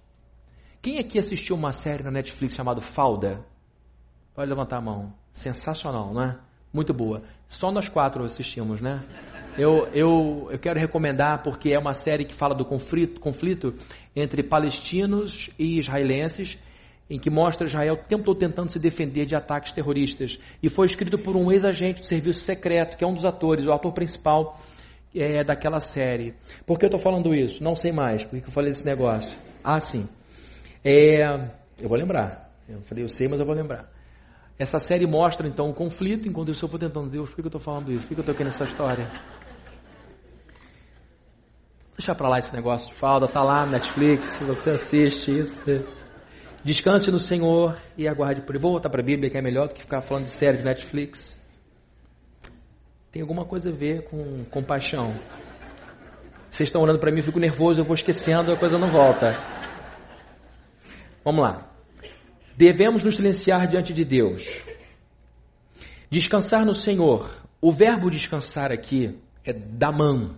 Quem 0.80 1.00
aqui 1.00 1.18
assistiu 1.18 1.56
uma 1.56 1.72
série 1.72 2.04
na 2.04 2.12
Netflix 2.12 2.54
chamada 2.54 2.82
Falda? 2.82 3.44
Pode 4.36 4.48
levantar 4.48 4.78
a 4.78 4.82
mão. 4.82 5.12
Sensacional, 5.34 6.14
não 6.14 6.22
é? 6.22 6.38
Muito 6.72 6.94
boa. 6.94 7.24
Só 7.50 7.72
nós 7.72 7.90
quatro 7.90 8.24
assistimos, 8.24 8.80
né? 8.80 9.04
Eu, 9.58 9.88
eu, 9.94 10.50
eu 10.52 10.60
quero 10.60 10.78
recomendar 10.78 11.42
porque 11.42 11.72
é 11.72 11.80
uma 11.80 11.94
série 11.94 12.26
que 12.26 12.34
fala 12.34 12.54
do 12.54 12.66
conflito, 12.66 13.22
conflito 13.22 13.74
entre 14.14 14.44
palestinos 14.44 15.50
e 15.58 15.80
israelenses, 15.80 16.58
em 17.10 17.18
que 17.18 17.30
mostra 17.30 17.66
Israel 17.66 17.94
o 17.94 17.98
tempo 17.98 18.26
todo 18.26 18.38
tentando 18.38 18.70
se 18.70 18.80
defender 18.80 19.26
de 19.26 19.36
ataques 19.36 19.72
terroristas. 19.72 20.38
E 20.62 20.68
foi 20.68 20.88
escrito 20.88 21.18
por 21.18 21.38
um 21.38 21.52
ex-agente 21.52 22.02
do 22.02 22.06
serviço 22.06 22.42
secreto, 22.42 22.98
que 22.98 23.04
é 23.04 23.08
um 23.08 23.14
dos 23.14 23.26
atores, 23.26 23.66
o 23.66 23.72
ator 23.72 23.94
principal 23.94 24.60
é, 25.16 25.42
daquela 25.42 25.80
série. 25.80 26.34
Por 26.66 26.78
que 26.78 26.86
eu 26.86 26.88
estou 26.88 27.00
falando 27.00 27.34
isso? 27.34 27.64
Não 27.64 27.76
sei 27.76 27.94
mais. 27.94 28.26
Por 28.26 28.42
que 28.42 28.48
eu 28.48 28.52
falei 28.52 28.72
desse 28.72 28.86
negócio? 28.86 29.38
Ah, 29.64 29.80
sim. 29.80 30.10
É, 30.84 31.24
eu 31.82 31.88
vou 31.88 31.98
lembrar. 31.98 32.52
Eu 32.68 32.82
falei, 32.82 33.06
eu 33.06 33.10
sei, 33.10 33.30
mas 33.30 33.40
eu 33.40 33.46
vou 33.46 33.56
lembrar. 33.56 33.90
Essa 34.60 34.80
série 34.80 35.06
mostra 35.06 35.48
então 35.48 35.70
o 35.70 35.74
conflito, 35.74 36.28
enquanto 36.28 36.50
eu 36.50 36.54
estou 36.54 36.70
tentando, 36.70 37.10
Deus, 37.10 37.30
por 37.30 37.36
que 37.36 37.42
eu 37.42 37.48
estou 37.48 37.62
falando 37.62 37.92
isso? 37.92 38.06
Por 38.08 38.16
que 38.16 38.20
eu 38.20 38.22
estou 38.22 38.34
aqui 38.34 38.44
nessa 38.44 38.64
história? 38.66 39.35
Deixa 41.98 42.14
para 42.14 42.28
lá 42.28 42.40
esse 42.40 42.54
negócio 42.54 42.90
de 42.90 42.96
falda, 42.96 43.28
tá 43.28 43.42
lá 43.42 43.66
no 43.66 43.72
Netflix, 43.72 44.40
você 44.42 44.72
assiste 44.72 45.38
isso. 45.40 45.64
Descanse 46.64 47.12
no 47.12 47.20
Senhor 47.20 47.78
e 47.98 48.08
aguarde 48.08 48.42
por 48.42 48.56
ele. 48.56 48.62
Vou 48.62 48.72
voltar 48.72 48.90
para 48.90 49.02
a 49.02 49.06
Bíblia 49.06 49.30
que 49.30 49.38
é 49.38 49.42
melhor 49.42 49.68
do 49.68 49.76
que 49.76 49.82
ficar 49.82 50.02
falando 50.02 50.26
de 50.26 50.32
série 50.32 50.58
de 50.58 50.64
Netflix. 50.64 51.40
Tem 53.12 53.22
alguma 53.22 53.46
coisa 53.46 53.70
a 53.70 53.72
ver 53.72 54.04
com 54.10 54.44
compaixão. 54.46 55.18
Vocês 56.50 56.68
estão 56.68 56.82
olhando 56.82 57.00
para 57.00 57.12
mim, 57.12 57.20
eu 57.20 57.24
fico 57.24 57.40
nervoso, 57.40 57.80
eu 57.80 57.86
vou 57.86 57.94
esquecendo, 57.94 58.52
a 58.52 58.58
coisa 58.58 58.78
não 58.78 58.90
volta. 58.90 59.32
Vamos 61.24 61.42
lá. 61.42 61.70
Devemos 62.58 63.04
nos 63.04 63.16
silenciar 63.16 63.68
diante 63.68 63.94
de 63.94 64.04
Deus. 64.04 64.48
Descansar 66.10 66.66
no 66.66 66.74
Senhor. 66.74 67.30
O 67.62 67.72
verbo 67.72 68.10
descansar 68.10 68.72
aqui 68.72 69.20
é 69.44 69.54
damam. 69.54 70.38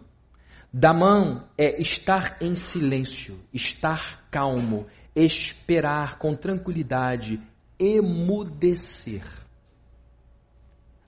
Damam 0.72 1.48
é 1.58 1.82
estar 1.82 2.38
em 2.42 2.56
silêncio, 2.56 3.40
estar 3.54 4.28
calmo, 4.30 4.86
esperar 5.16 6.18
com 6.18 6.36
tranquilidade, 6.36 7.42
emudecer. 7.80 9.24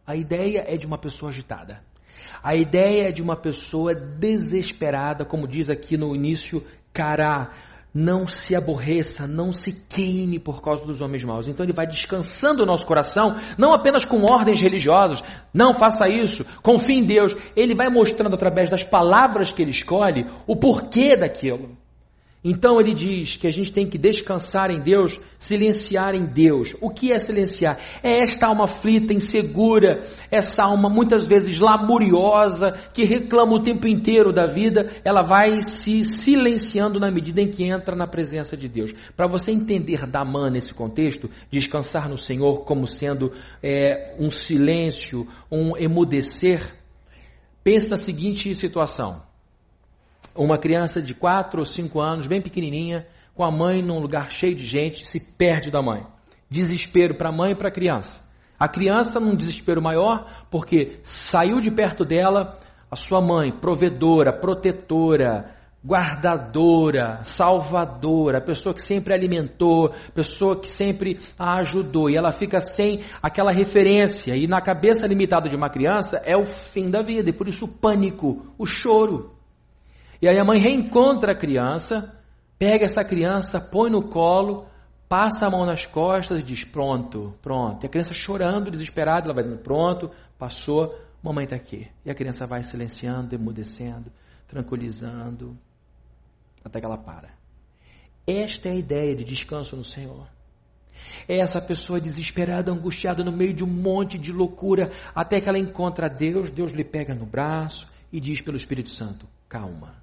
A 0.07 0.16
ideia 0.16 0.66
é 0.68 0.78
de 0.78 0.88
uma 0.88 0.97
pessoa 0.97 1.30
agitada. 1.30 1.84
A 2.41 2.55
ideia 2.55 3.10
é 3.10 3.12
de 3.12 3.22
uma 3.22 3.36
pessoa 3.36 3.93
desesperada, 3.93 5.26
como 5.26 5.47
diz 5.47 5.70
aqui 5.70 5.97
no 5.97 6.16
início, 6.16 6.66
cará. 6.93 7.53
Não 7.94 8.28
se 8.28 8.56
aborreça, 8.56 9.26
não 9.26 9.52
se 9.52 9.86
queime 9.90 10.38
por 10.40 10.62
causa 10.62 10.86
dos 10.86 11.02
homens 11.02 11.24
maus. 11.24 11.48
Então 11.48 11.66
ele 11.66 11.74
vai 11.74 11.88
descansando 11.88 12.62
o 12.62 12.66
nosso 12.66 12.86
coração, 12.86 13.36
não 13.58 13.74
apenas 13.74 14.06
com 14.06 14.24
ordens 14.24 14.62
religiosas, 14.62 15.24
não 15.54 15.74
faça 15.74 16.08
isso, 16.08 16.46
confie 16.62 17.00
em 17.00 17.04
Deus. 17.04 17.36
Ele 17.56 17.74
vai 17.74 17.90
mostrando 17.90 18.36
através 18.36 18.70
das 18.70 18.84
palavras 18.84 19.52
que 19.52 19.62
ele 19.62 19.72
escolhe 19.72 20.30
o 20.46 20.56
porquê 20.56 21.18
daquilo. 21.18 21.78
Então 22.42 22.80
ele 22.80 22.94
diz 22.94 23.36
que 23.36 23.48
a 23.48 23.52
gente 23.52 23.74
tem 23.74 23.86
que 23.86 23.98
descansar 23.98 24.72
em 24.72 24.80
Deus, 24.80 25.20
silenciar 25.38 26.16
em 26.16 26.26
Deus. 26.26 26.74
O 26.80 26.90
que 26.90 27.12
é 27.12 27.20
silenciar? 27.20 27.78
É 28.02 28.22
esta 28.22 28.48
alma 28.48 28.64
aflita, 28.64 29.14
insegura, 29.14 30.00
essa 30.32 30.64
alma 30.64 30.90
muitas 30.90 31.28
vezes 31.28 31.60
lamuriosa, 31.60 32.80
que 32.94 33.04
reclama 33.04 33.56
o 33.56 33.62
tempo 33.62 33.88
inteiro 33.88 34.32
da 34.32 34.46
vida, 34.46 34.90
ela 35.04 35.22
vai 35.22 35.62
se 35.62 36.06
silenciando 36.06 36.98
na 36.98 37.12
medida 37.12 37.42
em 37.42 37.50
que 37.50 37.66
entra 37.66 37.94
na 37.94 38.08
presença 38.08 38.56
de 38.56 38.70
Deus. 38.70 38.94
Para 39.18 39.28
você 39.28 39.52
entender 39.52 40.08
Damã 40.08 40.50
nesse 40.50 40.74
contexto, 40.74 41.30
descansar 41.52 42.08
no 42.08 42.18
Senhor 42.18 42.64
como 42.64 42.88
sendo 42.88 43.34
é, 43.62 44.16
um 44.18 44.32
silêncio, 44.32 45.28
um 45.52 45.76
emudecer, 45.76 46.74
pense 47.62 47.90
na 47.90 47.98
seguinte 47.98 48.56
situação 48.56 49.29
uma 50.36 50.58
criança 50.58 51.02
de 51.02 51.14
4 51.14 51.60
ou 51.60 51.66
5 51.66 52.00
anos, 52.00 52.28
bem 52.28 52.42
pequenininha, 52.42 53.08
com 53.34 53.44
a 53.44 53.52
mãe 53.52 53.82
num 53.82 54.00
lugar 54.00 54.32
cheio 54.32 54.56
de 54.56 54.66
gente, 54.66 55.06
se 55.06 55.20
perde 55.38 55.72
da 55.72 55.82
mãe. 55.82 56.06
Desespero 56.50 57.16
para 57.16 57.30
a 57.30 57.32
mãe 57.32 57.52
e 57.52 57.56
para 57.56 57.70
a 57.70 57.72
criança. 57.72 58.22
A 58.60 58.68
criança 58.68 59.20
num 59.20 59.36
desespero 59.36 59.82
maior, 59.82 60.46
porque 60.52 61.00
saiu 61.04 61.62
de 61.62 61.72
perto 61.72 62.04
dela 62.04 62.60
a 62.92 62.96
sua 62.96 63.22
mãe, 63.22 63.52
provedora, 63.52 64.34
protetora, 64.34 65.56
guardadora, 65.86 67.24
salvadora, 67.24 68.42
pessoa 68.42 68.76
que 68.76 68.82
sempre 68.82 69.14
alimentou, 69.14 69.94
pessoa 70.14 70.60
que 70.60 70.68
sempre 70.68 71.20
a 71.38 71.60
ajudou, 71.60 72.10
e 72.10 72.18
ela 72.18 72.32
fica 72.32 72.60
sem 72.60 73.02
aquela 73.22 73.54
referência, 73.54 74.36
e 74.36 74.48
na 74.48 74.60
cabeça 74.60 75.08
limitada 75.08 75.48
de 75.48 75.56
uma 75.56 75.70
criança 75.70 76.22
é 76.26 76.36
o 76.36 76.46
fim 76.46 76.90
da 76.90 77.02
vida, 77.02 77.30
e 77.30 77.34
por 77.34 77.48
isso 77.48 77.66
o 77.66 77.70
pânico, 77.70 78.54
o 78.58 78.66
choro. 78.66 79.39
E 80.22 80.28
aí 80.28 80.38
a 80.38 80.43
mãe 80.43 80.59
reencontra 80.59 81.32
a 81.32 81.38
criança, 81.38 82.20
pega 82.57 82.86
essa 82.86 83.03
criança, 83.03 83.61
põe 83.61 83.89
no 83.89 84.09
colo, 84.09 84.67
passa 85.07 85.47
a 85.47 85.49
mão 85.49 85.65
nas 85.65 85.86
costas 85.86 86.39
e 86.39 86.43
diz: 86.43 86.63
Pronto, 86.63 87.34
pronto. 87.41 87.84
E 87.84 87.88
a 87.88 87.89
criança 87.89 88.13
chorando, 88.13 88.70
desesperada, 88.70 89.26
ela 89.26 89.34
vai 89.34 89.43
dizendo: 89.43 89.61
Pronto, 89.61 90.11
passou, 90.38 90.93
mamãe 91.24 91.45
está 91.45 91.55
aqui. 91.55 91.89
E 92.05 92.11
a 92.11 92.15
criança 92.15 92.45
vai 92.45 92.63
silenciando, 92.63 93.34
emudecendo, 93.34 94.11
tranquilizando, 94.47 95.57
até 96.63 96.80
que 96.80 96.86
ela 96.86 96.97
para. 96.97 97.30
Esta 98.28 98.70
é 98.70 98.74
a 98.74 98.76
ideia 98.76 99.15
de 99.15 99.24
descanso 99.24 99.76
no 99.76 99.84
Senhor. 99.84 100.28
É 101.28 101.38
essa 101.38 101.61
pessoa 101.61 101.99
desesperada, 101.99 102.72
angustiada 102.72 103.24
no 103.24 103.32
meio 103.32 103.53
de 103.53 103.63
um 103.63 103.67
monte 103.67 104.20
de 104.20 104.32
loucura, 104.32 104.91
até 105.15 105.39
que 105.39 105.47
ela 105.47 105.57
encontra 105.57 106.09
Deus, 106.09 106.51
Deus 106.51 106.72
lhe 106.72 106.84
pega 106.84 107.15
no 107.15 107.26
braço 107.26 107.89
e 108.11 108.20
diz 108.20 108.41
pelo 108.41 108.57
Espírito 108.57 108.89
Santo: 108.89 109.28
Calma. 109.47 109.99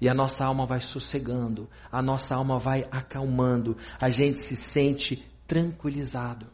E 0.00 0.08
a 0.08 0.14
nossa 0.14 0.44
alma 0.44 0.66
vai 0.66 0.80
sossegando, 0.80 1.68
a 1.90 2.02
nossa 2.02 2.34
alma 2.34 2.58
vai 2.58 2.86
acalmando, 2.90 3.76
a 4.00 4.10
gente 4.10 4.40
se 4.40 4.56
sente 4.56 5.24
tranquilizado. 5.46 6.46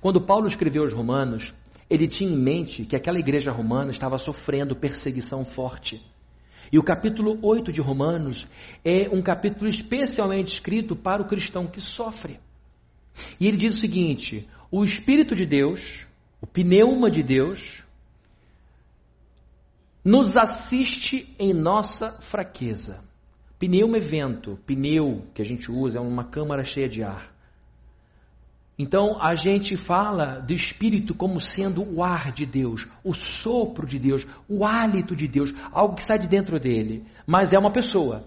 Quando 0.00 0.20
Paulo 0.20 0.46
escreveu 0.46 0.82
aos 0.82 0.92
Romanos, 0.92 1.52
ele 1.90 2.08
tinha 2.08 2.30
em 2.30 2.36
mente 2.36 2.84
que 2.84 2.96
aquela 2.96 3.18
igreja 3.18 3.52
romana 3.52 3.90
estava 3.90 4.16
sofrendo 4.18 4.76
perseguição 4.76 5.44
forte. 5.44 6.00
E 6.72 6.78
o 6.78 6.82
capítulo 6.82 7.38
8 7.42 7.70
de 7.70 7.82
Romanos 7.82 8.46
é 8.82 9.08
um 9.10 9.20
capítulo 9.20 9.68
especialmente 9.68 10.54
escrito 10.54 10.96
para 10.96 11.20
o 11.20 11.26
cristão 11.26 11.66
que 11.66 11.80
sofre. 11.80 12.40
E 13.38 13.46
ele 13.46 13.58
diz 13.58 13.76
o 13.76 13.80
seguinte: 13.80 14.48
o 14.70 14.82
Espírito 14.82 15.34
de 15.34 15.44
Deus, 15.44 16.06
o 16.40 16.46
pneuma 16.46 17.10
de 17.10 17.22
Deus, 17.22 17.81
nos 20.04 20.36
assiste 20.36 21.34
em 21.38 21.52
nossa 21.52 22.12
fraqueza. 22.20 23.04
Pneu 23.58 23.94
é 23.94 24.00
vento, 24.00 24.58
pneu 24.66 25.24
que 25.32 25.40
a 25.40 25.44
gente 25.44 25.70
usa 25.70 25.98
é 25.98 26.02
uma 26.02 26.24
câmara 26.24 26.64
cheia 26.64 26.88
de 26.88 27.02
ar. 27.02 27.32
Então 28.76 29.16
a 29.20 29.34
gente 29.36 29.76
fala 29.76 30.40
do 30.40 30.52
Espírito 30.52 31.14
como 31.14 31.38
sendo 31.38 31.84
o 31.84 32.02
ar 32.02 32.32
de 32.32 32.44
Deus, 32.44 32.88
o 33.04 33.14
sopro 33.14 33.86
de 33.86 33.98
Deus, 33.98 34.26
o 34.48 34.64
hálito 34.64 35.14
de 35.14 35.28
Deus, 35.28 35.52
algo 35.70 35.94
que 35.94 36.04
sai 36.04 36.18
de 36.18 36.26
dentro 36.26 36.58
dele. 36.58 37.04
Mas 37.24 37.52
é 37.52 37.58
uma 37.58 37.70
pessoa, 37.70 38.24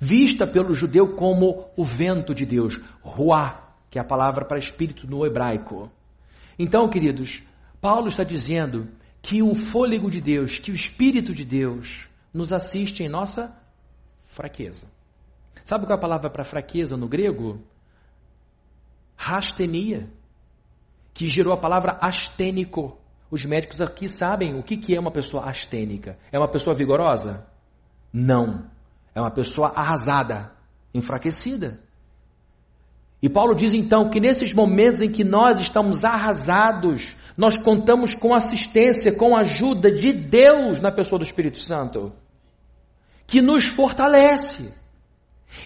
vista 0.00 0.46
pelo 0.46 0.74
judeu 0.74 1.14
como 1.14 1.66
o 1.76 1.84
vento 1.84 2.34
de 2.34 2.44
Deus, 2.44 2.80
ruá, 3.00 3.74
que 3.88 3.98
é 3.98 4.02
a 4.02 4.04
palavra 4.04 4.44
para 4.44 4.58
espírito 4.58 5.06
no 5.06 5.24
hebraico. 5.24 5.88
Então, 6.58 6.88
queridos, 6.88 7.42
Paulo 7.80 8.08
está 8.08 8.24
dizendo 8.24 8.88
que 9.22 9.42
o 9.42 9.54
fôlego 9.54 10.10
de 10.10 10.20
Deus, 10.20 10.58
que 10.58 10.70
o 10.70 10.74
Espírito 10.74 11.34
de 11.34 11.44
Deus 11.44 12.08
nos 12.32 12.52
assiste 12.52 13.02
em 13.02 13.08
nossa 13.08 13.60
fraqueza. 14.26 14.86
Sabe 15.64 15.84
qual 15.84 15.96
é 15.96 15.98
a 15.98 16.00
palavra 16.00 16.30
para 16.30 16.44
fraqueza 16.44 16.96
no 16.96 17.08
grego? 17.08 17.60
Rastenia, 19.16 20.08
que 21.12 21.28
gerou 21.28 21.52
a 21.52 21.58
palavra 21.58 21.98
astênico. 22.00 22.96
Os 23.30 23.44
médicos 23.44 23.80
aqui 23.80 24.08
sabem 24.08 24.58
o 24.58 24.62
que 24.62 24.94
é 24.94 25.00
uma 25.00 25.10
pessoa 25.10 25.44
astênica. 25.44 26.18
É 26.32 26.38
uma 26.38 26.48
pessoa 26.48 26.74
vigorosa? 26.74 27.46
Não. 28.12 28.64
É 29.14 29.20
uma 29.20 29.30
pessoa 29.30 29.72
arrasada, 29.74 30.52
enfraquecida. 30.94 31.80
E 33.20 33.28
Paulo 33.28 33.54
diz 33.54 33.74
então 33.74 34.08
que 34.08 34.20
nesses 34.20 34.54
momentos 34.54 35.00
em 35.00 35.10
que 35.10 35.24
nós 35.24 35.58
estamos 35.58 36.04
arrasados, 36.04 37.16
nós 37.38 37.56
contamos 37.56 38.16
com 38.16 38.34
assistência, 38.34 39.12
com 39.12 39.36
ajuda 39.36 39.92
de 39.92 40.12
Deus 40.12 40.80
na 40.80 40.90
pessoa 40.90 41.20
do 41.20 41.24
Espírito 41.24 41.58
Santo, 41.58 42.12
que 43.28 43.40
nos 43.40 43.66
fortalece 43.66 44.76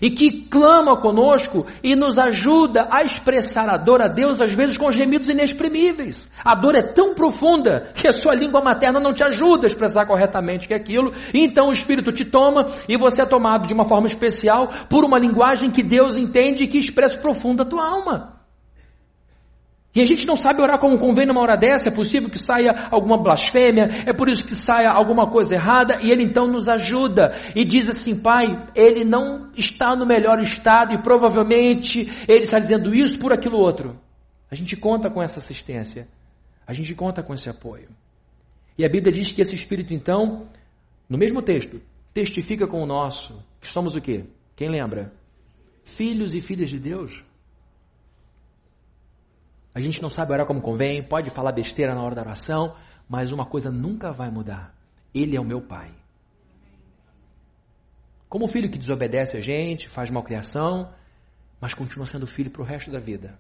e 0.01 0.11
que 0.11 0.43
clama 0.43 1.01
conosco 1.01 1.67
e 1.83 1.97
nos 1.97 2.19
ajuda 2.19 2.89
a 2.91 3.03
expressar 3.03 3.71
a 3.71 3.79
dor 3.79 4.03
a 4.03 4.09
Deus, 4.09 4.43
às 4.43 4.53
vezes 4.53 4.77
com 4.77 4.91
gemidos 4.91 5.31
inexprimíveis. 5.31 6.31
A 6.45 6.55
dor 6.55 6.75
é 6.75 6.93
tão 6.93 7.15
profunda 7.15 7.91
que 7.95 8.07
a 8.07 8.13
sua 8.13 8.35
língua 8.35 8.61
materna 8.61 9.01
não 9.01 9.15
te 9.15 9.25
ajuda 9.25 9.67
a 9.67 9.71
expressar 9.71 10.05
corretamente 10.05 10.69
que 10.69 10.75
é 10.75 10.77
aquilo, 10.77 11.15
então 11.33 11.71
o 11.71 11.73
Espírito 11.73 12.13
te 12.13 12.27
toma 12.27 12.71
e 12.87 12.99
você 12.99 13.23
é 13.23 13.27
tomado 13.27 13.67
de 13.67 13.73
uma 13.73 13.87
forma 13.87 14.07
especial 14.07 14.69
por 14.91 15.07
uma 15.07 15.19
linguagem 15.19 15.71
que 15.71 15.83
Deus 15.83 16.19
entende 16.19 16.65
e 16.65 16.69
que 16.69 16.77
expressa 16.77 17.17
profunda 17.17 17.63
a 17.63 17.67
tua 17.67 17.89
alma. 17.89 18.42
E 19.95 20.01
a 20.01 20.05
gente 20.05 20.27
não 20.27 20.37
sabe 20.37 20.63
orar 20.63 20.79
como 20.79 20.99
convém 20.99 21.27
numa 21.27 21.43
hora 21.43 21.55
dessa, 21.55 21.89
é 21.89 21.93
possível 21.93 22.31
que 22.31 22.39
saia 22.39 22.89
alguma 22.91 23.23
blasfêmia, 23.23 23.91
é 24.07 24.13
por 24.13 24.31
isso 24.31 24.43
que 24.43 24.55
saia 24.55 24.91
alguma 24.91 25.31
coisa 25.31 25.55
errada, 25.55 25.99
e 26.01 26.11
ele 26.11 26.23
então 26.23 26.47
nos 26.47 26.67
ajuda 26.67 27.37
e 27.55 27.63
diz 27.63 27.91
assim: 27.91 28.23
Pai, 28.23 28.69
ele 28.75 29.05
não 29.05 29.53
está 29.55 29.95
no 29.95 30.07
melhor 30.07 30.41
estado 30.41 30.95
e 30.95 31.03
provavelmente 31.03 32.11
ele 32.27 32.45
está 32.45 32.59
dizendo 32.59 32.95
isso 32.95 33.19
por 33.19 33.35
aquilo 33.35 33.59
outro. 33.59 34.01
A 34.51 34.55
gente 34.55 34.77
conta 34.77 35.11
com 35.11 35.23
essa 35.23 35.41
assistência, 35.41 36.09
a 36.67 36.73
gente 36.73 36.95
conta 36.95 37.23
com 37.23 37.35
esse 37.35 37.51
apoio. 37.51 37.89
E 38.79 38.87
a 38.87 38.89
Bíblia 38.89 39.13
diz 39.13 39.31
que 39.31 39.43
esse 39.43 39.55
Espírito, 39.55 39.93
então, 39.93 40.47
no 41.07 41.19
mesmo 41.19 41.43
texto, 41.43 41.83
testifica 42.15 42.67
com 42.67 42.83
o 42.83 42.87
nosso, 42.87 43.43
que 43.61 43.69
somos 43.69 43.95
o 43.95 44.01
quê? 44.01 44.25
Quem 44.57 44.71
lembra? 44.71 45.13
Filhos 45.85 46.35
e 46.35 46.41
filhas 46.41 46.71
de 46.71 46.79
Deus. 46.79 47.23
A 49.75 49.81
gente 49.81 50.03
não 50.03 50.11
sabe 50.11 50.33
orar 50.33 50.47
como 50.47 50.61
convém, 50.61 51.03
pode 51.03 51.31
falar 51.31 51.53
besteira 51.53 51.95
na 51.95 52.03
hora 52.03 52.15
da 52.15 52.23
oração, 52.23 52.77
mas 53.09 53.33
uma 53.33 53.47
coisa 53.47 53.71
nunca 53.71 54.13
vai 54.13 54.31
mudar: 54.31 54.75
Ele 55.15 55.37
é 55.37 55.41
o 55.41 55.45
meu 55.45 55.63
Pai. 55.63 55.91
Como 58.29 58.47
o 58.47 58.49
filho 58.49 58.71
que 58.71 58.79
desobedece 58.79 59.37
a 59.37 59.41
gente, 59.41 59.89
faz 59.89 60.11
malcriação, 60.11 60.93
mas 61.61 61.75
continua 61.75 62.07
sendo 62.07 62.27
filho 62.27 62.51
para 62.51 62.63
o 62.63 62.65
resto 62.65 62.91
da 62.91 62.99
vida. 62.99 63.39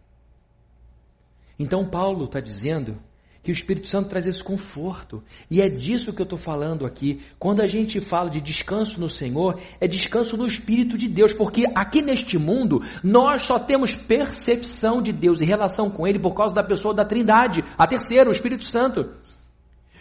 Então 1.59 1.89
Paulo 1.89 2.24
está 2.26 2.41
dizendo 2.41 3.01
que 3.43 3.51
o 3.51 3.53
Espírito 3.53 3.88
Santo 3.88 4.09
traz 4.09 4.26
esse 4.26 4.43
conforto. 4.43 5.22
E 5.51 5.61
é 5.61 5.68
disso 5.68 6.12
que 6.12 6.22
eu 6.22 6.24
estou 6.24 6.38
falando 6.38 6.86
aqui. 6.86 7.20
Quando 7.38 7.61
a 7.61 7.66
gente 7.66 8.01
fala 8.01 8.30
de 8.30 8.40
descanso 8.40 9.01
no 9.01 9.11
Senhor, 9.11 9.61
é 9.80 9.88
descanso 9.88 10.36
no 10.36 10.47
Espírito 10.47 10.97
de 10.97 11.09
Deus, 11.09 11.32
porque 11.32 11.64
aqui 11.74 12.01
neste 12.01 12.38
mundo 12.38 12.80
nós 13.03 13.43
só 13.43 13.59
temos 13.59 13.97
percepção 13.97 15.03
de 15.03 15.12
Deus 15.12 15.40
e 15.40 15.45
relação 15.45 15.90
com 15.90 16.07
Ele 16.07 16.20
por 16.20 16.34
causa 16.34 16.55
da 16.55 16.62
pessoa 16.62 16.95
da 16.95 17.05
Trindade, 17.05 17.64
a 17.76 17.86
terceira, 17.86 18.30
o 18.30 18.32
Espírito 18.32 18.64
Santo. 18.64 19.12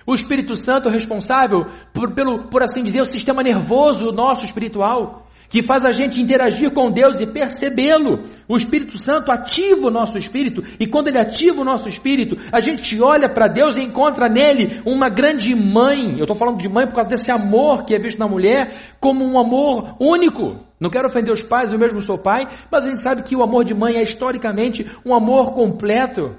O 0.05 0.13
Espírito 0.13 0.55
Santo 0.55 0.89
é 0.89 0.91
responsável 0.91 1.65
por, 1.93 2.13
pelo, 2.13 2.47
por 2.49 2.61
assim 2.61 2.83
dizer, 2.83 3.01
o 3.01 3.05
sistema 3.05 3.41
nervoso 3.41 4.11
nosso 4.11 4.45
espiritual 4.45 5.27
que 5.51 5.61
faz 5.61 5.83
a 5.83 5.91
gente 5.91 6.19
interagir 6.21 6.71
com 6.71 6.89
Deus 6.89 7.19
e 7.19 7.27
percebê-lo. 7.27 8.23
O 8.47 8.55
Espírito 8.55 8.97
Santo 8.97 9.31
ativa 9.31 9.87
o 9.87 9.91
nosso 9.91 10.17
espírito, 10.17 10.63
e 10.79 10.87
quando 10.87 11.09
ele 11.09 11.17
ativa 11.17 11.59
o 11.59 11.65
nosso 11.65 11.89
espírito, 11.89 12.37
a 12.53 12.61
gente 12.61 12.99
olha 13.01 13.31
para 13.31 13.47
Deus 13.47 13.75
e 13.75 13.81
encontra 13.81 14.29
nele 14.29 14.81
uma 14.85 15.09
grande 15.09 15.53
mãe. 15.53 16.17
Eu 16.17 16.21
estou 16.21 16.37
falando 16.37 16.57
de 16.57 16.69
mãe 16.69 16.87
por 16.87 16.95
causa 16.95 17.09
desse 17.09 17.29
amor 17.29 17.83
que 17.83 17.93
é 17.93 17.99
visto 17.99 18.17
na 18.17 18.29
mulher 18.29 18.95
como 18.99 19.25
um 19.25 19.37
amor 19.37 19.97
único. 19.99 20.57
Não 20.79 20.89
quero 20.89 21.07
ofender 21.07 21.33
os 21.33 21.43
pais, 21.43 21.73
eu 21.73 21.77
mesmo 21.77 21.99
sou 21.99 22.17
pai, 22.17 22.47
mas 22.71 22.85
a 22.85 22.87
gente 22.87 23.01
sabe 23.01 23.23
que 23.23 23.35
o 23.35 23.43
amor 23.43 23.65
de 23.65 23.73
mãe 23.73 23.97
é 23.97 24.03
historicamente 24.03 24.89
um 25.05 25.13
amor 25.13 25.53
completo. 25.53 26.33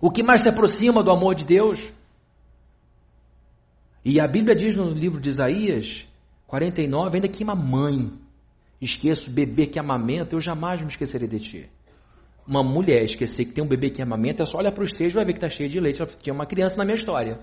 O 0.00 0.10
que 0.10 0.22
mais 0.22 0.40
se 0.40 0.48
aproxima 0.48 1.02
do 1.02 1.12
amor 1.12 1.34
de 1.34 1.44
Deus? 1.44 1.92
E 4.02 4.18
a 4.18 4.26
Bíblia 4.26 4.56
diz 4.56 4.74
no 4.74 4.88
livro 4.88 5.20
de 5.20 5.28
Isaías 5.28 6.06
49, 6.46 7.16
ainda 7.16 7.28
que 7.28 7.44
uma 7.44 7.54
mãe 7.54 8.10
esqueço 8.80 9.30
bebê 9.30 9.66
que 9.66 9.78
amamenta, 9.78 10.34
eu 10.34 10.40
jamais 10.40 10.80
me 10.80 10.88
esquecerei 10.88 11.28
de 11.28 11.40
ti. 11.40 11.70
Uma 12.46 12.62
mulher 12.62 13.04
esquecer 13.04 13.44
que 13.44 13.52
tem 13.52 13.62
um 13.62 13.68
bebê 13.68 13.90
que 13.90 14.02
amamenta, 14.02 14.42
é 14.42 14.46
só 14.46 14.58
olha 14.58 14.72
para 14.72 14.82
os 14.82 14.94
seios 14.94 15.12
e 15.12 15.16
vai 15.16 15.24
ver 15.24 15.34
que 15.34 15.38
está 15.38 15.48
cheio 15.48 15.68
de 15.68 15.78
leite. 15.78 16.02
Tinha 16.20 16.34
uma 16.34 16.46
criança 16.46 16.76
na 16.76 16.84
minha 16.84 16.94
história. 16.94 17.40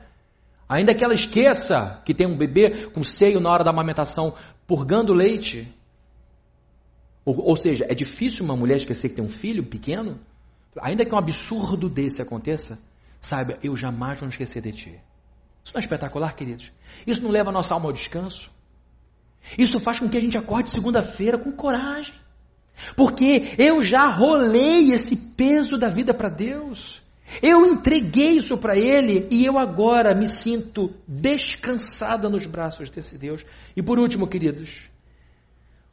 Ainda 0.67 0.93
que 0.93 1.03
ela 1.03 1.13
esqueça 1.13 2.01
que 2.05 2.13
tem 2.13 2.27
um 2.27 2.37
bebê 2.37 2.87
com 2.87 3.03
seio 3.03 3.39
na 3.39 3.49
hora 3.49 3.63
da 3.63 3.71
amamentação 3.71 4.35
purgando 4.65 5.13
leite. 5.13 5.73
Ou, 7.23 7.39
ou 7.39 7.55
seja, 7.55 7.85
é 7.87 7.95
difícil 7.95 8.43
uma 8.43 8.55
mulher 8.55 8.77
esquecer 8.77 9.09
que 9.09 9.15
tem 9.15 9.23
um 9.23 9.29
filho 9.29 9.63
pequeno. 9.63 10.19
Ainda 10.81 11.05
que 11.05 11.13
um 11.13 11.17
absurdo 11.17 11.87
desse 11.87 12.21
aconteça, 12.21 12.77
saiba, 13.21 13.57
eu 13.63 13.75
jamais 13.75 14.19
vou 14.19 14.27
me 14.27 14.33
esquecer 14.33 14.61
de 14.61 14.71
ti. 14.73 14.99
Isso 15.63 15.73
não 15.73 15.79
é 15.79 15.83
espetacular, 15.83 16.35
queridos? 16.35 16.71
Isso 17.05 17.21
não 17.21 17.31
leva 17.31 17.49
a 17.49 17.53
nossa 17.53 17.73
alma 17.73 17.87
ao 17.87 17.93
descanso? 17.93 18.51
Isso 19.57 19.79
faz 19.79 19.99
com 19.99 20.09
que 20.09 20.17
a 20.17 20.21
gente 20.21 20.37
acorde 20.37 20.69
segunda-feira 20.69 21.37
com 21.37 21.51
coragem. 21.51 22.13
Porque 22.95 23.55
eu 23.57 23.81
já 23.81 24.07
rolei 24.07 24.91
esse 24.91 25.15
peso 25.35 25.77
da 25.77 25.89
vida 25.89 26.13
para 26.13 26.29
Deus. 26.29 27.01
Eu 27.41 27.65
entreguei 27.65 28.29
isso 28.29 28.57
para 28.57 28.77
Ele 28.77 29.27
e 29.29 29.45
eu 29.45 29.57
agora 29.57 30.15
me 30.15 30.27
sinto 30.27 30.93
descansada 31.07 32.29
nos 32.29 32.45
braços 32.45 32.89
desse 32.89 33.17
Deus. 33.17 33.45
E 33.75 33.83
por 33.83 33.99
último, 33.99 34.27
queridos, 34.27 34.89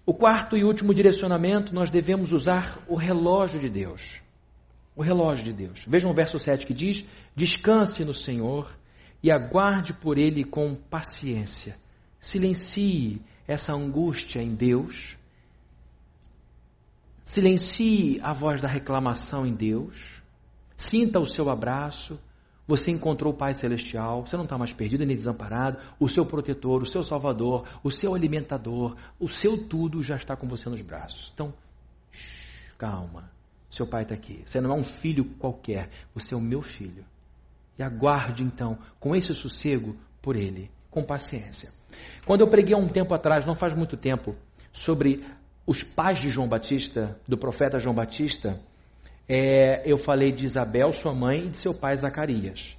o 0.07 0.15
quarto 0.15 0.57
e 0.57 0.65
último 0.65 0.95
direcionamento, 0.95 1.75
nós 1.75 1.91
devemos 1.91 2.33
usar 2.33 2.79
o 2.87 2.95
relógio 2.95 3.59
de 3.59 3.69
Deus. 3.69 4.21
O 4.95 5.03
relógio 5.03 5.45
de 5.45 5.53
Deus. 5.53 5.85
Vejam 5.89 6.11
o 6.11 6.15
verso 6.15 6.39
7 6.39 6.67
que 6.67 6.75
diz: 6.75 7.05
Descanse 7.35 8.05
no 8.05 8.15
Senhor 8.15 8.71
e 9.23 9.33
aguarde 9.33 9.93
por 9.93 10.19
Ele 10.19 10.45
com 10.45 10.75
paciência. 10.75 11.77
Silencie 12.21 13.21
essa 13.47 13.73
angústia 13.73 14.43
em 14.43 14.49
Deus. 14.49 15.17
Silencie 17.25 18.21
a 18.23 18.33
voz 18.33 18.61
da 18.61 18.69
reclamação 18.69 19.47
em 19.47 19.55
Deus. 19.55 20.23
Sinta 20.77 21.21
o 21.21 21.27
seu 21.27 21.49
abraço. 21.49 22.19
Você 22.67 22.91
encontrou 22.91 23.33
o 23.33 23.37
Pai 23.37 23.55
Celestial. 23.55 24.27
Você 24.27 24.37
não 24.37 24.45
está 24.45 24.57
mais 24.57 24.73
perdido 24.73 25.05
nem 25.05 25.17
desamparado. 25.17 25.79
O 25.99 26.09
seu 26.09 26.25
protetor, 26.25 26.83
o 26.83 26.87
seu 26.87 27.03
salvador, 27.03 27.67
o 27.83 27.91
seu 27.91 28.15
alimentador, 28.15 28.97
o 29.19 29.29
seu 29.29 29.69
tudo 29.69 30.03
já 30.03 30.17
está 30.17 30.37
com 30.37 30.49
você 30.49 30.69
nos 30.69 30.83
braços. 30.83 31.31
Então, 31.35 31.53
shh, 32.11 32.75
calma. 32.79 33.31
Seu 33.71 33.87
pai 33.87 34.03
está 34.03 34.15
aqui. 34.15 34.43
Você 34.47 34.61
não 34.61 34.73
é 34.73 34.75
um 34.75 34.85
filho 34.85 35.25
qualquer. 35.39 35.91
Você 36.15 36.33
é 36.33 36.37
o 36.37 36.41
meu 36.41 36.63
filho. 36.63 37.05
E 37.79 37.83
aguarde 37.83 38.43
então, 38.45 38.79
com 39.01 39.17
esse 39.17 39.35
sossego, 39.35 39.97
por 40.23 40.37
ele, 40.37 40.71
com 40.91 41.03
paciência. 41.03 41.73
Quando 42.25 42.41
eu 42.41 42.49
preguei 42.49 42.75
há 42.75 42.79
um 42.79 42.89
tempo 42.89 43.15
atrás, 43.15 43.45
não 43.45 43.55
faz 43.55 43.75
muito 43.75 43.97
tempo, 43.97 44.35
sobre 44.73 45.25
os 45.67 45.83
pais 45.83 46.19
de 46.19 46.29
João 46.29 46.49
Batista, 46.49 47.19
do 47.27 47.39
profeta 47.39 47.79
João 47.79 47.95
Batista, 47.95 48.61
é, 49.29 49.83
eu 49.91 49.97
falei 49.97 50.33
de 50.33 50.45
Isabel, 50.45 50.93
sua 50.93 51.15
mãe, 51.15 51.45
e 51.45 51.49
de 51.49 51.57
seu 51.57 51.75
pai 51.75 51.97
Zacarias. 51.97 52.77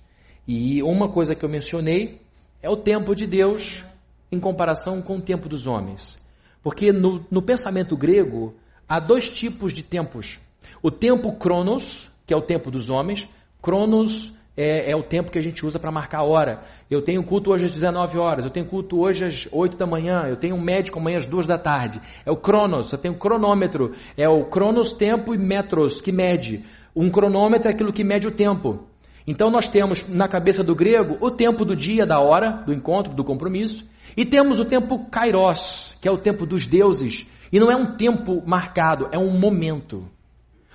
E 0.47 0.81
uma 0.83 1.11
coisa 1.11 1.33
que 1.33 1.43
eu 1.43 1.49
mencionei 1.49 2.21
é 2.61 2.69
o 2.69 2.77
tempo 2.77 3.15
de 3.15 3.25
Deus 3.25 3.83
em 4.31 4.39
comparação 4.39 5.01
com 5.01 5.17
o 5.17 5.21
tempo 5.21 5.49
dos 5.49 5.65
homens. 5.65 6.21
Porque 6.61 6.91
no, 6.91 7.25
no 7.31 7.41
pensamento 7.41 7.95
grego 7.97 8.55
há 8.87 8.99
dois 8.99 9.29
tipos 9.29 9.73
de 9.73 9.81
tempos. 9.81 10.39
O 10.81 10.91
tempo 10.91 11.33
cronos, 11.33 12.09
que 12.25 12.33
é 12.33 12.37
o 12.37 12.41
tempo 12.41 12.69
dos 12.69 12.89
homens. 12.89 13.27
Cronos 13.61 14.33
é, 14.57 14.91
é, 14.91 14.95
o 14.95 15.03
tempo 15.03 15.31
que 15.31 15.37
a 15.37 15.41
gente 15.41 15.65
usa 15.65 15.77
para 15.77 15.91
marcar 15.91 16.19
a 16.19 16.23
hora. 16.23 16.61
Eu 16.89 17.01
tenho 17.01 17.23
culto 17.23 17.51
hoje 17.51 17.65
às 17.65 17.71
19 17.71 18.17
horas, 18.17 18.45
eu 18.45 18.51
tenho 18.51 18.65
culto 18.65 18.99
hoje 19.01 19.25
às 19.25 19.47
8 19.51 19.75
da 19.75 19.85
manhã, 19.85 20.23
eu 20.27 20.37
tenho 20.37 20.55
um 20.55 20.61
médico 20.61 20.99
amanhã 20.99 21.17
às 21.17 21.25
2 21.25 21.45
da 21.45 21.57
tarde. 21.57 21.99
É 22.25 22.31
o 22.31 22.37
cronos, 22.37 22.91
eu 22.91 22.97
tenho 22.97 23.15
cronômetro. 23.15 23.93
É 24.15 24.29
o 24.29 24.45
cronos, 24.45 24.93
tempo 24.93 25.33
e 25.33 25.37
metros, 25.37 25.99
que 25.99 26.11
mede. 26.11 26.63
Um 26.95 27.09
cronômetro 27.09 27.69
é 27.69 27.73
aquilo 27.73 27.91
que 27.91 28.03
mede 28.03 28.27
o 28.27 28.31
tempo. 28.31 28.87
Então 29.27 29.49
nós 29.49 29.67
temos 29.67 30.07
na 30.07 30.27
cabeça 30.27 30.63
do 30.63 30.75
grego 30.75 31.17
o 31.19 31.31
tempo 31.31 31.65
do 31.65 31.75
dia, 31.75 32.05
da 32.05 32.19
hora, 32.19 32.63
do 32.65 32.73
encontro, 32.73 33.13
do 33.13 33.23
compromisso. 33.23 33.85
E 34.15 34.23
temos 34.23 34.59
o 34.59 34.65
tempo 34.65 35.09
kairos, 35.09 35.97
que 35.99 36.07
é 36.07 36.11
o 36.11 36.17
tempo 36.17 36.45
dos 36.45 36.65
deuses. 36.65 37.27
E 37.51 37.59
não 37.59 37.71
é 37.71 37.75
um 37.75 37.97
tempo 37.97 38.41
marcado, 38.45 39.09
é 39.11 39.17
um 39.17 39.37
momento. 39.37 40.07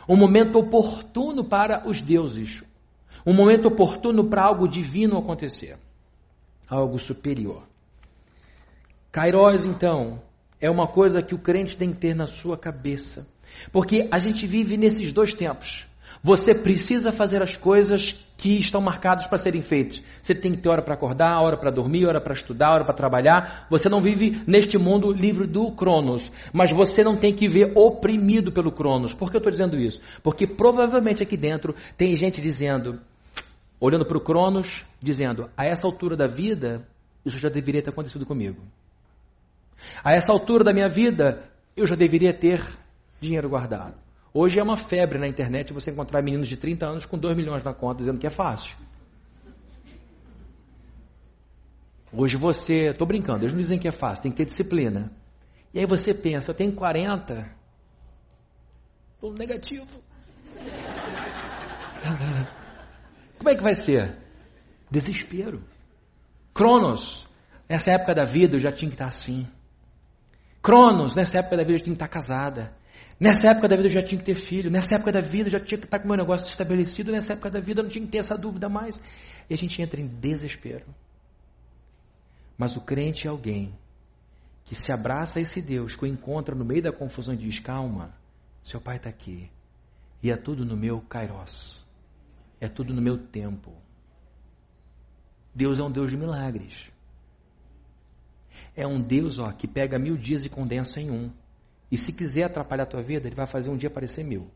Um 0.08 0.16
momento 0.16 0.58
oportuno 0.58 1.44
para 1.44 1.88
os 1.88 2.00
deuses 2.00 2.62
um 3.26 3.34
momento 3.34 3.68
oportuno 3.68 4.28
para 4.28 4.44
algo 4.44 4.68
divino 4.68 5.18
acontecer, 5.18 5.78
algo 6.68 6.98
superior. 6.98 7.62
Kairos, 9.12 9.64
então, 9.64 10.22
é 10.60 10.70
uma 10.70 10.86
coisa 10.86 11.22
que 11.22 11.34
o 11.34 11.38
crente 11.38 11.76
tem 11.76 11.92
que 11.92 11.98
ter 11.98 12.14
na 12.14 12.26
sua 12.26 12.56
cabeça, 12.56 13.26
porque 13.72 14.08
a 14.10 14.18
gente 14.18 14.46
vive 14.46 14.76
nesses 14.76 15.12
dois 15.12 15.34
tempos. 15.34 15.86
Você 16.22 16.54
precisa 16.54 17.10
fazer 17.10 17.42
as 17.42 17.56
coisas 17.56 18.12
que 18.40 18.58
estão 18.58 18.80
marcadas 18.80 19.26
para 19.26 19.36
serem 19.36 19.60
feitas. 19.60 20.02
Você 20.22 20.34
tem 20.34 20.52
que 20.52 20.62
ter 20.62 20.70
hora 20.70 20.80
para 20.80 20.94
acordar, 20.94 21.42
hora 21.42 21.58
para 21.58 21.70
dormir, 21.70 22.06
hora 22.06 22.18
para 22.18 22.32
estudar, 22.32 22.72
hora 22.72 22.84
para 22.86 22.94
trabalhar. 22.94 23.66
Você 23.68 23.86
não 23.86 24.00
vive 24.00 24.42
neste 24.46 24.78
mundo 24.78 25.12
livre 25.12 25.46
do 25.46 25.70
Cronos, 25.72 26.32
mas 26.50 26.72
você 26.72 27.04
não 27.04 27.18
tem 27.18 27.34
que 27.34 27.46
ver 27.46 27.72
oprimido 27.76 28.50
pelo 28.50 28.72
Cronos. 28.72 29.12
Por 29.12 29.30
que 29.30 29.36
eu 29.36 29.40
estou 29.40 29.50
dizendo 29.50 29.78
isso? 29.78 30.00
Porque 30.22 30.46
provavelmente 30.46 31.22
aqui 31.22 31.36
dentro 31.36 31.74
tem 31.98 32.16
gente 32.16 32.40
dizendo: 32.40 32.98
olhando 33.78 34.06
para 34.06 34.16
o 34.16 34.22
Cronos, 34.22 34.86
dizendo: 35.02 35.50
a 35.54 35.66
essa 35.66 35.86
altura 35.86 36.16
da 36.16 36.26
vida, 36.26 36.88
isso 37.26 37.38
já 37.38 37.50
deveria 37.50 37.82
ter 37.82 37.90
acontecido 37.90 38.24
comigo. 38.24 38.62
A 40.02 40.14
essa 40.14 40.32
altura 40.32 40.64
da 40.64 40.72
minha 40.72 40.88
vida, 40.88 41.44
eu 41.76 41.86
já 41.86 41.94
deveria 41.94 42.32
ter 42.32 42.66
dinheiro 43.20 43.50
guardado. 43.50 43.94
Hoje 44.32 44.60
é 44.60 44.62
uma 44.62 44.76
febre 44.76 45.18
na 45.18 45.26
internet 45.26 45.72
você 45.72 45.90
encontrar 45.90 46.22
meninos 46.22 46.46
de 46.46 46.56
30 46.56 46.86
anos 46.86 47.04
com 47.04 47.18
2 47.18 47.36
milhões 47.36 47.64
na 47.64 47.74
conta 47.74 47.98
dizendo 47.98 48.18
que 48.18 48.26
é 48.26 48.30
fácil. 48.30 48.76
Hoje 52.12 52.36
você, 52.36 52.90
estou 52.90 53.06
brincando, 53.06 53.40
eles 53.40 53.52
não 53.52 53.60
dizem 53.60 53.78
que 53.78 53.88
é 53.88 53.92
fácil, 53.92 54.22
tem 54.22 54.32
que 54.32 54.38
ter 54.38 54.44
disciplina. 54.44 55.10
E 55.74 55.80
aí 55.80 55.86
você 55.86 56.14
pensa, 56.14 56.50
eu 56.50 56.54
tenho 56.54 56.72
40, 56.72 57.52
estou 59.14 59.32
negativo. 59.32 59.88
Como 63.38 63.48
é 63.48 63.56
que 63.56 63.62
vai 63.62 63.74
ser? 63.74 64.16
Desespero. 64.90 65.62
Cronos, 66.52 67.26
nessa 67.68 67.92
época 67.92 68.14
da 68.14 68.24
vida 68.24 68.56
eu 68.56 68.60
já 68.60 68.70
tinha 68.70 68.90
que 68.90 68.94
estar 68.94 69.06
assim. 69.06 69.48
Cronos, 70.62 71.14
nessa 71.14 71.38
época 71.38 71.56
da 71.56 71.62
vida 71.62 71.74
eu 71.74 71.78
já 71.78 71.84
tinha 71.84 71.96
que 71.96 72.02
estar 72.02 72.08
casada. 72.08 72.79
Nessa 73.18 73.48
época 73.48 73.68
da 73.68 73.76
vida 73.76 73.88
eu 73.88 73.92
já 73.92 74.02
tinha 74.02 74.18
que 74.18 74.24
ter 74.24 74.34
filho. 74.34 74.70
Nessa 74.70 74.94
época 74.94 75.12
da 75.12 75.20
vida 75.20 75.48
eu 75.48 75.52
já 75.52 75.60
tinha 75.60 75.78
que 75.78 75.84
estar 75.84 75.98
com 75.98 76.08
meu 76.08 76.16
negócio 76.16 76.48
estabelecido. 76.48 77.12
Nessa 77.12 77.34
época 77.34 77.50
da 77.50 77.60
vida 77.60 77.80
eu 77.80 77.84
não 77.84 77.90
tinha 77.90 78.04
que 78.04 78.10
ter 78.10 78.18
essa 78.18 78.36
dúvida 78.36 78.68
mais. 78.68 79.00
E 79.48 79.54
a 79.54 79.56
gente 79.56 79.80
entra 79.82 80.00
em 80.00 80.06
desespero. 80.06 80.86
Mas 82.56 82.76
o 82.76 82.80
crente 82.80 83.26
é 83.26 83.30
alguém 83.30 83.74
que 84.64 84.74
se 84.74 84.92
abraça 84.92 85.38
a 85.38 85.42
esse 85.42 85.60
Deus, 85.60 85.96
que 85.96 86.04
o 86.04 86.06
encontra 86.06 86.54
no 86.54 86.64
meio 86.64 86.82
da 86.82 86.92
confusão 86.92 87.34
e 87.34 87.38
diz: 87.38 87.58
Calma, 87.58 88.14
seu 88.62 88.80
pai 88.80 88.96
está 88.96 89.08
aqui. 89.08 89.50
E 90.22 90.30
é 90.30 90.36
tudo 90.36 90.64
no 90.64 90.76
meu 90.76 91.00
kairos. 91.00 91.84
É 92.60 92.68
tudo 92.68 92.94
no 92.94 93.00
meu 93.00 93.16
tempo. 93.16 93.72
Deus 95.54 95.78
é 95.78 95.82
um 95.82 95.90
Deus 95.90 96.10
de 96.10 96.16
milagres. 96.16 96.90
É 98.76 98.86
um 98.86 99.00
Deus 99.00 99.38
ó, 99.38 99.50
que 99.52 99.66
pega 99.66 99.98
mil 99.98 100.16
dias 100.16 100.44
e 100.44 100.48
condensa 100.48 101.00
em 101.00 101.10
um. 101.10 101.30
E 101.90 101.98
se 101.98 102.12
quiser 102.12 102.44
atrapalhar 102.44 102.84
a 102.84 102.86
tua 102.86 103.02
vida, 103.02 103.26
ele 103.26 103.34
vai 103.34 103.46
fazer 103.46 103.68
um 103.68 103.76
dia 103.76 103.90
parecer 103.90 104.24
mil. 104.24 104.50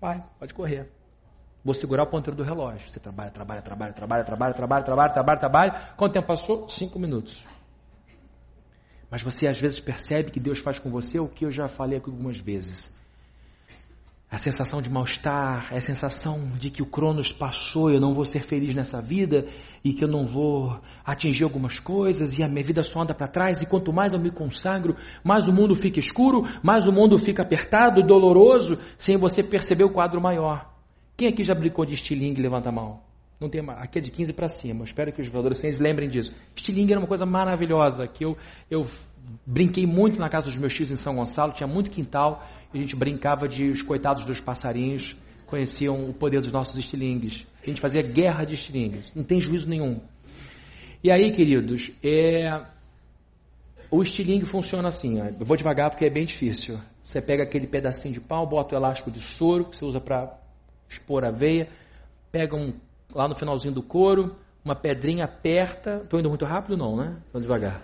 Vai, 0.00 0.24
pode 0.38 0.54
correr. 0.54 0.88
Vou 1.64 1.74
segurar 1.74 2.04
o 2.04 2.06
ponteiro 2.06 2.36
do 2.36 2.44
relógio. 2.44 2.88
Você 2.88 3.00
trabalha, 3.00 3.30
trabalha, 3.30 3.60
trabalha, 3.60 3.92
trabalha, 3.92 4.24
trabalha, 4.24 4.54
trabalha, 4.54 4.84
trabalha, 4.84 5.12
trabalha, 5.12 5.38
trabalha. 5.40 5.94
Quanto 5.96 6.12
tempo 6.12 6.26
passou? 6.28 6.68
Cinco 6.68 6.98
minutos. 6.98 7.44
Mas 9.10 9.22
você 9.22 9.48
às 9.48 9.60
vezes 9.60 9.80
percebe 9.80 10.30
que 10.30 10.38
Deus 10.38 10.60
faz 10.60 10.78
com 10.78 10.90
você 10.90 11.18
o 11.18 11.28
que 11.28 11.44
eu 11.44 11.50
já 11.50 11.66
falei 11.66 11.98
aqui 11.98 12.08
algumas 12.08 12.38
vezes. 12.38 12.95
A 14.28 14.38
sensação 14.38 14.82
de 14.82 14.90
mal-estar, 14.90 15.72
a 15.72 15.80
sensação 15.80 16.40
de 16.58 16.68
que 16.68 16.82
o 16.82 16.86
Cronos 16.86 17.30
passou, 17.30 17.92
eu 17.92 18.00
não 18.00 18.12
vou 18.12 18.24
ser 18.24 18.42
feliz 18.42 18.74
nessa 18.74 19.00
vida 19.00 19.46
e 19.84 19.92
que 19.92 20.02
eu 20.02 20.08
não 20.08 20.26
vou 20.26 20.80
atingir 21.04 21.44
algumas 21.44 21.78
coisas 21.78 22.36
e 22.36 22.42
a 22.42 22.48
minha 22.48 22.64
vida 22.64 22.82
só 22.82 23.02
anda 23.02 23.14
para 23.14 23.28
trás 23.28 23.62
e 23.62 23.66
quanto 23.66 23.92
mais 23.92 24.12
eu 24.12 24.18
me 24.18 24.32
consagro, 24.32 24.96
mais 25.22 25.46
o 25.46 25.52
mundo 25.52 25.76
fica 25.76 26.00
escuro, 26.00 26.42
mais 26.60 26.88
o 26.88 26.92
mundo 26.92 27.16
fica 27.16 27.42
apertado, 27.42 28.02
doloroso, 28.02 28.80
sem 28.98 29.16
você 29.16 29.44
perceber 29.44 29.84
o 29.84 29.90
quadro 29.90 30.20
maior. 30.20 30.74
Quem 31.16 31.28
aqui 31.28 31.44
já 31.44 31.54
brincou 31.54 31.86
de 31.86 31.94
estilingue? 31.94 32.42
Levanta 32.42 32.68
a 32.68 32.72
mão. 32.72 33.00
Não 33.40 33.48
tem, 33.48 33.60
aqui 33.76 33.98
é 33.98 34.02
de 34.02 34.10
15 34.10 34.32
para 34.32 34.48
cima. 34.48 34.84
espero 34.84 35.12
que 35.12 35.22
os 35.22 35.28
adolescentes 35.28 35.78
lembrem 35.78 36.08
disso. 36.08 36.32
Estilingue 36.54 36.92
era 36.92 37.00
uma 37.00 37.06
coisa 37.06 37.24
maravilhosa 37.24 38.08
que 38.08 38.24
eu, 38.24 38.36
eu 38.68 38.84
brinquei 39.46 39.86
muito 39.86 40.18
na 40.18 40.28
casa 40.28 40.46
dos 40.46 40.56
meus 40.56 40.74
tios 40.74 40.90
em 40.90 40.96
São 40.96 41.14
Gonçalo, 41.14 41.52
tinha 41.52 41.66
muito 41.66 41.90
quintal 41.90 42.44
a 42.76 42.80
gente 42.80 42.96
brincava 42.96 43.48
de 43.48 43.68
os 43.68 43.82
coitados 43.82 44.24
dos 44.24 44.40
passarinhos 44.40 45.16
conheciam 45.46 46.08
o 46.08 46.12
poder 46.12 46.40
dos 46.40 46.52
nossos 46.52 46.76
estilingues. 46.76 47.46
A 47.62 47.66
gente 47.66 47.80
fazia 47.80 48.02
guerra 48.02 48.44
de 48.44 48.54
estilingues, 48.54 49.12
não 49.14 49.24
tem 49.24 49.40
juízo 49.40 49.68
nenhum. 49.68 50.00
E 51.02 51.10
aí, 51.10 51.30
queridos, 51.30 51.92
é... 52.02 52.64
o 53.90 54.02
estilingue 54.02 54.44
funciona 54.44 54.88
assim. 54.88 55.20
Ó. 55.20 55.26
Eu 55.26 55.46
vou 55.46 55.56
devagar 55.56 55.90
porque 55.90 56.04
é 56.04 56.10
bem 56.10 56.24
difícil. 56.24 56.78
Você 57.04 57.22
pega 57.22 57.44
aquele 57.44 57.66
pedacinho 57.66 58.14
de 58.14 58.20
pau, 58.20 58.46
bota 58.46 58.74
o 58.74 58.78
elástico 58.78 59.10
de 59.10 59.20
soro 59.20 59.66
que 59.66 59.76
você 59.76 59.84
usa 59.84 60.00
para 60.00 60.36
expor 60.88 61.24
a 61.24 61.30
veia, 61.30 61.68
pega 62.32 62.56
um 62.56 62.74
lá 63.14 63.28
no 63.28 63.34
finalzinho 63.36 63.72
do 63.72 63.82
couro, 63.82 64.36
uma 64.64 64.74
pedrinha, 64.74 65.24
aperta. 65.24 66.00
Estou 66.02 66.18
indo 66.18 66.28
muito 66.28 66.44
rápido, 66.44 66.76
não, 66.76 66.96
né? 66.96 67.16
Estou 67.26 67.40
devagar. 67.40 67.82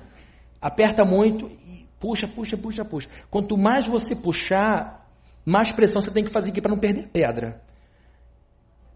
Aperta 0.61 1.05
muito 1.05 1.47
e 1.67 1.82
Puxa, 2.03 2.27
puxa, 2.27 2.57
puxa, 2.57 2.85
puxa. 2.85 3.09
Quanto 3.31 3.57
mais 3.57 3.87
você 3.87 4.17
puxar, 4.17 5.09
mais 5.47 5.71
pressão 5.71 6.03
você 6.03 6.11
tem 6.11 6.25
que 6.25 6.33
fazer 6.33 6.51
aqui 6.51 6.61
para 6.61 6.73
não 6.73 6.79
perder 6.81 7.07
pedra. 7.07 7.63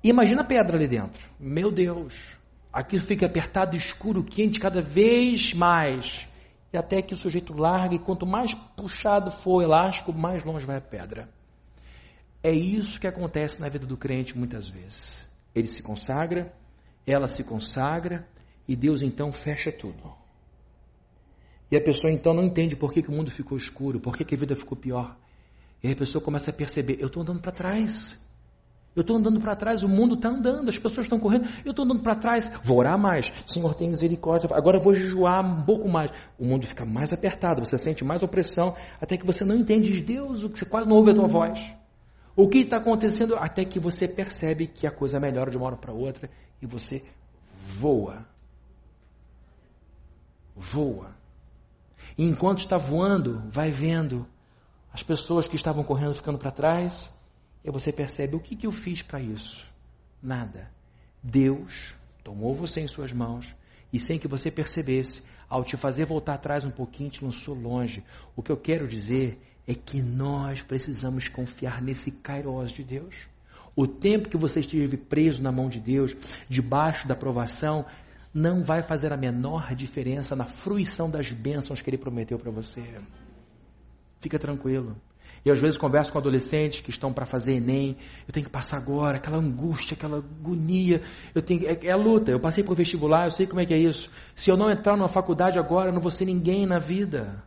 Imagina 0.02 0.42
a 0.42 0.44
pedra 0.44 0.76
ali 0.76 0.88
dentro. 0.88 1.24
Meu 1.38 1.70
Deus. 1.70 2.36
Aquilo 2.72 3.02
fica 3.02 3.24
apertado, 3.26 3.76
escuro, 3.76 4.24
quente 4.24 4.58
cada 4.58 4.82
vez 4.82 5.54
mais. 5.54 6.26
E 6.72 6.76
até 6.76 7.00
que 7.00 7.14
o 7.14 7.16
sujeito 7.16 7.54
larga, 7.54 7.94
e 7.94 8.00
quanto 8.00 8.26
mais 8.26 8.52
puxado 8.76 9.30
for 9.30 9.58
o 9.58 9.62
elástico, 9.62 10.12
mais 10.12 10.42
longe 10.42 10.66
vai 10.66 10.78
a 10.78 10.80
pedra. 10.80 11.28
É 12.42 12.50
isso 12.50 12.98
que 12.98 13.06
acontece 13.06 13.60
na 13.60 13.68
vida 13.68 13.86
do 13.86 13.96
crente 13.96 14.36
muitas 14.36 14.68
vezes. 14.68 15.30
Ele 15.54 15.68
se 15.68 15.80
consagra, 15.80 16.52
ela 17.06 17.28
se 17.28 17.44
consagra, 17.44 18.26
e 18.66 18.74
Deus 18.74 19.00
então 19.00 19.30
fecha 19.30 19.70
tudo. 19.70 20.25
E 21.70 21.76
a 21.76 21.80
pessoa 21.80 22.12
então 22.12 22.32
não 22.32 22.44
entende 22.44 22.76
por 22.76 22.92
que, 22.92 23.02
que 23.02 23.08
o 23.08 23.12
mundo 23.12 23.30
ficou 23.30 23.56
escuro, 23.56 23.98
por 23.98 24.16
que, 24.16 24.24
que 24.24 24.34
a 24.34 24.38
vida 24.38 24.54
ficou 24.54 24.76
pior. 24.76 25.16
E 25.82 25.88
aí 25.88 25.92
a 25.92 25.96
pessoa 25.96 26.22
começa 26.22 26.50
a 26.50 26.54
perceber: 26.54 26.98
eu 27.00 27.06
estou 27.08 27.22
andando 27.22 27.40
para 27.40 27.52
trás. 27.52 28.24
Eu 28.94 29.02
estou 29.02 29.14
andando 29.18 29.38
para 29.38 29.54
trás, 29.54 29.82
o 29.82 29.88
mundo 29.88 30.14
está 30.14 30.30
andando, 30.30 30.70
as 30.70 30.78
pessoas 30.78 31.04
estão 31.04 31.20
correndo, 31.20 31.46
eu 31.66 31.72
estou 31.72 31.84
andando 31.84 32.02
para 32.02 32.14
trás, 32.14 32.50
vou 32.64 32.78
orar 32.78 32.98
mais, 32.98 33.30
Senhor 33.44 33.74
tem 33.74 33.90
misericórdia, 33.90 34.48
agora 34.54 34.78
eu 34.78 34.82
vou 34.82 34.94
jejuar 34.94 35.44
um 35.44 35.62
pouco 35.64 35.86
mais. 35.86 36.10
O 36.38 36.46
mundo 36.46 36.66
fica 36.66 36.82
mais 36.86 37.12
apertado, 37.12 37.62
você 37.62 37.76
sente 37.76 38.02
mais 38.02 38.22
opressão, 38.22 38.74
até 38.98 39.18
que 39.18 39.26
você 39.26 39.44
não 39.44 39.54
entende 39.54 39.92
de 39.92 40.00
Deus, 40.00 40.40
você 40.40 40.64
quase 40.64 40.88
não 40.88 40.96
ouve 40.96 41.10
a 41.10 41.14
tua 41.14 41.26
voz. 41.26 41.60
O 42.34 42.48
que 42.48 42.60
está 42.60 42.78
acontecendo 42.78 43.36
até 43.36 43.66
que 43.66 43.78
você 43.78 44.08
percebe 44.08 44.66
que 44.66 44.86
a 44.86 44.90
coisa 44.90 45.20
melhora 45.20 45.50
de 45.50 45.58
uma 45.58 45.66
hora 45.66 45.76
para 45.76 45.92
outra 45.92 46.30
e 46.62 46.66
você 46.66 47.04
voa. 47.66 48.26
Voa. 50.54 51.15
E 52.16 52.24
enquanto 52.24 52.60
está 52.60 52.76
voando, 52.76 53.42
vai 53.48 53.70
vendo 53.70 54.26
as 54.92 55.02
pessoas 55.02 55.46
que 55.46 55.56
estavam 55.56 55.84
correndo 55.84 56.14
ficando 56.14 56.38
para 56.38 56.50
trás, 56.50 57.12
e 57.64 57.70
você 57.70 57.92
percebe: 57.92 58.36
o 58.36 58.40
que, 58.40 58.56
que 58.56 58.66
eu 58.66 58.72
fiz 58.72 59.02
para 59.02 59.20
isso? 59.20 59.64
Nada. 60.22 60.70
Deus 61.22 61.94
tomou 62.24 62.54
você 62.54 62.80
em 62.80 62.88
suas 62.88 63.12
mãos 63.12 63.54
e, 63.92 64.00
sem 64.00 64.18
que 64.18 64.28
você 64.28 64.50
percebesse, 64.50 65.22
ao 65.48 65.64
te 65.64 65.76
fazer 65.76 66.06
voltar 66.06 66.34
atrás 66.34 66.64
um 66.64 66.70
pouquinho, 66.70 67.10
te 67.10 67.24
lançou 67.24 67.54
longe. 67.54 68.02
O 68.34 68.42
que 68.42 68.50
eu 68.50 68.56
quero 68.56 68.88
dizer 68.88 69.40
é 69.66 69.74
que 69.74 70.00
nós 70.00 70.62
precisamos 70.62 71.28
confiar 71.28 71.82
nesse 71.82 72.12
Kairos 72.12 72.72
de 72.72 72.82
Deus. 72.82 73.14
O 73.74 73.86
tempo 73.86 74.28
que 74.28 74.36
você 74.36 74.60
esteve 74.60 74.96
preso 74.96 75.42
na 75.42 75.52
mão 75.52 75.68
de 75.68 75.78
Deus, 75.78 76.16
debaixo 76.48 77.06
da 77.06 77.14
provação, 77.14 77.84
não 78.36 78.62
vai 78.62 78.82
fazer 78.82 79.14
a 79.14 79.16
menor 79.16 79.74
diferença 79.74 80.36
na 80.36 80.44
fruição 80.44 81.10
das 81.10 81.32
bênçãos 81.32 81.80
que 81.80 81.88
ele 81.88 81.96
prometeu 81.96 82.38
para 82.38 82.50
você. 82.50 82.82
Fica 84.20 84.38
tranquilo. 84.38 84.94
Eu 85.42 85.54
às 85.54 85.60
vezes 85.60 85.78
converso 85.78 86.12
com 86.12 86.18
adolescentes 86.18 86.82
que 86.82 86.90
estão 86.90 87.14
para 87.14 87.24
fazer 87.24 87.54
Enem. 87.54 87.96
Eu 88.28 88.34
tenho 88.34 88.44
que 88.44 88.52
passar 88.52 88.76
agora, 88.76 89.16
aquela 89.16 89.38
angústia, 89.38 89.94
aquela 89.94 90.18
agonia. 90.18 91.00
Eu 91.34 91.40
tenho, 91.40 91.66
é, 91.66 91.78
é 91.86 91.90
a 91.90 91.96
luta. 91.96 92.30
Eu 92.30 92.38
passei 92.38 92.62
por 92.62 92.76
vestibular, 92.76 93.24
eu 93.24 93.30
sei 93.30 93.46
como 93.46 93.60
é 93.60 93.64
que 93.64 93.72
é 93.72 93.78
isso. 93.78 94.10
Se 94.34 94.50
eu 94.50 94.56
não 94.56 94.70
entrar 94.70 94.98
numa 94.98 95.08
faculdade 95.08 95.58
agora, 95.58 95.88
eu 95.88 95.94
não 95.94 96.00
vou 96.02 96.10
ser 96.10 96.26
ninguém 96.26 96.66
na 96.66 96.78
vida. 96.78 97.42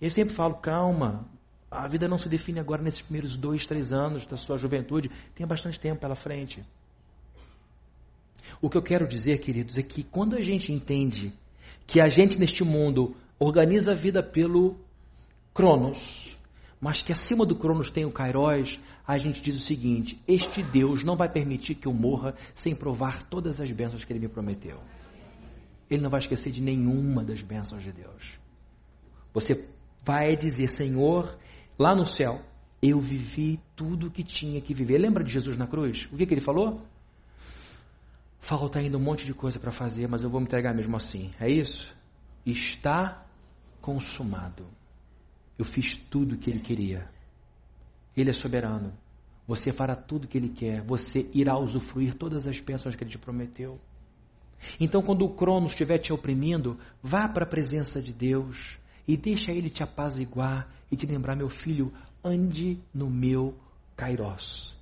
Eu 0.00 0.08
sempre 0.08 0.32
falo, 0.32 0.54
calma. 0.54 1.26
A 1.70 1.86
vida 1.86 2.08
não 2.08 2.16
se 2.16 2.28
define 2.28 2.58
agora 2.58 2.80
nesses 2.80 3.02
primeiros 3.02 3.36
dois, 3.36 3.66
três 3.66 3.92
anos 3.92 4.24
da 4.24 4.38
sua 4.38 4.56
juventude. 4.56 5.10
Tem 5.34 5.46
bastante 5.46 5.78
tempo 5.78 6.00
pela 6.00 6.14
frente. 6.14 6.64
O 8.60 8.68
que 8.68 8.76
eu 8.76 8.82
quero 8.82 9.08
dizer, 9.08 9.38
queridos, 9.38 9.78
é 9.78 9.82
que 9.82 10.02
quando 10.02 10.36
a 10.36 10.40
gente 10.40 10.72
entende 10.72 11.32
que 11.86 12.00
a 12.00 12.08
gente 12.08 12.38
neste 12.38 12.62
mundo 12.62 13.16
organiza 13.38 13.92
a 13.92 13.94
vida 13.94 14.22
pelo 14.22 14.76
Cronos, 15.54 16.36
mas 16.80 17.02
que 17.02 17.12
acima 17.12 17.44
do 17.44 17.56
Cronos 17.56 17.90
tem 17.90 18.04
o 18.04 18.12
Kairos, 18.12 18.78
a 19.06 19.18
gente 19.18 19.40
diz 19.40 19.56
o 19.56 19.60
seguinte: 19.60 20.20
Este 20.28 20.62
Deus 20.62 21.04
não 21.04 21.16
vai 21.16 21.28
permitir 21.28 21.74
que 21.74 21.88
eu 21.88 21.92
morra 21.92 22.34
sem 22.54 22.74
provar 22.74 23.22
todas 23.24 23.60
as 23.60 23.70
bênçãos 23.72 24.04
que 24.04 24.12
ele 24.12 24.20
me 24.20 24.28
prometeu. 24.28 24.78
Ele 25.90 26.02
não 26.02 26.10
vai 26.10 26.20
esquecer 26.20 26.52
de 26.52 26.60
nenhuma 26.60 27.24
das 27.24 27.42
bênçãos 27.42 27.82
de 27.82 27.92
Deus. 27.92 28.38
Você 29.34 29.68
vai 30.04 30.36
dizer, 30.36 30.68
Senhor, 30.68 31.36
lá 31.78 31.94
no 31.94 32.06
céu, 32.06 32.40
eu 32.82 33.00
vivi 33.00 33.60
tudo 33.74 34.06
o 34.06 34.10
que 34.10 34.22
tinha 34.22 34.60
que 34.60 34.72
viver. 34.72 34.98
Lembra 34.98 35.24
de 35.24 35.32
Jesus 35.32 35.56
na 35.56 35.66
cruz? 35.66 36.08
O 36.12 36.16
que, 36.16 36.26
que 36.26 36.34
ele 36.34 36.40
falou? 36.40 36.82
Falta 38.40 38.78
ainda 38.78 38.96
um 38.96 39.00
monte 39.00 39.24
de 39.24 39.34
coisa 39.34 39.60
para 39.60 39.70
fazer, 39.70 40.08
mas 40.08 40.22
eu 40.22 40.30
vou 40.30 40.40
me 40.40 40.46
entregar 40.46 40.74
mesmo 40.74 40.96
assim. 40.96 41.30
É 41.38 41.48
isso? 41.48 41.94
Está 42.44 43.24
consumado. 43.80 44.66
Eu 45.58 45.64
fiz 45.64 45.96
tudo 45.96 46.34
o 46.34 46.38
que 46.38 46.50
ele 46.50 46.60
queria. 46.60 47.08
Ele 48.16 48.30
é 48.30 48.32
soberano. 48.32 48.92
Você 49.46 49.72
fará 49.72 49.94
tudo 49.94 50.24
o 50.24 50.28
que 50.28 50.38
ele 50.38 50.48
quer. 50.48 50.82
Você 50.82 51.30
irá 51.34 51.58
usufruir 51.58 52.14
todas 52.14 52.46
as 52.46 52.58
bênçãos 52.58 52.94
que 52.94 53.04
ele 53.04 53.10
te 53.10 53.18
prometeu. 53.18 53.78
Então, 54.78 55.02
quando 55.02 55.24
o 55.24 55.34
Cronos 55.34 55.72
estiver 55.72 55.98
te 55.98 56.12
oprimindo, 56.12 56.78
vá 57.02 57.28
para 57.28 57.44
a 57.44 57.48
presença 57.48 58.00
de 58.00 58.12
Deus 58.12 58.78
e 59.06 59.16
deixa 59.16 59.52
ele 59.52 59.70
te 59.70 59.82
apaziguar 59.82 60.68
e 60.90 60.96
te 60.96 61.06
lembrar, 61.06 61.36
meu 61.36 61.48
filho, 61.48 61.92
ande 62.22 62.78
no 62.92 63.10
meu 63.10 63.54
Kairos. 63.96 64.76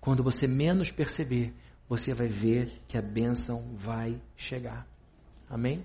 Quando 0.00 0.22
você 0.22 0.46
menos 0.46 0.90
perceber, 0.90 1.54
você 1.88 2.12
vai 2.12 2.28
ver 2.28 2.82
que 2.86 2.98
a 2.98 3.02
bênção 3.02 3.74
vai 3.76 4.20
chegar. 4.36 4.86
Amém? 5.48 5.84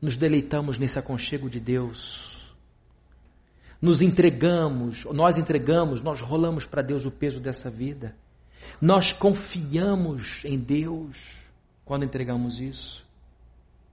Nos 0.00 0.16
deleitamos 0.16 0.76
nesse 0.76 0.98
aconchego 0.98 1.48
de 1.48 1.60
Deus. 1.60 2.54
Nos 3.80 4.00
entregamos, 4.00 5.04
nós 5.04 5.36
entregamos, 5.36 6.02
nós 6.02 6.20
rolamos 6.20 6.66
para 6.66 6.82
Deus 6.82 7.04
o 7.04 7.10
peso 7.10 7.40
dessa 7.40 7.70
vida. 7.70 8.16
Nós 8.80 9.12
confiamos 9.12 10.44
em 10.44 10.58
Deus 10.58 11.16
quando 11.84 12.04
entregamos 12.04 12.60
isso 12.60 13.04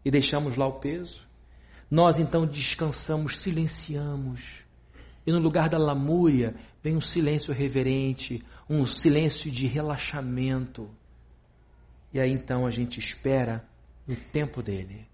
e 0.03 0.09
deixamos 0.09 0.55
lá 0.55 0.65
o 0.65 0.79
peso. 0.79 1.21
Nós 1.89 2.17
então 2.17 2.47
descansamos, 2.47 3.37
silenciamos. 3.37 4.41
E 5.27 5.31
no 5.31 5.39
lugar 5.39 5.69
da 5.69 5.77
lamúria 5.77 6.55
vem 6.81 6.95
um 6.95 7.01
silêncio 7.01 7.53
reverente, 7.53 8.43
um 8.71 8.85
silêncio 8.85 9.51
de 9.51 9.67
relaxamento. 9.67 10.89
E 12.13 12.21
aí 12.21 12.31
então 12.31 12.65
a 12.65 12.71
gente 12.71 12.99
espera 12.99 13.67
no 14.07 14.15
tempo 14.15 14.63
dele, 14.63 15.05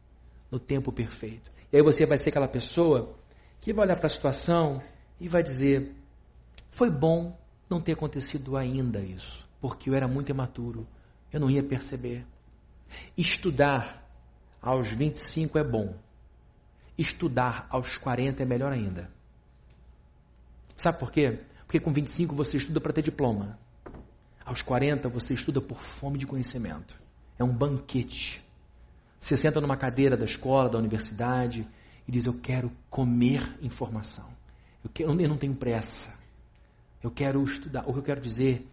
no 0.51 0.59
tempo 0.59 0.91
perfeito. 0.91 1.51
E 1.73 1.77
aí 1.77 1.83
você 1.83 2.05
vai 2.05 2.19
ser 2.19 2.29
aquela 2.29 2.47
pessoa 2.47 3.17
que 3.59 3.73
vai 3.73 3.85
olhar 3.85 3.97
para 3.97 4.05
a 4.05 4.11
situação 4.11 4.81
e 5.19 5.27
vai 5.27 5.41
dizer: 5.41 5.95
foi 6.69 6.91
bom 6.91 7.35
não 7.67 7.81
ter 7.81 7.93
acontecido 7.93 8.55
ainda 8.55 9.01
isso, 9.01 9.47
porque 9.59 9.89
eu 9.89 9.95
era 9.95 10.07
muito 10.07 10.31
imaturo, 10.31 10.87
eu 11.33 11.39
não 11.39 11.49
ia 11.49 11.63
perceber. 11.63 12.25
Estudar 13.17 14.07
aos 14.61 14.87
25 14.95 15.57
é 15.57 15.63
bom, 15.63 15.95
estudar 16.95 17.65
aos 17.71 17.97
40 17.97 18.43
é 18.43 18.45
melhor 18.45 18.71
ainda. 18.71 19.11
Sabe 20.75 20.99
por 20.99 21.11
quê? 21.11 21.43
Porque 21.67 21.81
com 21.81 21.91
25 21.91 22.33
você 22.33 22.55
estuda 22.55 22.79
para 22.79 22.93
ter 22.93 23.01
diploma. 23.01 23.59
Aos 24.45 24.61
40 24.61 25.09
você 25.09 25.33
estuda 25.33 25.59
por 25.59 25.77
fome 25.77 26.17
de 26.17 26.25
conhecimento. 26.25 26.97
É 27.37 27.43
um 27.43 27.53
banquete. 27.53 28.41
Você 29.19 29.35
senta 29.35 29.59
numa 29.59 29.75
cadeira 29.75 30.15
da 30.15 30.23
escola, 30.23 30.69
da 30.69 30.77
universidade 30.77 31.67
e 32.07 32.11
diz: 32.11 32.25
Eu 32.25 32.39
quero 32.39 32.71
comer 32.89 33.57
informação. 33.61 34.29
Eu, 34.81 34.89
quero, 34.89 35.21
eu 35.21 35.29
não 35.29 35.37
tenho 35.37 35.53
pressa. 35.53 36.17
Eu 37.03 37.11
quero 37.11 37.43
estudar. 37.43 37.83
O 37.85 37.91
que 37.91 37.99
eu 37.99 38.03
quero 38.03 38.21
dizer 38.21 38.65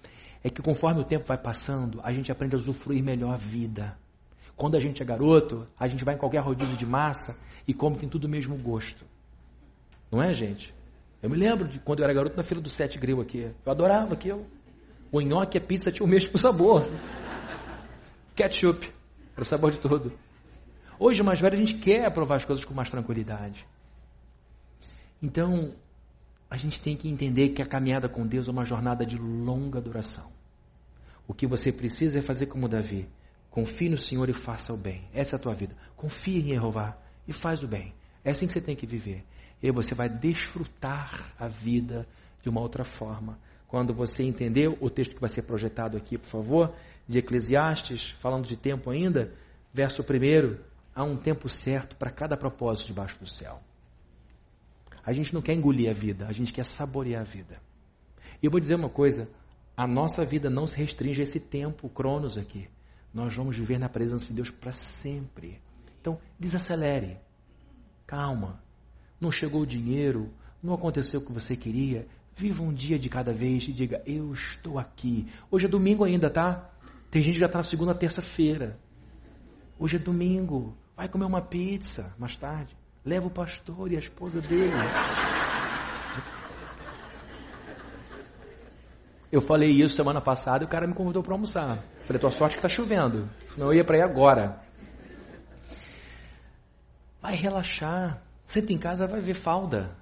é 0.42 0.48
que 0.48 0.62
conforme 0.62 1.00
o 1.00 1.04
tempo 1.04 1.26
vai 1.26 1.38
passando, 1.38 2.00
a 2.04 2.12
gente 2.12 2.30
aprende 2.30 2.54
a 2.54 2.58
usufruir 2.58 3.02
melhor 3.02 3.34
a 3.34 3.36
vida. 3.36 3.98
Quando 4.54 4.76
a 4.76 4.80
gente 4.80 5.02
é 5.02 5.04
garoto, 5.04 5.66
a 5.76 5.88
gente 5.88 6.04
vai 6.04 6.14
em 6.14 6.18
qualquer 6.18 6.40
rodízio 6.40 6.76
de 6.76 6.86
massa 6.86 7.36
e 7.66 7.74
come 7.74 7.96
tem 7.96 8.08
tudo 8.08 8.26
o 8.26 8.30
mesmo 8.30 8.56
gosto. 8.56 9.04
Não 10.12 10.22
é, 10.22 10.32
gente? 10.32 10.72
Eu 11.24 11.30
me 11.30 11.38
lembro 11.38 11.66
de 11.66 11.78
quando 11.78 12.00
eu 12.00 12.04
era 12.04 12.12
garoto 12.12 12.36
na 12.36 12.42
fila 12.42 12.60
do 12.60 12.68
Sete 12.68 12.98
Grill 12.98 13.18
aqui. 13.18 13.50
Eu 13.64 13.72
adorava 13.72 14.12
aquilo. 14.12 14.46
O 15.10 15.22
nhoque 15.22 15.56
e 15.56 15.58
a 15.58 15.60
pizza 15.62 15.90
tinham 15.90 16.06
o 16.06 16.10
mesmo 16.10 16.36
sabor. 16.36 16.86
Ketchup. 18.36 18.92
Era 19.32 19.42
o 19.42 19.44
sabor 19.46 19.70
de 19.70 19.78
tudo. 19.78 20.12
Hoje, 20.98 21.22
mais 21.22 21.40
velho, 21.40 21.56
a 21.56 21.58
gente 21.58 21.78
quer 21.78 22.12
provar 22.12 22.36
as 22.36 22.44
coisas 22.44 22.62
com 22.62 22.74
mais 22.74 22.90
tranquilidade. 22.90 23.66
Então, 25.22 25.72
a 26.50 26.58
gente 26.58 26.78
tem 26.82 26.94
que 26.94 27.08
entender 27.08 27.48
que 27.48 27.62
a 27.62 27.66
caminhada 27.66 28.06
com 28.06 28.26
Deus 28.26 28.46
é 28.46 28.50
uma 28.50 28.66
jornada 28.66 29.06
de 29.06 29.16
longa 29.16 29.80
duração. 29.80 30.30
O 31.26 31.32
que 31.32 31.46
você 31.46 31.72
precisa 31.72 32.18
é 32.18 32.20
fazer 32.22 32.48
como 32.48 32.68
Davi. 32.68 33.08
Confie 33.48 33.88
no 33.88 33.96
Senhor 33.96 34.28
e 34.28 34.34
faça 34.34 34.74
o 34.74 34.76
bem. 34.76 35.08
Essa 35.14 35.36
é 35.36 35.38
a 35.38 35.42
tua 35.42 35.54
vida. 35.54 35.74
Confie 35.96 36.40
em 36.40 36.54
Jeová 36.54 36.98
e 37.26 37.32
faz 37.32 37.62
o 37.62 37.66
bem. 37.66 37.94
É 38.24 38.30
assim 38.30 38.46
que 38.46 38.52
você 38.52 38.60
tem 38.60 38.74
que 38.74 38.86
viver. 38.86 39.24
E 39.62 39.70
você 39.70 39.94
vai 39.94 40.08
desfrutar 40.08 41.32
a 41.38 41.46
vida 41.46 42.06
de 42.42 42.48
uma 42.48 42.60
outra 42.60 42.84
forma. 42.84 43.38
Quando 43.68 43.94
você 43.94 44.22
entendeu 44.22 44.76
o 44.80 44.88
texto 44.88 45.14
que 45.14 45.20
vai 45.20 45.28
ser 45.28 45.42
projetado 45.42 45.96
aqui, 45.96 46.16
por 46.16 46.28
favor, 46.28 46.74
de 47.08 47.18
Eclesiastes, 47.18 48.10
falando 48.20 48.46
de 48.46 48.56
tempo 48.56 48.90
ainda, 48.90 49.32
verso 49.72 50.02
1, 50.02 50.58
há 50.94 51.04
um 51.04 51.16
tempo 51.16 51.48
certo 51.48 51.96
para 51.96 52.10
cada 52.10 52.36
propósito 52.36 52.88
debaixo 52.88 53.18
do 53.18 53.26
céu. 53.26 53.60
A 55.04 55.12
gente 55.12 55.34
não 55.34 55.42
quer 55.42 55.54
engolir 55.54 55.90
a 55.90 55.92
vida, 55.92 56.26
a 56.26 56.32
gente 56.32 56.52
quer 56.52 56.64
saborear 56.64 57.20
a 57.20 57.24
vida. 57.24 57.60
E 58.42 58.46
eu 58.46 58.50
vou 58.50 58.60
dizer 58.60 58.76
uma 58.76 58.88
coisa: 58.88 59.28
a 59.76 59.86
nossa 59.86 60.24
vida 60.24 60.48
não 60.48 60.66
se 60.66 60.76
restringe 60.76 61.20
a 61.20 61.24
esse 61.24 61.40
tempo, 61.40 61.88
cronos 61.88 62.38
aqui. 62.38 62.68
Nós 63.12 63.34
vamos 63.34 63.56
viver 63.56 63.78
na 63.78 63.88
presença 63.88 64.26
de 64.26 64.34
Deus 64.34 64.50
para 64.50 64.72
sempre. 64.72 65.60
Então, 66.00 66.18
desacelere. 66.38 67.18
Calma. 68.06 68.60
Não 69.20 69.30
chegou 69.30 69.62
o 69.62 69.66
dinheiro, 69.66 70.30
não 70.62 70.74
aconteceu 70.74 71.20
o 71.20 71.24
que 71.24 71.32
você 71.32 71.56
queria. 71.56 72.06
Viva 72.36 72.62
um 72.62 72.72
dia 72.72 72.98
de 72.98 73.08
cada 73.08 73.32
vez 73.32 73.64
e 73.68 73.72
diga: 73.72 74.02
Eu 74.06 74.32
estou 74.32 74.78
aqui. 74.78 75.26
Hoje 75.50 75.66
é 75.66 75.68
domingo 75.68 76.04
ainda, 76.04 76.28
tá? 76.28 76.70
Tem 77.10 77.22
gente 77.22 77.34
que 77.34 77.40
já 77.40 77.46
está 77.46 77.58
na 77.58 77.62
segunda, 77.62 77.94
terça-feira. 77.94 78.78
Hoje 79.78 79.96
é 79.96 79.98
domingo. 79.98 80.76
Vai 80.96 81.08
comer 81.08 81.24
uma 81.24 81.40
pizza 81.40 82.14
mais 82.18 82.36
tarde. 82.36 82.76
Leva 83.04 83.26
o 83.26 83.30
pastor 83.30 83.92
e 83.92 83.96
a 83.96 83.98
esposa 83.98 84.40
dele. 84.40 84.72
Eu 89.30 89.40
falei 89.40 89.70
isso 89.70 89.96
semana 89.96 90.20
passada 90.20 90.62
e 90.62 90.66
o 90.66 90.70
cara 90.70 90.86
me 90.86 90.94
convidou 90.94 91.22
para 91.22 91.34
almoçar. 91.34 91.84
Falei, 92.04 92.20
tua 92.20 92.30
sorte 92.30 92.54
que 92.54 92.64
está 92.64 92.68
chovendo. 92.68 93.28
Senão 93.48 93.66
eu 93.66 93.74
ia 93.74 93.84
para 93.84 93.96
aí 93.96 94.02
agora. 94.02 94.60
Vai 97.24 97.36
relaxar. 97.36 98.22
Senta 98.46 98.70
em 98.70 98.76
casa, 98.76 99.06
vai 99.06 99.18
ver 99.18 99.32
falda. 99.32 99.96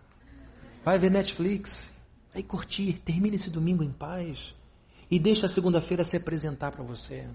Vai 0.85 0.99
ver 0.99 1.09
Netflix. 1.09 1.89
Vai 2.35 2.43
curtir. 2.43 2.95
Termine 2.95 3.37
esse 3.37 3.49
domingo 3.49 3.85
em 3.85 3.93
paz. 3.93 4.53
E 5.09 5.21
deixa 5.21 5.47
a 5.47 5.49
segunda-feira 5.49 6.03
se 6.03 6.17
apresentar 6.17 6.73
para 6.73 6.83
você. 6.83 7.29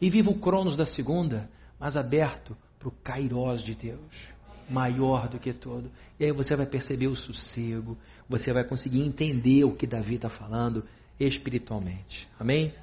E 0.00 0.10
viva 0.10 0.32
o 0.32 0.40
Cronos 0.40 0.74
da 0.74 0.84
segunda, 0.84 1.48
mas 1.78 1.96
aberto 1.96 2.56
para 2.76 2.88
o 2.88 2.90
Kairós 2.90 3.62
de 3.62 3.76
Deus. 3.76 4.34
Maior 4.68 5.28
do 5.28 5.38
que 5.38 5.52
todo. 5.52 5.92
E 6.18 6.24
aí 6.24 6.32
você 6.32 6.56
vai 6.56 6.66
perceber 6.66 7.06
o 7.06 7.14
sossego. 7.14 7.96
Você 8.28 8.52
vai 8.52 8.64
conseguir 8.64 9.02
entender 9.02 9.62
o 9.62 9.76
que 9.76 9.86
Davi 9.86 10.16
está 10.16 10.28
falando 10.28 10.84
espiritualmente. 11.20 12.28
Amém? 12.36 12.74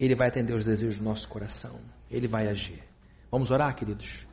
Ele 0.00 0.16
vai 0.16 0.26
atender 0.26 0.52
os 0.52 0.64
desejos 0.64 0.98
do 0.98 1.04
nosso 1.04 1.28
coração. 1.28 1.78
Ele 2.10 2.26
vai 2.26 2.48
agir. 2.48 2.82
Vamos 3.30 3.52
orar, 3.52 3.72
queridos? 3.76 4.28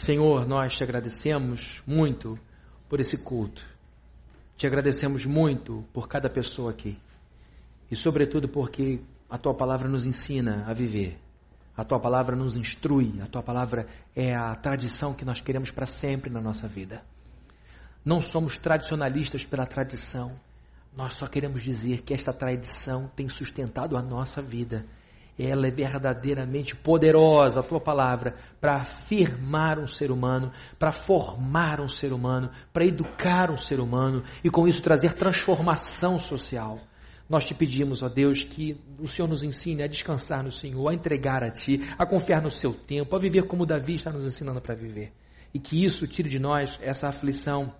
Senhor, 0.00 0.48
nós 0.48 0.74
te 0.74 0.82
agradecemos 0.82 1.82
muito 1.86 2.38
por 2.88 3.00
esse 3.00 3.18
culto. 3.18 3.62
Te 4.56 4.66
agradecemos 4.66 5.26
muito 5.26 5.84
por 5.92 6.08
cada 6.08 6.30
pessoa 6.30 6.70
aqui. 6.70 6.98
E, 7.90 7.94
sobretudo, 7.94 8.48
porque 8.48 9.02
a 9.28 9.36
tua 9.36 9.52
palavra 9.52 9.90
nos 9.90 10.06
ensina 10.06 10.64
a 10.66 10.72
viver. 10.72 11.18
A 11.76 11.84
tua 11.84 12.00
palavra 12.00 12.34
nos 12.34 12.56
instrui. 12.56 13.20
A 13.20 13.26
tua 13.26 13.42
palavra 13.42 13.86
é 14.16 14.34
a 14.34 14.54
tradição 14.54 15.12
que 15.12 15.22
nós 15.22 15.42
queremos 15.42 15.70
para 15.70 15.84
sempre 15.84 16.30
na 16.30 16.40
nossa 16.40 16.66
vida. 16.66 17.02
Não 18.02 18.22
somos 18.22 18.56
tradicionalistas 18.56 19.44
pela 19.44 19.66
tradição. 19.66 20.40
Nós 20.96 21.12
só 21.12 21.26
queremos 21.26 21.60
dizer 21.60 22.00
que 22.00 22.14
esta 22.14 22.32
tradição 22.32 23.06
tem 23.14 23.28
sustentado 23.28 23.98
a 23.98 24.02
nossa 24.02 24.40
vida 24.40 24.86
ela 25.40 25.66
é 25.66 25.70
verdadeiramente 25.70 26.76
poderosa, 26.76 27.60
a 27.60 27.62
tua 27.62 27.80
palavra, 27.80 28.34
para 28.60 28.76
afirmar 28.76 29.78
um 29.78 29.86
ser 29.86 30.10
humano, 30.10 30.52
para 30.78 30.92
formar 30.92 31.80
um 31.80 31.88
ser 31.88 32.12
humano, 32.12 32.50
para 32.72 32.84
educar 32.84 33.50
um 33.50 33.56
ser 33.56 33.80
humano 33.80 34.22
e 34.44 34.50
com 34.50 34.68
isso 34.68 34.82
trazer 34.82 35.14
transformação 35.14 36.18
social. 36.18 36.80
Nós 37.28 37.44
te 37.44 37.54
pedimos, 37.54 38.02
ó 38.02 38.08
Deus, 38.08 38.42
que 38.42 38.76
o 38.98 39.06
Senhor 39.06 39.28
nos 39.28 39.44
ensine 39.44 39.84
a 39.84 39.86
descansar 39.86 40.42
no 40.42 40.50
Senhor, 40.50 40.88
a 40.88 40.94
entregar 40.94 41.44
a 41.44 41.50
Ti, 41.50 41.80
a 41.96 42.04
confiar 42.04 42.42
no 42.42 42.50
Seu 42.50 42.74
tempo, 42.74 43.14
a 43.14 43.20
viver 43.20 43.44
como 43.44 43.64
Davi 43.64 43.94
está 43.94 44.10
nos 44.10 44.26
ensinando 44.26 44.60
para 44.60 44.74
viver. 44.74 45.12
E 45.54 45.60
que 45.60 45.84
isso 45.84 46.08
tire 46.08 46.28
de 46.28 46.40
nós 46.40 46.76
essa 46.82 47.08
aflição, 47.08 47.72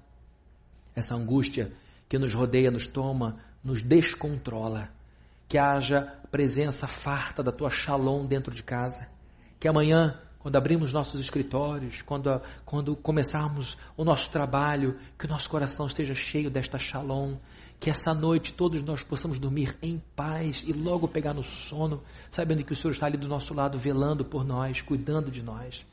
essa 0.95 1.17
angústia 1.17 1.73
que 2.09 2.17
nos 2.17 2.33
rodeia, 2.33 2.71
nos 2.71 2.87
toma, 2.87 3.39
nos 3.63 3.83
descontrola 3.83 4.89
que 5.51 5.59
haja 5.59 6.03
presença 6.31 6.87
farta 6.87 7.43
da 7.43 7.51
tua 7.51 7.71
shalom 7.71 8.25
dentro 8.25 8.55
de 8.55 8.63
casa. 8.63 9.11
Que 9.59 9.67
amanhã, 9.67 10.17
quando 10.39 10.55
abrimos 10.55 10.93
nossos 10.93 11.19
escritórios, 11.19 12.03
quando, 12.03 12.41
quando 12.65 12.95
começarmos 12.95 13.77
o 13.97 14.05
nosso 14.05 14.31
trabalho, 14.31 14.97
que 15.19 15.27
o 15.27 15.29
nosso 15.29 15.51
coração 15.51 15.89
esteja 15.89 16.15
cheio 16.15 16.53
desta 16.53 16.79
shalom. 16.79 17.35
Que 17.81 17.91
essa 17.91 18.15
noite 18.15 18.53
todos 18.53 18.81
nós 18.85 19.03
possamos 19.03 19.41
dormir 19.41 19.77
em 19.83 20.01
paz 20.15 20.63
e 20.65 20.73
logo 20.73 21.09
pegar 21.09 21.35
no 21.35 21.43
sono, 21.43 22.01
sabendo 22.31 22.63
que 22.63 22.73
o 22.73 22.77
Senhor 22.77 22.93
está 22.93 23.07
ali 23.07 23.17
do 23.17 23.27
nosso 23.27 23.53
lado, 23.53 23.77
velando 23.77 24.25
por 24.25 24.45
nós, 24.45 24.81
cuidando 24.83 25.33
de 25.33 25.43
nós. 25.43 25.85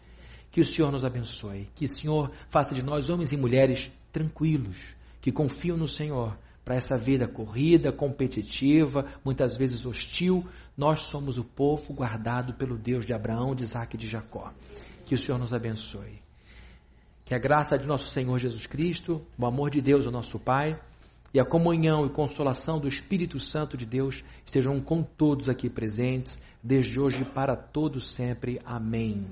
Que 0.52 0.62
o 0.62 0.66
Senhor 0.66 0.92
nos 0.92 1.04
abençoe. 1.04 1.68
Que 1.74 1.86
o 1.86 1.90
Senhor 1.90 2.32
faça 2.48 2.76
de 2.76 2.84
nós 2.84 3.10
homens 3.10 3.32
e 3.32 3.38
mulheres 3.38 3.92
tranquilos, 4.12 4.96
que 5.20 5.32
confiam 5.32 5.78
no 5.78 5.88
Senhor 5.88 6.38
para 6.68 6.76
essa 6.76 6.98
vida 6.98 7.30
corrida, 7.30 7.94
competitiva, 7.94 9.06
muitas 9.24 9.56
vezes 9.56 9.86
hostil, 9.86 10.46
nós 10.76 11.04
somos 11.04 11.38
o 11.38 11.44
povo 11.46 11.94
guardado 11.94 12.56
pelo 12.56 12.78
Deus 12.78 13.06
de 13.06 13.14
Abraão, 13.14 13.56
de 13.56 13.64
Isaac 13.64 13.96
e 13.96 13.98
de 13.98 14.06
Jacó. 14.06 14.52
Que 15.06 15.16
o 15.16 15.18
Senhor 15.18 15.38
nos 15.38 15.54
abençoe. 15.54 16.22
Que 17.24 17.34
a 17.34 17.40
graça 17.40 17.78
de 17.78 17.88
nosso 17.88 18.10
Senhor 18.10 18.38
Jesus 18.38 18.68
Cristo, 18.68 19.26
o 19.38 19.46
amor 19.46 19.70
de 19.70 19.80
Deus, 19.80 20.06
o 20.06 20.12
nosso 20.12 20.38
Pai, 20.42 20.78
e 21.34 21.40
a 21.40 21.46
comunhão 21.46 22.06
e 22.06 22.10
consolação 22.10 22.82
do 22.82 22.88
Espírito 22.90 23.40
Santo 23.40 23.78
de 23.78 23.86
Deus 23.86 24.22
estejam 24.46 24.82
com 24.82 25.02
todos 25.02 25.48
aqui 25.48 25.70
presentes, 25.70 26.38
desde 26.62 27.00
hoje 27.00 27.24
para 27.24 27.56
todos 27.56 28.14
sempre. 28.14 28.60
Amém. 28.66 29.26